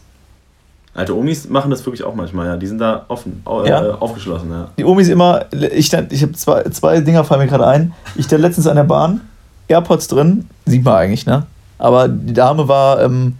Alte 0.94 1.16
Omis 1.16 1.48
machen 1.48 1.70
das 1.70 1.84
wirklich 1.86 2.04
auch 2.04 2.14
manchmal, 2.14 2.46
ja. 2.48 2.56
Die 2.56 2.66
sind 2.66 2.78
da 2.78 3.04
offen, 3.08 3.40
au- 3.46 3.64
Ja? 3.64 3.82
äh, 3.86 3.90
aufgeschlossen, 3.92 4.50
ja. 4.50 4.68
Die 4.76 4.84
Omis 4.84 5.08
immer, 5.08 5.46
ich, 5.52 5.90
ich 5.92 6.22
habe 6.22 6.32
zwei, 6.32 6.62
zwei 6.64 7.00
Dinger 7.00 7.24
fallen 7.24 7.40
mir 7.40 7.46
gerade 7.46 7.66
ein. 7.66 7.94
Ich 8.14 8.26
stand 8.26 8.42
letztens 8.42 8.66
an 8.66 8.76
der 8.76 8.84
Bahn, 8.84 9.22
AirPods 9.68 10.08
drin, 10.08 10.48
sieht 10.66 10.84
man 10.84 10.94
eigentlich, 10.94 11.24
ne? 11.24 11.46
Aber 11.78 12.08
die 12.08 12.34
Dame 12.34 12.68
war 12.68 13.00
ähm, 13.02 13.36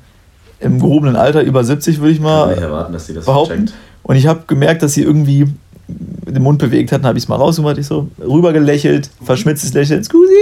im 0.61 0.79
gehobenen 0.81 1.15
Alter, 1.17 1.43
über 1.43 1.63
70, 1.63 1.99
würde 2.01 2.13
ich 2.13 2.19
Kann 2.19 2.25
mal 2.25 2.49
nicht 2.49 2.63
erwarten, 2.63 2.93
dass 2.95 3.07
sie 3.07 3.15
das 3.15 3.27
behaupten. 3.27 3.67
checkt. 3.67 3.75
Und 4.03 4.17
ich 4.17 4.27
habe 4.27 4.45
gemerkt, 4.47 4.83
dass 4.83 4.95
sie 4.95 5.03
irgendwie 5.03 5.47
den 5.89 6.43
Mund 6.43 6.59
bewegt 6.59 6.91
hat. 6.91 7.01
Dann 7.03 7.09
habe 7.09 7.19
ich 7.19 7.25
es 7.25 7.29
mal 7.29 7.37
rausgemacht. 7.37 7.77
Ich 7.79 7.87
so 7.87 8.09
rüber 8.21 8.53
gelächelt, 8.53 9.11
verschmitztes 9.23 9.75
Lächeln, 9.75 10.03
Scusi. 10.03 10.33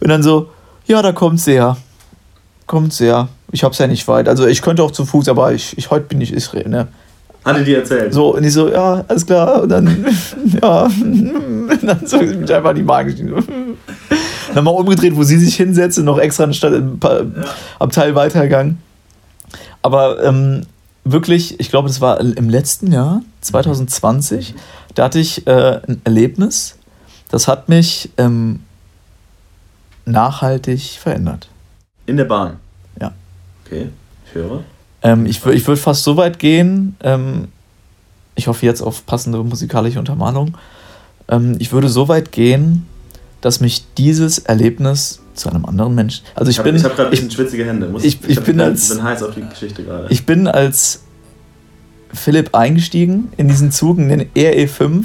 Und 0.00 0.08
dann 0.10 0.22
so, 0.22 0.50
ja, 0.86 1.00
da 1.00 1.10
kommt 1.12 1.40
sie 1.40 1.52
her. 1.52 1.76
Kommt 2.66 2.92
sie 2.92 3.06
her. 3.06 3.28
Ich 3.54 3.62
hab's 3.62 3.78
ja 3.78 3.86
nicht 3.86 4.08
weit. 4.08 4.28
Also 4.28 4.48
ich 4.48 4.62
könnte 4.62 4.82
auch 4.82 4.90
zu 4.90 5.04
Fuß, 5.06 5.28
aber 5.28 5.52
ich, 5.52 5.78
ich 5.78 5.88
heute 5.88 6.06
bin 6.06 6.20
ich 6.20 6.32
Israel, 6.32 6.68
ne? 6.68 6.88
Hatte 7.44 7.62
die 7.62 7.74
erzählt? 7.74 8.12
So, 8.12 8.34
und 8.34 8.42
ich 8.42 8.52
so, 8.52 8.68
ja, 8.68 9.04
alles 9.06 9.24
klar. 9.24 9.62
Und 9.62 9.68
dann, 9.68 9.86
ja, 10.60 10.82
und 10.86 11.78
dann 11.84 12.04
so 12.04 12.18
ist 12.18 12.34
mich 12.34 12.52
einfach 12.52 12.70
in 12.70 12.76
die 12.76 12.82
Magen 12.82 13.08
gestiegen. 13.10 13.32
Dann 14.54 14.64
mal 14.64 14.70
umgedreht, 14.72 15.14
wo 15.14 15.22
sie 15.22 15.38
sich 15.38 15.54
hinsetzt 15.56 15.98
und 16.00 16.04
noch 16.04 16.18
extra 16.18 16.44
eine 16.44 16.54
Stadt 16.54 16.72
im 16.74 16.98
Pa- 16.98 17.22
Abteil 17.78 18.14
weitergegangen. 18.16 18.78
Aber 19.82 20.22
ähm, 20.24 20.62
wirklich, 21.04 21.58
ich 21.60 21.70
glaube, 21.70 21.86
das 21.88 22.00
war 22.00 22.20
im 22.20 22.48
letzten 22.50 22.90
Jahr, 22.92 23.22
2020, 23.40 24.54
da 24.96 25.04
hatte 25.04 25.18
ich 25.20 25.46
äh, 25.46 25.80
ein 25.88 26.00
Erlebnis, 26.04 26.76
das 27.30 27.46
hat 27.48 27.68
mich 27.68 28.10
ähm, 28.16 28.60
nachhaltig 30.06 30.98
verändert. 31.00 31.48
In 32.06 32.16
der 32.16 32.24
Bahn? 32.24 32.58
Okay, 33.66 33.88
ich 34.26 34.34
höre. 34.34 34.62
Ähm, 35.02 35.26
ich 35.26 35.44
ich 35.44 35.66
würde 35.66 35.80
fast 35.80 36.04
so 36.04 36.16
weit 36.16 36.38
gehen, 36.38 36.96
ähm, 37.02 37.48
ich 38.34 38.46
hoffe 38.48 38.64
jetzt 38.66 38.80
auf 38.82 39.04
passende 39.06 39.42
musikalische 39.42 39.98
Untermalung, 39.98 40.56
ähm, 41.28 41.56
ich 41.58 41.72
würde 41.72 41.88
so 41.88 42.08
weit 42.08 42.32
gehen, 42.32 42.86
dass 43.40 43.60
mich 43.60 43.84
dieses 43.98 44.38
Erlebnis 44.38 45.20
zu 45.34 45.50
einem 45.50 45.64
anderen 45.66 45.94
Menschen. 45.94 46.24
Also 46.34 46.50
ich, 46.50 46.56
Ich, 46.58 46.62
bin, 46.62 46.76
ich 46.76 46.84
habe 46.84 46.94
gerade 46.94 47.08
ein 47.10 47.12
ich, 47.12 47.20
bisschen 47.20 47.30
schwitzige 47.32 47.64
Hände. 47.66 47.88
Muss, 47.88 48.04
ich- 48.04 48.18
ich 48.26 48.36
hab- 48.38 48.44
bin 48.44 48.60
als- 48.60 48.88
bin 48.88 49.02
heiß 49.02 49.22
auf 49.22 49.34
die 49.34 49.42
Geschichte 49.42 49.82
gerade. 49.84 50.06
ich 50.10 50.24
bin 50.24 50.46
als 50.46 51.02
Philipp 52.12 52.54
eingestiegen 52.54 53.32
in 53.36 53.48
diesen 53.48 53.72
Zug, 53.72 53.98
in 53.98 54.08
den 54.08 54.20
RE5, 54.36 55.04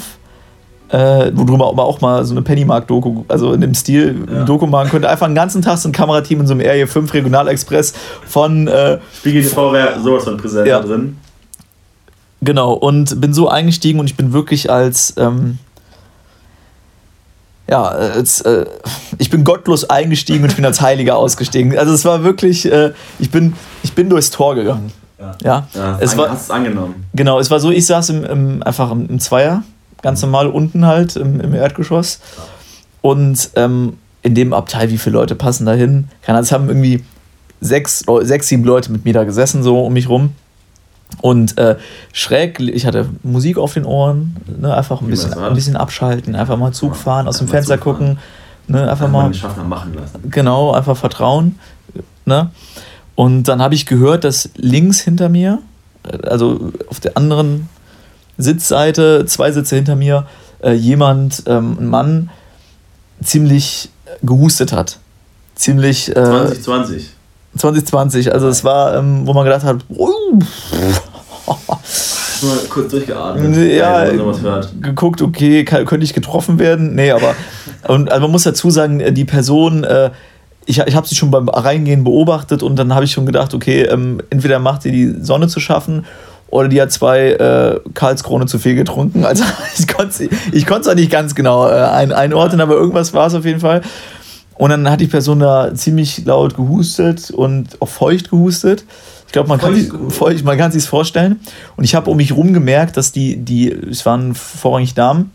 äh, 0.92 1.30
worüber 1.34 1.68
aber 1.68 1.84
auch 1.84 2.00
mal 2.00 2.24
so 2.24 2.32
eine 2.34 2.42
Pennymark-Doku, 2.42 3.24
also 3.28 3.52
in 3.52 3.60
dem 3.60 3.74
Stil, 3.74 4.26
Ja. 4.30 4.40
ein 4.40 4.46
Doku 4.46 4.66
machen 4.66 4.90
könnte. 4.90 5.08
Einfach 5.08 5.26
den 5.26 5.34
ganzen 5.36 5.62
Tag 5.62 5.78
so 5.78 5.88
ein 5.88 5.92
Kamerateam 5.92 6.40
in 6.40 6.46
so 6.46 6.54
einem 6.54 6.62
RE5 6.66 7.12
Regionalexpress 7.12 7.92
von 8.26 8.66
äh, 8.68 8.98
Spiegel 9.16 9.42
TV 9.42 9.72
wäre 9.72 10.00
sowas 10.00 10.24
von 10.24 10.36
präsent 10.36 10.66
Ja. 10.66 10.80
drin. 10.80 11.16
Genau, 12.42 12.72
und 12.72 13.20
bin 13.20 13.32
so 13.34 13.48
eingestiegen 13.48 14.00
und 14.00 14.06
ich 14.06 14.16
bin 14.16 14.32
wirklich 14.32 14.70
als, 14.70 15.14
ähm, 15.18 15.58
ja, 17.68 17.82
als, 17.84 18.40
äh, 18.40 18.66
ich 19.18 19.30
bin 19.30 19.44
gottlos 19.44 19.88
eingestiegen 19.88 20.42
und 20.42 20.50
ich 20.50 20.56
bin 20.56 20.64
als 20.64 20.80
Heiliger 20.80 21.16
ausgestiegen. 21.16 21.76
Also 21.78 21.92
es 21.92 22.04
war 22.04 22.24
wirklich, 22.24 22.70
äh, 22.70 22.92
ich, 23.18 23.30
bin, 23.30 23.52
ich 23.82 23.92
bin 23.94 24.08
durchs 24.10 24.30
Tor 24.30 24.54
gegangen. 24.56 24.90
Ja. 25.20 25.34
Ja, 25.44 25.66
Ja, 25.74 25.98
es 26.00 26.16
war, 26.16 26.30
hast 26.30 26.44
es 26.44 26.50
angenommen. 26.50 27.04
genau, 27.14 27.38
es 27.38 27.50
war 27.50 27.60
so, 27.60 27.70
ich 27.70 27.86
saß 27.86 28.08
im, 28.10 28.24
im, 28.24 28.62
einfach 28.62 28.90
im, 28.90 29.06
im 29.08 29.20
Zweier, 29.20 29.62
ganz 30.02 30.22
normal 30.22 30.46
unten 30.48 30.86
halt, 30.86 31.16
im, 31.16 31.40
im 31.40 31.54
Erdgeschoss. 31.54 32.20
Und 33.02 33.50
ähm, 33.56 33.94
in 34.22 34.34
dem 34.34 34.52
Abteil, 34.52 34.90
wie 34.90 34.98
viele 34.98 35.14
Leute 35.14 35.34
passen 35.34 35.66
da 35.66 35.72
hin? 35.72 36.08
Keine 36.22 36.38
Ahnung, 36.38 36.44
es 36.44 36.52
haben 36.52 36.68
irgendwie 36.68 37.04
sechs, 37.60 38.04
sechs, 38.22 38.48
sieben 38.48 38.64
Leute 38.64 38.92
mit 38.92 39.04
mir 39.04 39.14
da 39.14 39.24
gesessen, 39.24 39.62
so 39.62 39.80
um 39.84 39.92
mich 39.92 40.08
rum. 40.08 40.32
Und 41.20 41.58
äh, 41.58 41.76
schräg, 42.12 42.60
ich 42.60 42.86
hatte 42.86 43.08
Musik 43.22 43.58
auf 43.58 43.74
den 43.74 43.84
Ohren, 43.84 44.36
ne, 44.46 44.74
einfach 44.74 45.00
ein 45.00 45.06
Wie 45.06 45.10
bisschen, 45.10 45.34
ein 45.34 45.54
bisschen 45.54 45.76
abschalten, 45.76 46.36
einfach 46.36 46.56
mal 46.56 46.72
Zug 46.72 46.94
fahren, 46.94 47.26
aus 47.26 47.38
dem 47.38 47.48
Fenster 47.48 47.74
Zug 47.74 47.84
gucken, 47.84 48.18
ne, 48.68 48.82
einfach 48.82 49.06
Einfach 49.06 49.08
mal, 49.08 49.34
Schaffner 49.34 49.64
machen 49.64 49.94
lassen. 49.94 50.30
genau, 50.30 50.72
einfach 50.72 50.96
vertrauen. 50.96 51.58
Ne? 52.26 52.50
Und 53.16 53.44
dann 53.48 53.60
habe 53.60 53.74
ich 53.74 53.86
gehört, 53.86 54.24
dass 54.24 54.50
links 54.54 55.00
hinter 55.00 55.28
mir, 55.28 55.58
äh, 56.04 56.28
also 56.28 56.72
auf 56.88 57.00
der 57.00 57.16
anderen 57.16 57.68
Sitzseite, 58.42 59.24
zwei 59.26 59.52
Sitze 59.52 59.76
hinter 59.76 59.96
mir, 59.96 60.26
äh, 60.62 60.72
jemand, 60.72 61.44
ähm, 61.46 61.76
ein 61.80 61.86
Mann, 61.86 62.30
ziemlich 63.22 63.90
gehustet 64.22 64.72
hat. 64.72 64.98
Ziemlich. 65.54 66.08
Äh, 66.08 66.14
2020. 66.14 67.10
2020, 67.56 68.32
also 68.32 68.48
es 68.48 68.62
war, 68.62 68.94
ähm, 68.96 69.26
wo 69.26 69.32
man 69.32 69.44
gedacht 69.44 69.64
hat, 69.64 69.84
oh, 69.88 70.08
Nur 72.42 72.56
kurz 72.68 72.90
durchgeatmet. 72.90 73.74
ja, 73.74 74.08
geguckt, 74.80 75.20
okay, 75.20 75.64
kann, 75.64 75.84
könnte 75.84 76.04
ich 76.04 76.14
getroffen 76.14 76.58
werden? 76.58 76.94
Nee, 76.94 77.10
aber 77.10 77.34
und, 77.88 78.10
also 78.10 78.22
man 78.22 78.30
muss 78.30 78.44
dazu 78.44 78.70
sagen, 78.70 79.00
äh, 79.00 79.12
die 79.12 79.24
Person, 79.24 79.84
äh, 79.84 80.10
ich, 80.66 80.78
ich 80.78 80.94
habe 80.94 81.08
sie 81.08 81.16
schon 81.16 81.30
beim 81.32 81.48
Reingehen 81.48 82.04
beobachtet 82.04 82.62
und 82.62 82.76
dann 82.76 82.94
habe 82.94 83.04
ich 83.04 83.12
schon 83.12 83.26
gedacht, 83.26 83.52
okay, 83.52 83.82
ähm, 83.82 84.22
entweder 84.30 84.60
macht 84.60 84.82
sie 84.82 84.92
die 84.92 85.16
Sonne 85.20 85.48
zu 85.48 85.58
schaffen 85.58 86.06
oder 86.50 86.68
die 86.68 86.80
hat 86.80 86.92
zwei 86.92 87.30
äh, 87.30 87.80
Karlskrone 87.94 88.46
zu 88.46 88.58
viel 88.58 88.74
getrunken. 88.74 89.24
Also 89.24 89.44
ich 89.78 89.86
konnte 89.86 90.28
ich 90.52 90.68
es 90.68 90.88
auch 90.88 90.94
nicht 90.94 91.10
ganz 91.10 91.34
genau 91.34 91.68
äh, 91.68 91.72
ein, 91.72 92.12
einordnen, 92.12 92.60
aber 92.60 92.74
irgendwas 92.74 93.14
war 93.14 93.28
es 93.28 93.34
auf 93.34 93.44
jeden 93.44 93.60
Fall. 93.60 93.82
Und 94.56 94.70
dann 94.70 94.90
hat 94.90 95.00
die 95.00 95.06
Person 95.06 95.40
da 95.40 95.74
ziemlich 95.74 96.24
laut 96.26 96.56
gehustet 96.56 97.30
und 97.30 97.80
auch 97.80 97.88
feucht 97.88 98.30
gehustet. 98.30 98.84
Ich 99.26 99.32
glaube, 99.32 99.48
man, 99.48 99.58
kann 99.58 100.10
Feucht 100.10 100.44
man 100.44 100.58
kann 100.58 100.72
sich 100.72 100.84
vorstellen. 100.84 101.40
Und 101.76 101.84
ich 101.84 101.94
habe 101.94 102.10
um 102.10 102.16
mich 102.16 102.32
rum 102.32 102.52
gemerkt, 102.52 102.96
dass 102.96 103.12
die, 103.12 103.36
die, 103.36 103.70
es 103.70 104.04
waren 104.04 104.34
vorrangig 104.34 104.94
Damen, 104.94 105.30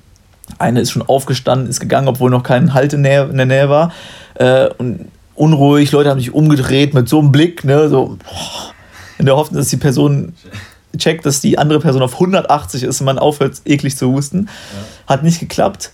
eine 0.59 0.81
ist 0.81 0.91
schon 0.91 1.01
aufgestanden, 1.01 1.69
ist 1.69 1.79
gegangen, 1.79 2.07
obwohl 2.07 2.29
noch 2.29 2.43
kein 2.43 2.73
Halt 2.73 2.93
in 2.93 3.03
der, 3.03 3.29
in 3.29 3.37
der 3.37 3.45
Nähe 3.45 3.69
war. 3.69 3.91
Äh, 4.35 4.67
und 4.77 5.07
unruhig, 5.33 5.91
Leute 5.91 6.09
haben 6.09 6.19
sich 6.19 6.33
umgedreht 6.33 6.93
mit 6.93 7.09
so 7.09 7.19
einem 7.19 7.31
Blick, 7.31 7.63
ne, 7.63 7.89
so 7.89 8.17
boah, 8.23 8.73
in 9.17 9.25
der 9.25 9.35
Hoffnung, 9.35 9.57
dass 9.57 9.69
die 9.69 9.77
Person 9.77 10.33
checkt, 10.97 11.25
dass 11.25 11.41
die 11.41 11.57
andere 11.57 11.79
Person 11.79 12.01
auf 12.01 12.13
180 12.13 12.83
ist 12.83 12.99
und 13.01 13.05
man 13.05 13.19
aufhört, 13.19 13.61
eklig 13.65 13.97
zu 13.97 14.11
husten. 14.11 14.49
Hat 15.07 15.23
nicht 15.23 15.39
geklappt. 15.39 15.91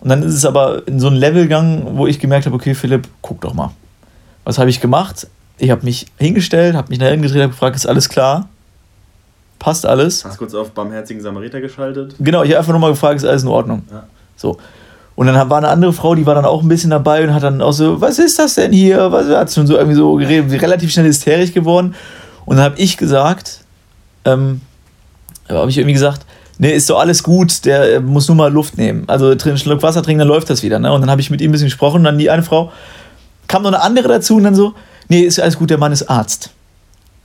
Und 0.00 0.10
dann 0.10 0.22
ist 0.22 0.34
es 0.34 0.44
aber 0.44 0.86
in 0.86 1.00
so 1.00 1.08
ein 1.08 1.14
Level 1.14 1.44
gegangen, 1.44 1.96
wo 1.96 2.06
ich 2.06 2.20
gemerkt 2.20 2.46
habe, 2.46 2.54
okay, 2.54 2.74
Philipp, 2.74 3.08
guck 3.22 3.40
doch 3.40 3.54
mal. 3.54 3.70
Was 4.44 4.58
habe 4.58 4.70
ich 4.70 4.80
gemacht? 4.80 5.26
Ich 5.58 5.70
habe 5.70 5.84
mich 5.84 6.06
hingestellt, 6.18 6.76
habe 6.76 6.88
mich 6.90 6.98
nach 6.98 7.08
hinten 7.08 7.22
gedreht, 7.22 7.42
habe 7.42 7.52
gefragt, 7.52 7.76
ist 7.76 7.86
alles 7.86 8.08
klar? 8.08 8.48
Passt 9.58 9.86
alles? 9.86 10.24
Hast 10.24 10.38
kurz 10.38 10.54
auf 10.54 10.70
barmherzigen 10.72 11.22
Samariter 11.22 11.60
geschaltet. 11.60 12.14
Genau, 12.18 12.42
ich 12.42 12.50
habe 12.50 12.58
einfach 12.58 12.72
nur 12.72 12.80
mal 12.80 12.90
gefragt, 12.90 13.16
ist 13.16 13.24
alles 13.24 13.42
in 13.42 13.48
Ordnung? 13.48 13.82
Ja. 13.90 14.04
So. 14.36 14.58
Und 15.14 15.26
dann 15.26 15.48
war 15.48 15.58
eine 15.58 15.68
andere 15.68 15.94
Frau, 15.94 16.14
die 16.14 16.26
war 16.26 16.34
dann 16.34 16.44
auch 16.44 16.62
ein 16.62 16.68
bisschen 16.68 16.90
dabei 16.90 17.24
und 17.24 17.32
hat 17.32 17.42
dann 17.42 17.62
auch 17.62 17.72
so, 17.72 18.00
was 18.02 18.18
ist 18.18 18.38
das 18.38 18.54
denn 18.54 18.70
hier? 18.72 19.10
Was 19.10 19.26
hat 19.28 19.50
schon 19.50 19.66
so 19.66 19.76
irgendwie 19.76 19.96
so 19.96 20.14
geredet, 20.14 20.60
relativ 20.60 20.92
schnell 20.92 21.06
hysterisch 21.06 21.54
geworden. 21.54 21.94
Und 22.44 22.56
dann 22.56 22.66
habe 22.66 22.78
ich 22.78 22.98
gesagt, 22.98 23.60
ähm, 24.26 24.60
habe 25.48 25.70
ich 25.70 25.78
irgendwie 25.78 25.94
gesagt, 25.94 26.26
nee, 26.58 26.72
ist 26.72 26.90
doch 26.90 26.98
alles 26.98 27.22
gut, 27.22 27.64
der 27.64 27.94
äh, 27.94 28.00
muss 28.00 28.28
nur 28.28 28.36
mal 28.36 28.52
Luft 28.52 28.76
nehmen. 28.76 29.04
Also 29.06 29.30
einen 29.30 29.58
Schluck 29.58 29.82
Wasser 29.82 30.02
trinken, 30.02 30.20
dann 30.20 30.28
läuft 30.28 30.50
das 30.50 30.62
wieder. 30.62 30.78
Ne? 30.78 30.92
Und 30.92 31.00
dann 31.00 31.10
habe 31.10 31.20
ich 31.20 31.30
mit 31.30 31.40
ihm 31.40 31.50
ein 31.50 31.52
bisschen 31.52 31.68
gesprochen 31.68 31.98
und 31.98 32.04
dann 32.04 32.18
die 32.18 32.30
eine 32.30 32.42
Frau, 32.42 32.72
kam 33.48 33.62
noch 33.62 33.72
eine 33.72 33.80
andere 33.80 34.08
dazu 34.08 34.36
und 34.36 34.44
dann 34.44 34.54
so, 34.54 34.74
nee, 35.08 35.20
ist 35.20 35.40
alles 35.40 35.58
gut, 35.58 35.70
der 35.70 35.78
Mann 35.78 35.92
ist 35.92 36.08
Arzt. 36.10 36.50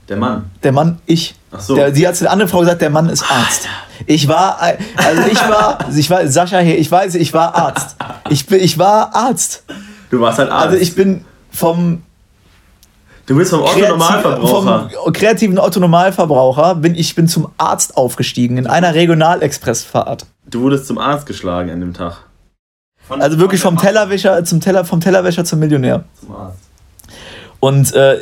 Der 0.10 0.18
Mann. 0.18 0.52
Der 0.64 0.72
Mann, 0.72 1.00
ich. 1.06 1.36
Ach 1.52 1.60
so. 1.60 1.76
Der, 1.76 1.94
sie 1.94 2.08
hat 2.08 2.16
zu 2.16 2.24
der 2.24 2.32
anderen 2.32 2.50
Frau 2.50 2.60
gesagt, 2.60 2.82
der 2.82 2.90
Mann 2.90 3.10
ist 3.10 3.24
Arzt. 3.30 3.68
Ich 4.08 4.28
war, 4.28 4.58
äh, 4.62 4.78
also 4.96 5.22
ich 5.32 5.40
war, 5.40 5.78
ich 5.96 6.10
war, 6.10 6.28
Sascha 6.28 6.60
hier, 6.60 6.78
ich 6.78 6.92
weiß, 6.92 7.16
ich 7.16 7.34
war 7.34 7.56
Arzt. 7.56 7.96
Ich, 8.30 8.46
bin, 8.46 8.60
ich 8.60 8.78
war 8.78 9.16
Arzt. 9.16 9.64
Du 10.10 10.20
warst 10.20 10.40
halt 10.40 10.52
Arzt. 10.52 10.68
Also 10.68 10.78
ich 10.78 10.96
bin 10.96 11.24
vom, 11.52 12.04
du 13.32 13.38
bist 13.38 13.52
vom 13.52 13.62
Otto 13.62 13.72
kreativen- 13.74 13.90
Normalverbraucher. 13.90 14.90
vom 15.04 15.14
kreativen 15.14 15.60
Otto-Normalverbraucher, 15.60 16.76
bin 16.76 16.96
ich 16.96 17.16
bin 17.16 17.28
zum 17.28 17.50
Arzt 17.58 17.98
aufgestiegen 17.98 18.58
in 18.58 18.68
einer 18.68 18.94
Regionalexpressfahrt. 18.94 20.26
Du 20.46 20.62
wurdest 20.62 20.88
zum 20.88 20.98
Arzt 20.98 21.26
geschlagen 21.26 21.70
an 21.70 21.80
dem 21.80 21.94
Tag. 21.94 22.18
Von- 23.08 23.22
Also 23.22 23.40
wirklich 23.40 23.62
vom 23.62 23.78
Tellerwäscher 23.78 24.44
zum 24.44 24.60
Teller, 24.60 24.86
vom 24.86 25.00
Tellerwäscher 25.02 25.44
zum 25.46 25.60
Millionär. 25.60 26.04
Zum 26.20 26.36
Arzt. 26.36 26.58
Und 27.60 27.94
äh, 27.94 28.20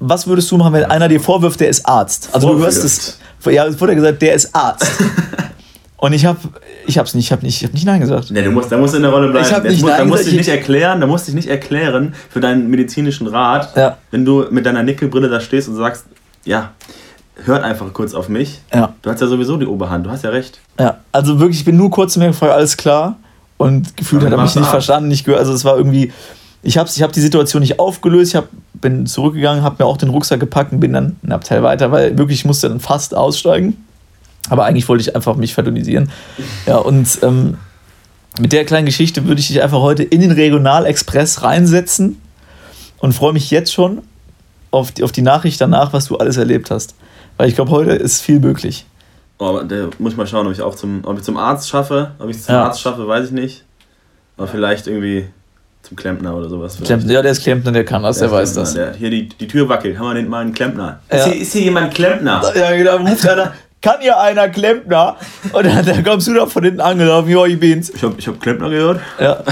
was 0.00 0.26
würdest 0.26 0.50
du 0.50 0.56
machen, 0.56 0.72
wenn 0.74 0.84
einer 0.84 1.08
dir 1.08 1.20
vorwirft, 1.20 1.60
der 1.60 1.68
ist 1.68 1.86
Arzt? 1.88 2.28
Also 2.32 2.52
du 2.54 2.58
hörst 2.60 2.84
es. 2.84 3.18
Ja, 3.46 3.66
es 3.66 3.80
wurde 3.80 3.94
gesagt, 3.94 4.20
der 4.22 4.34
ist 4.34 4.54
Arzt. 4.54 4.86
Und 6.00 6.12
ich 6.12 6.24
habe 6.24 6.38
ich 6.86 6.96
hab's 6.96 7.12
nicht, 7.14 7.26
ich 7.26 7.32
habe 7.32 7.44
nicht, 7.44 7.56
ich 7.60 7.64
hab 7.66 7.74
nicht 7.74 7.84
Nein 7.84 8.00
gesagt. 8.00 8.30
Nee, 8.30 8.42
du 8.42 8.52
musst, 8.52 8.70
da 8.70 8.78
musst 8.78 8.94
du 8.94 8.98
in 8.98 9.02
der 9.02 9.10
Rolle 9.12 9.30
bleiben. 9.30 9.44
Ich 9.44 9.52
hab 9.52 9.64
nicht 9.64 9.80
musst, 9.82 9.92
da 9.92 9.98
Nein 9.98 10.08
musst 10.08 10.22
du 10.26 10.28
dich 10.30 10.38
nicht 10.38 10.48
erklären, 10.48 11.00
da 11.00 11.06
musst 11.08 11.26
du 11.26 11.32
dich 11.32 11.34
nicht 11.36 11.48
erklären 11.50 12.14
für 12.30 12.38
deinen 12.40 12.70
medizinischen 12.70 13.26
Rat, 13.26 13.76
Ja. 13.76 13.96
wenn 14.12 14.24
du 14.24 14.46
mit 14.50 14.64
deiner 14.64 14.82
Nickelbrille 14.84 15.28
da 15.28 15.40
stehst 15.40 15.68
und 15.68 15.74
sagst, 15.74 16.04
ja, 16.44 16.70
hört 17.44 17.64
einfach 17.64 17.92
kurz 17.92 18.14
auf 18.14 18.28
mich. 18.28 18.60
Ja. 18.72 18.94
Du 19.02 19.10
hast 19.10 19.20
ja 19.20 19.26
sowieso 19.26 19.56
die 19.56 19.66
Oberhand, 19.66 20.06
du 20.06 20.10
hast 20.10 20.22
ja 20.24 20.30
recht. 20.30 20.60
Ja, 20.78 20.98
also 21.10 21.40
wirklich, 21.40 21.58
ich 21.58 21.64
bin 21.64 21.76
nur 21.76 21.90
kurz 21.90 22.12
zu 22.12 22.20
mir 22.20 22.28
gefragt, 22.28 22.52
alles 22.52 22.76
klar. 22.76 23.16
Und 23.56 23.96
gefühlt 23.96 24.22
hat 24.24 24.30
er 24.30 24.38
mich 24.40 24.54
nicht 24.54 24.66
da. 24.68 24.70
verstanden, 24.70 25.08
nicht 25.08 25.24
gehört. 25.24 25.40
Also 25.40 25.52
es 25.52 25.64
war 25.64 25.76
irgendwie, 25.76 26.12
ich 26.62 26.78
habe 26.78 26.88
ich 26.94 27.02
hab 27.02 27.10
die 27.12 27.20
Situation 27.20 27.60
nicht 27.60 27.80
aufgelöst. 27.80 28.30
Ich 28.30 28.36
hab, 28.36 28.48
bin 28.74 29.04
zurückgegangen, 29.06 29.64
habe 29.64 29.76
mir 29.82 29.86
auch 29.86 29.96
den 29.96 30.10
Rucksack 30.10 30.38
gepackt 30.38 30.70
und 30.72 30.78
bin 30.78 30.92
dann 30.92 31.16
ein 31.24 31.32
Abteil 31.32 31.64
weiter, 31.64 31.90
weil 31.90 32.16
wirklich 32.16 32.38
ich 32.38 32.44
musste 32.44 32.68
dann 32.68 32.78
fast 32.78 33.16
aussteigen. 33.16 33.84
Aber 34.50 34.64
eigentlich 34.64 34.88
wollte 34.88 35.02
ich 35.02 35.14
einfach 35.14 35.36
mich 35.36 35.54
verdünnisieren. 35.54 36.10
Ja, 36.66 36.76
und 36.76 37.18
ähm, 37.22 37.58
mit 38.38 38.52
der 38.52 38.64
kleinen 38.64 38.86
Geschichte 38.86 39.26
würde 39.26 39.40
ich 39.40 39.48
dich 39.48 39.62
einfach 39.62 39.80
heute 39.80 40.02
in 40.02 40.20
den 40.20 40.30
Regionalexpress 40.32 41.42
reinsetzen 41.42 42.20
und 42.98 43.12
freue 43.12 43.32
mich 43.32 43.50
jetzt 43.50 43.72
schon 43.72 44.02
auf 44.70 44.92
die, 44.92 45.02
auf 45.02 45.12
die 45.12 45.22
Nachricht 45.22 45.60
danach, 45.60 45.92
was 45.92 46.06
du 46.06 46.16
alles 46.18 46.36
erlebt 46.36 46.70
hast. 46.70 46.94
Weil 47.36 47.48
ich 47.48 47.54
glaube, 47.54 47.70
heute 47.70 47.92
ist 47.92 48.20
viel 48.20 48.40
möglich. 48.40 48.84
Oh, 49.38 49.46
aber 49.46 49.64
da 49.64 49.88
muss 49.98 50.12
ich 50.12 50.18
mal 50.18 50.26
schauen, 50.26 50.46
ob 50.46 50.52
ich 50.52 50.62
auch 50.62 50.74
zum, 50.74 51.02
ob 51.04 51.16
ich 51.16 51.22
zum 51.22 51.36
Arzt 51.36 51.68
schaffe. 51.68 52.12
Ob 52.18 52.28
ich 52.28 52.36
es 52.36 52.44
zum 52.44 52.54
Ja. 52.54 52.64
Arzt 52.64 52.80
schaffe, 52.80 53.06
weiß 53.06 53.26
ich 53.26 53.32
nicht. 53.32 53.64
Aber 54.36 54.48
vielleicht 54.48 54.86
irgendwie 54.86 55.26
zum 55.82 55.96
Klempner 55.96 56.34
oder 56.34 56.48
sowas. 56.48 56.76
Klempner, 56.82 57.12
ja, 57.12 57.22
der 57.22 57.32
ist 57.32 57.42
Klempner, 57.42 57.72
der 57.72 57.84
kann 57.84 58.02
das, 58.02 58.18
der, 58.18 58.26
ist 58.26 58.32
weiß 58.32 58.52
Klempner, 58.52 58.62
das. 58.62 58.74
Der, 58.74 58.94
hier 58.94 59.10
die, 59.10 59.28
die 59.28 59.46
Tür 59.48 59.68
wackelt, 59.68 59.98
haben 59.98 60.06
wir 60.06 60.14
den 60.14 60.28
mal 60.28 60.40
einen 60.40 60.52
Klempner. 60.52 61.00
Ja. 61.10 61.18
Ist, 61.18 61.24
hier, 61.26 61.42
ist 61.42 61.52
hier 61.52 61.62
jemand 61.62 61.94
Klempner? 61.94 62.42
Ja, 62.54 62.76
genau, 62.76 62.96
ruft 62.98 63.28
einer, 63.28 63.52
kann 63.80 64.00
hier 64.00 64.18
einer 64.18 64.48
Klempner? 64.48 65.16
Und 65.52 65.66
dann, 65.66 65.84
dann 65.84 66.04
kommst 66.04 66.26
du 66.28 66.34
da 66.34 66.46
von 66.46 66.64
hinten 66.64 66.80
angelaufen, 66.80 67.28
jo, 67.30 67.44
ich 67.44 67.58
bin's. 67.58 67.90
Ich 67.90 68.02
hab, 68.02 68.18
ich 68.18 68.26
hab 68.26 68.40
Klempner 68.40 68.70
gehört. 68.70 69.00
Ja. 69.20 69.42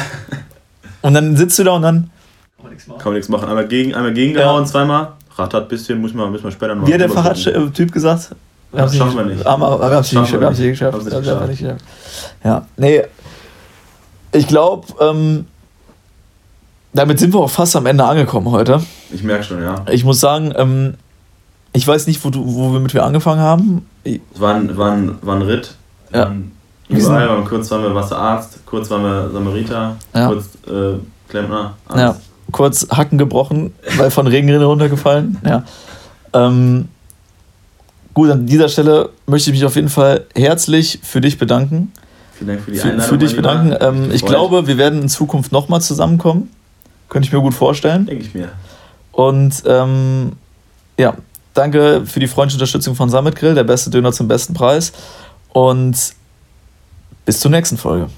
Und 1.03 1.15
dann 1.15 1.37
sitzt 1.37 1.59
du 1.59 1.65
da 1.65 1.73
und 1.73 1.83
dann. 1.83 2.11
Kann 2.59 2.99
man 3.05 3.15
nichts 3.15 3.29
machen. 3.29 3.49
Einmal, 3.49 3.69
gegen, 3.69 3.95
einmal 3.95 4.13
gegengehauen, 4.13 4.67
zweimal. 4.67 5.13
Rattert 5.37 5.69
bisschen, 5.69 6.01
muss 6.01 6.15
man, 6.15 6.33
muss 6.33 6.43
man 6.43 6.51
später 6.51 6.75
noch 6.75 6.87
Wie 6.87 6.95
hat 6.95 7.01
der. 7.01 7.11
Fahrradtyp 7.11 7.93
gesagt? 7.93 8.31
Wir 8.73 8.81
haben's 8.81 8.97
schaffen 8.97 9.17
wir 9.17 9.25
nicht. 9.25 9.45
Haben 9.45 9.63
wir, 9.63 9.79
wir 9.81 9.87
haben's 9.87 10.13
nicht 10.13 10.23
geschafft. 10.23 10.33
wir 10.33 10.41
Wir 10.41 10.51
nicht 10.51 10.59
nicht. 10.61 10.71
geschafft. 10.71 11.05
Wir 11.05 11.19
geschafft. 11.21 11.49
nicht 11.49 11.61
geschafft. 11.61 11.85
Ja, 12.43 12.67
nee. 12.77 13.03
Ich 14.33 14.47
glaube, 14.49 14.87
ähm, 15.01 15.47
damit 16.93 17.19
sind 17.19 17.33
wir 17.33 17.41
auch 17.41 17.51
fast 17.51 17.77
am 17.77 17.87
Ende 17.87 18.05
angekommen 18.05 18.51
heute. 18.51 18.83
Ich 19.13 19.23
merke 19.23 19.45
schon, 19.45 19.63
ja. 19.63 19.85
Ich 19.91 20.05
muss 20.05 20.21
sagen, 20.21 20.53
ähm, 20.57 20.95
ich 21.77 21.87
weiß 21.87 22.07
nicht, 22.07 22.25
wo, 22.25 22.31
du, 22.31 22.43
wo 22.45 22.73
wir 22.73 22.81
mit 22.81 22.95
wir 22.95 23.05
angefangen 23.05 23.41
haben. 23.41 23.87
Es 24.05 24.19
war 24.37 24.55
ein, 24.55 24.77
war 24.77 24.93
ein, 24.93 25.17
war 25.23 25.37
ein 25.37 25.43
Ritt. 25.43 25.75
Ja. 26.13 26.27
Ähm, 26.27 26.53
Überall, 26.89 27.29
waren, 27.29 27.45
kurz 27.45 27.71
waren 27.71 27.83
wir 27.83 27.95
Wasserarzt, 27.95 28.61
kurz 28.65 28.89
waren 28.91 29.03
wir 29.03 29.31
Samariter, 29.31 29.97
Ja. 30.15 30.29
kurz 30.29 30.47
äh, 30.69 30.99
Klempner. 31.29 31.75
alles. 31.89 32.01
Ja, 32.03 32.17
kurz 32.53 32.87
Hacken 32.91 33.19
gebrochen, 33.19 33.73
weil 33.97 34.11
von 34.13 34.27
Regenrinne 34.29 34.65
runtergefallen. 34.65 35.39
Ja. 35.45 35.65
Ähm, 36.33 36.89
gut, 38.15 38.31
an 38.31 38.47
dieser 38.47 38.69
Stelle 38.69 39.09
möchte 39.27 39.51
ich 39.51 39.57
mich 39.57 39.65
auf 39.65 39.75
jeden 39.75 39.89
Fall 39.89 40.25
herzlich 40.35 41.01
für 41.03 41.21
dich 41.21 41.39
bedanken. 41.39 41.91
Vielen 42.35 42.49
Dank 42.49 42.61
für 42.61 42.71
die 42.71 42.79
Für, 42.79 42.89
Einladung. 42.89 43.09
für 43.09 43.19
dich 43.19 43.37
mein 43.37 43.43
Lieber. 43.43 43.65
bedanken. 43.79 44.05
Ähm, 44.05 44.11
ich 44.13 44.25
glaube, 44.25 44.67
wir 44.69 44.79
werden 44.79 45.03
in 45.03 45.09
Zukunft 45.09 45.51
nochmal 45.53 45.81
zusammenkommen. 45.81 46.51
Könnte 47.09 47.27
ich 47.27 47.33
mir 47.33 47.41
gut 47.41 47.55
vorstellen. 47.55 48.07
Denke 48.07 48.25
ich 48.25 48.35
mir. 48.35 48.51
Und 49.11 49.63
ähm, 49.67 50.33
ja, 50.99 51.15
danke 51.57 52.05
für 52.07 52.21
die 52.21 52.27
freundliche 52.27 52.57
Unterstützung 52.57 52.95
von 52.95 53.11
Summit 53.11 53.37
Grill, 53.37 53.55
der 53.55 53.65
beste 53.65 53.91
Döner 53.91 54.13
zum 54.13 54.29
besten 54.29 54.55
Preis. 54.55 54.93
Und 55.53 56.15
bis 57.25 57.41
zur 57.41 57.51
nächsten 57.51 57.77
Folge. 57.77 58.09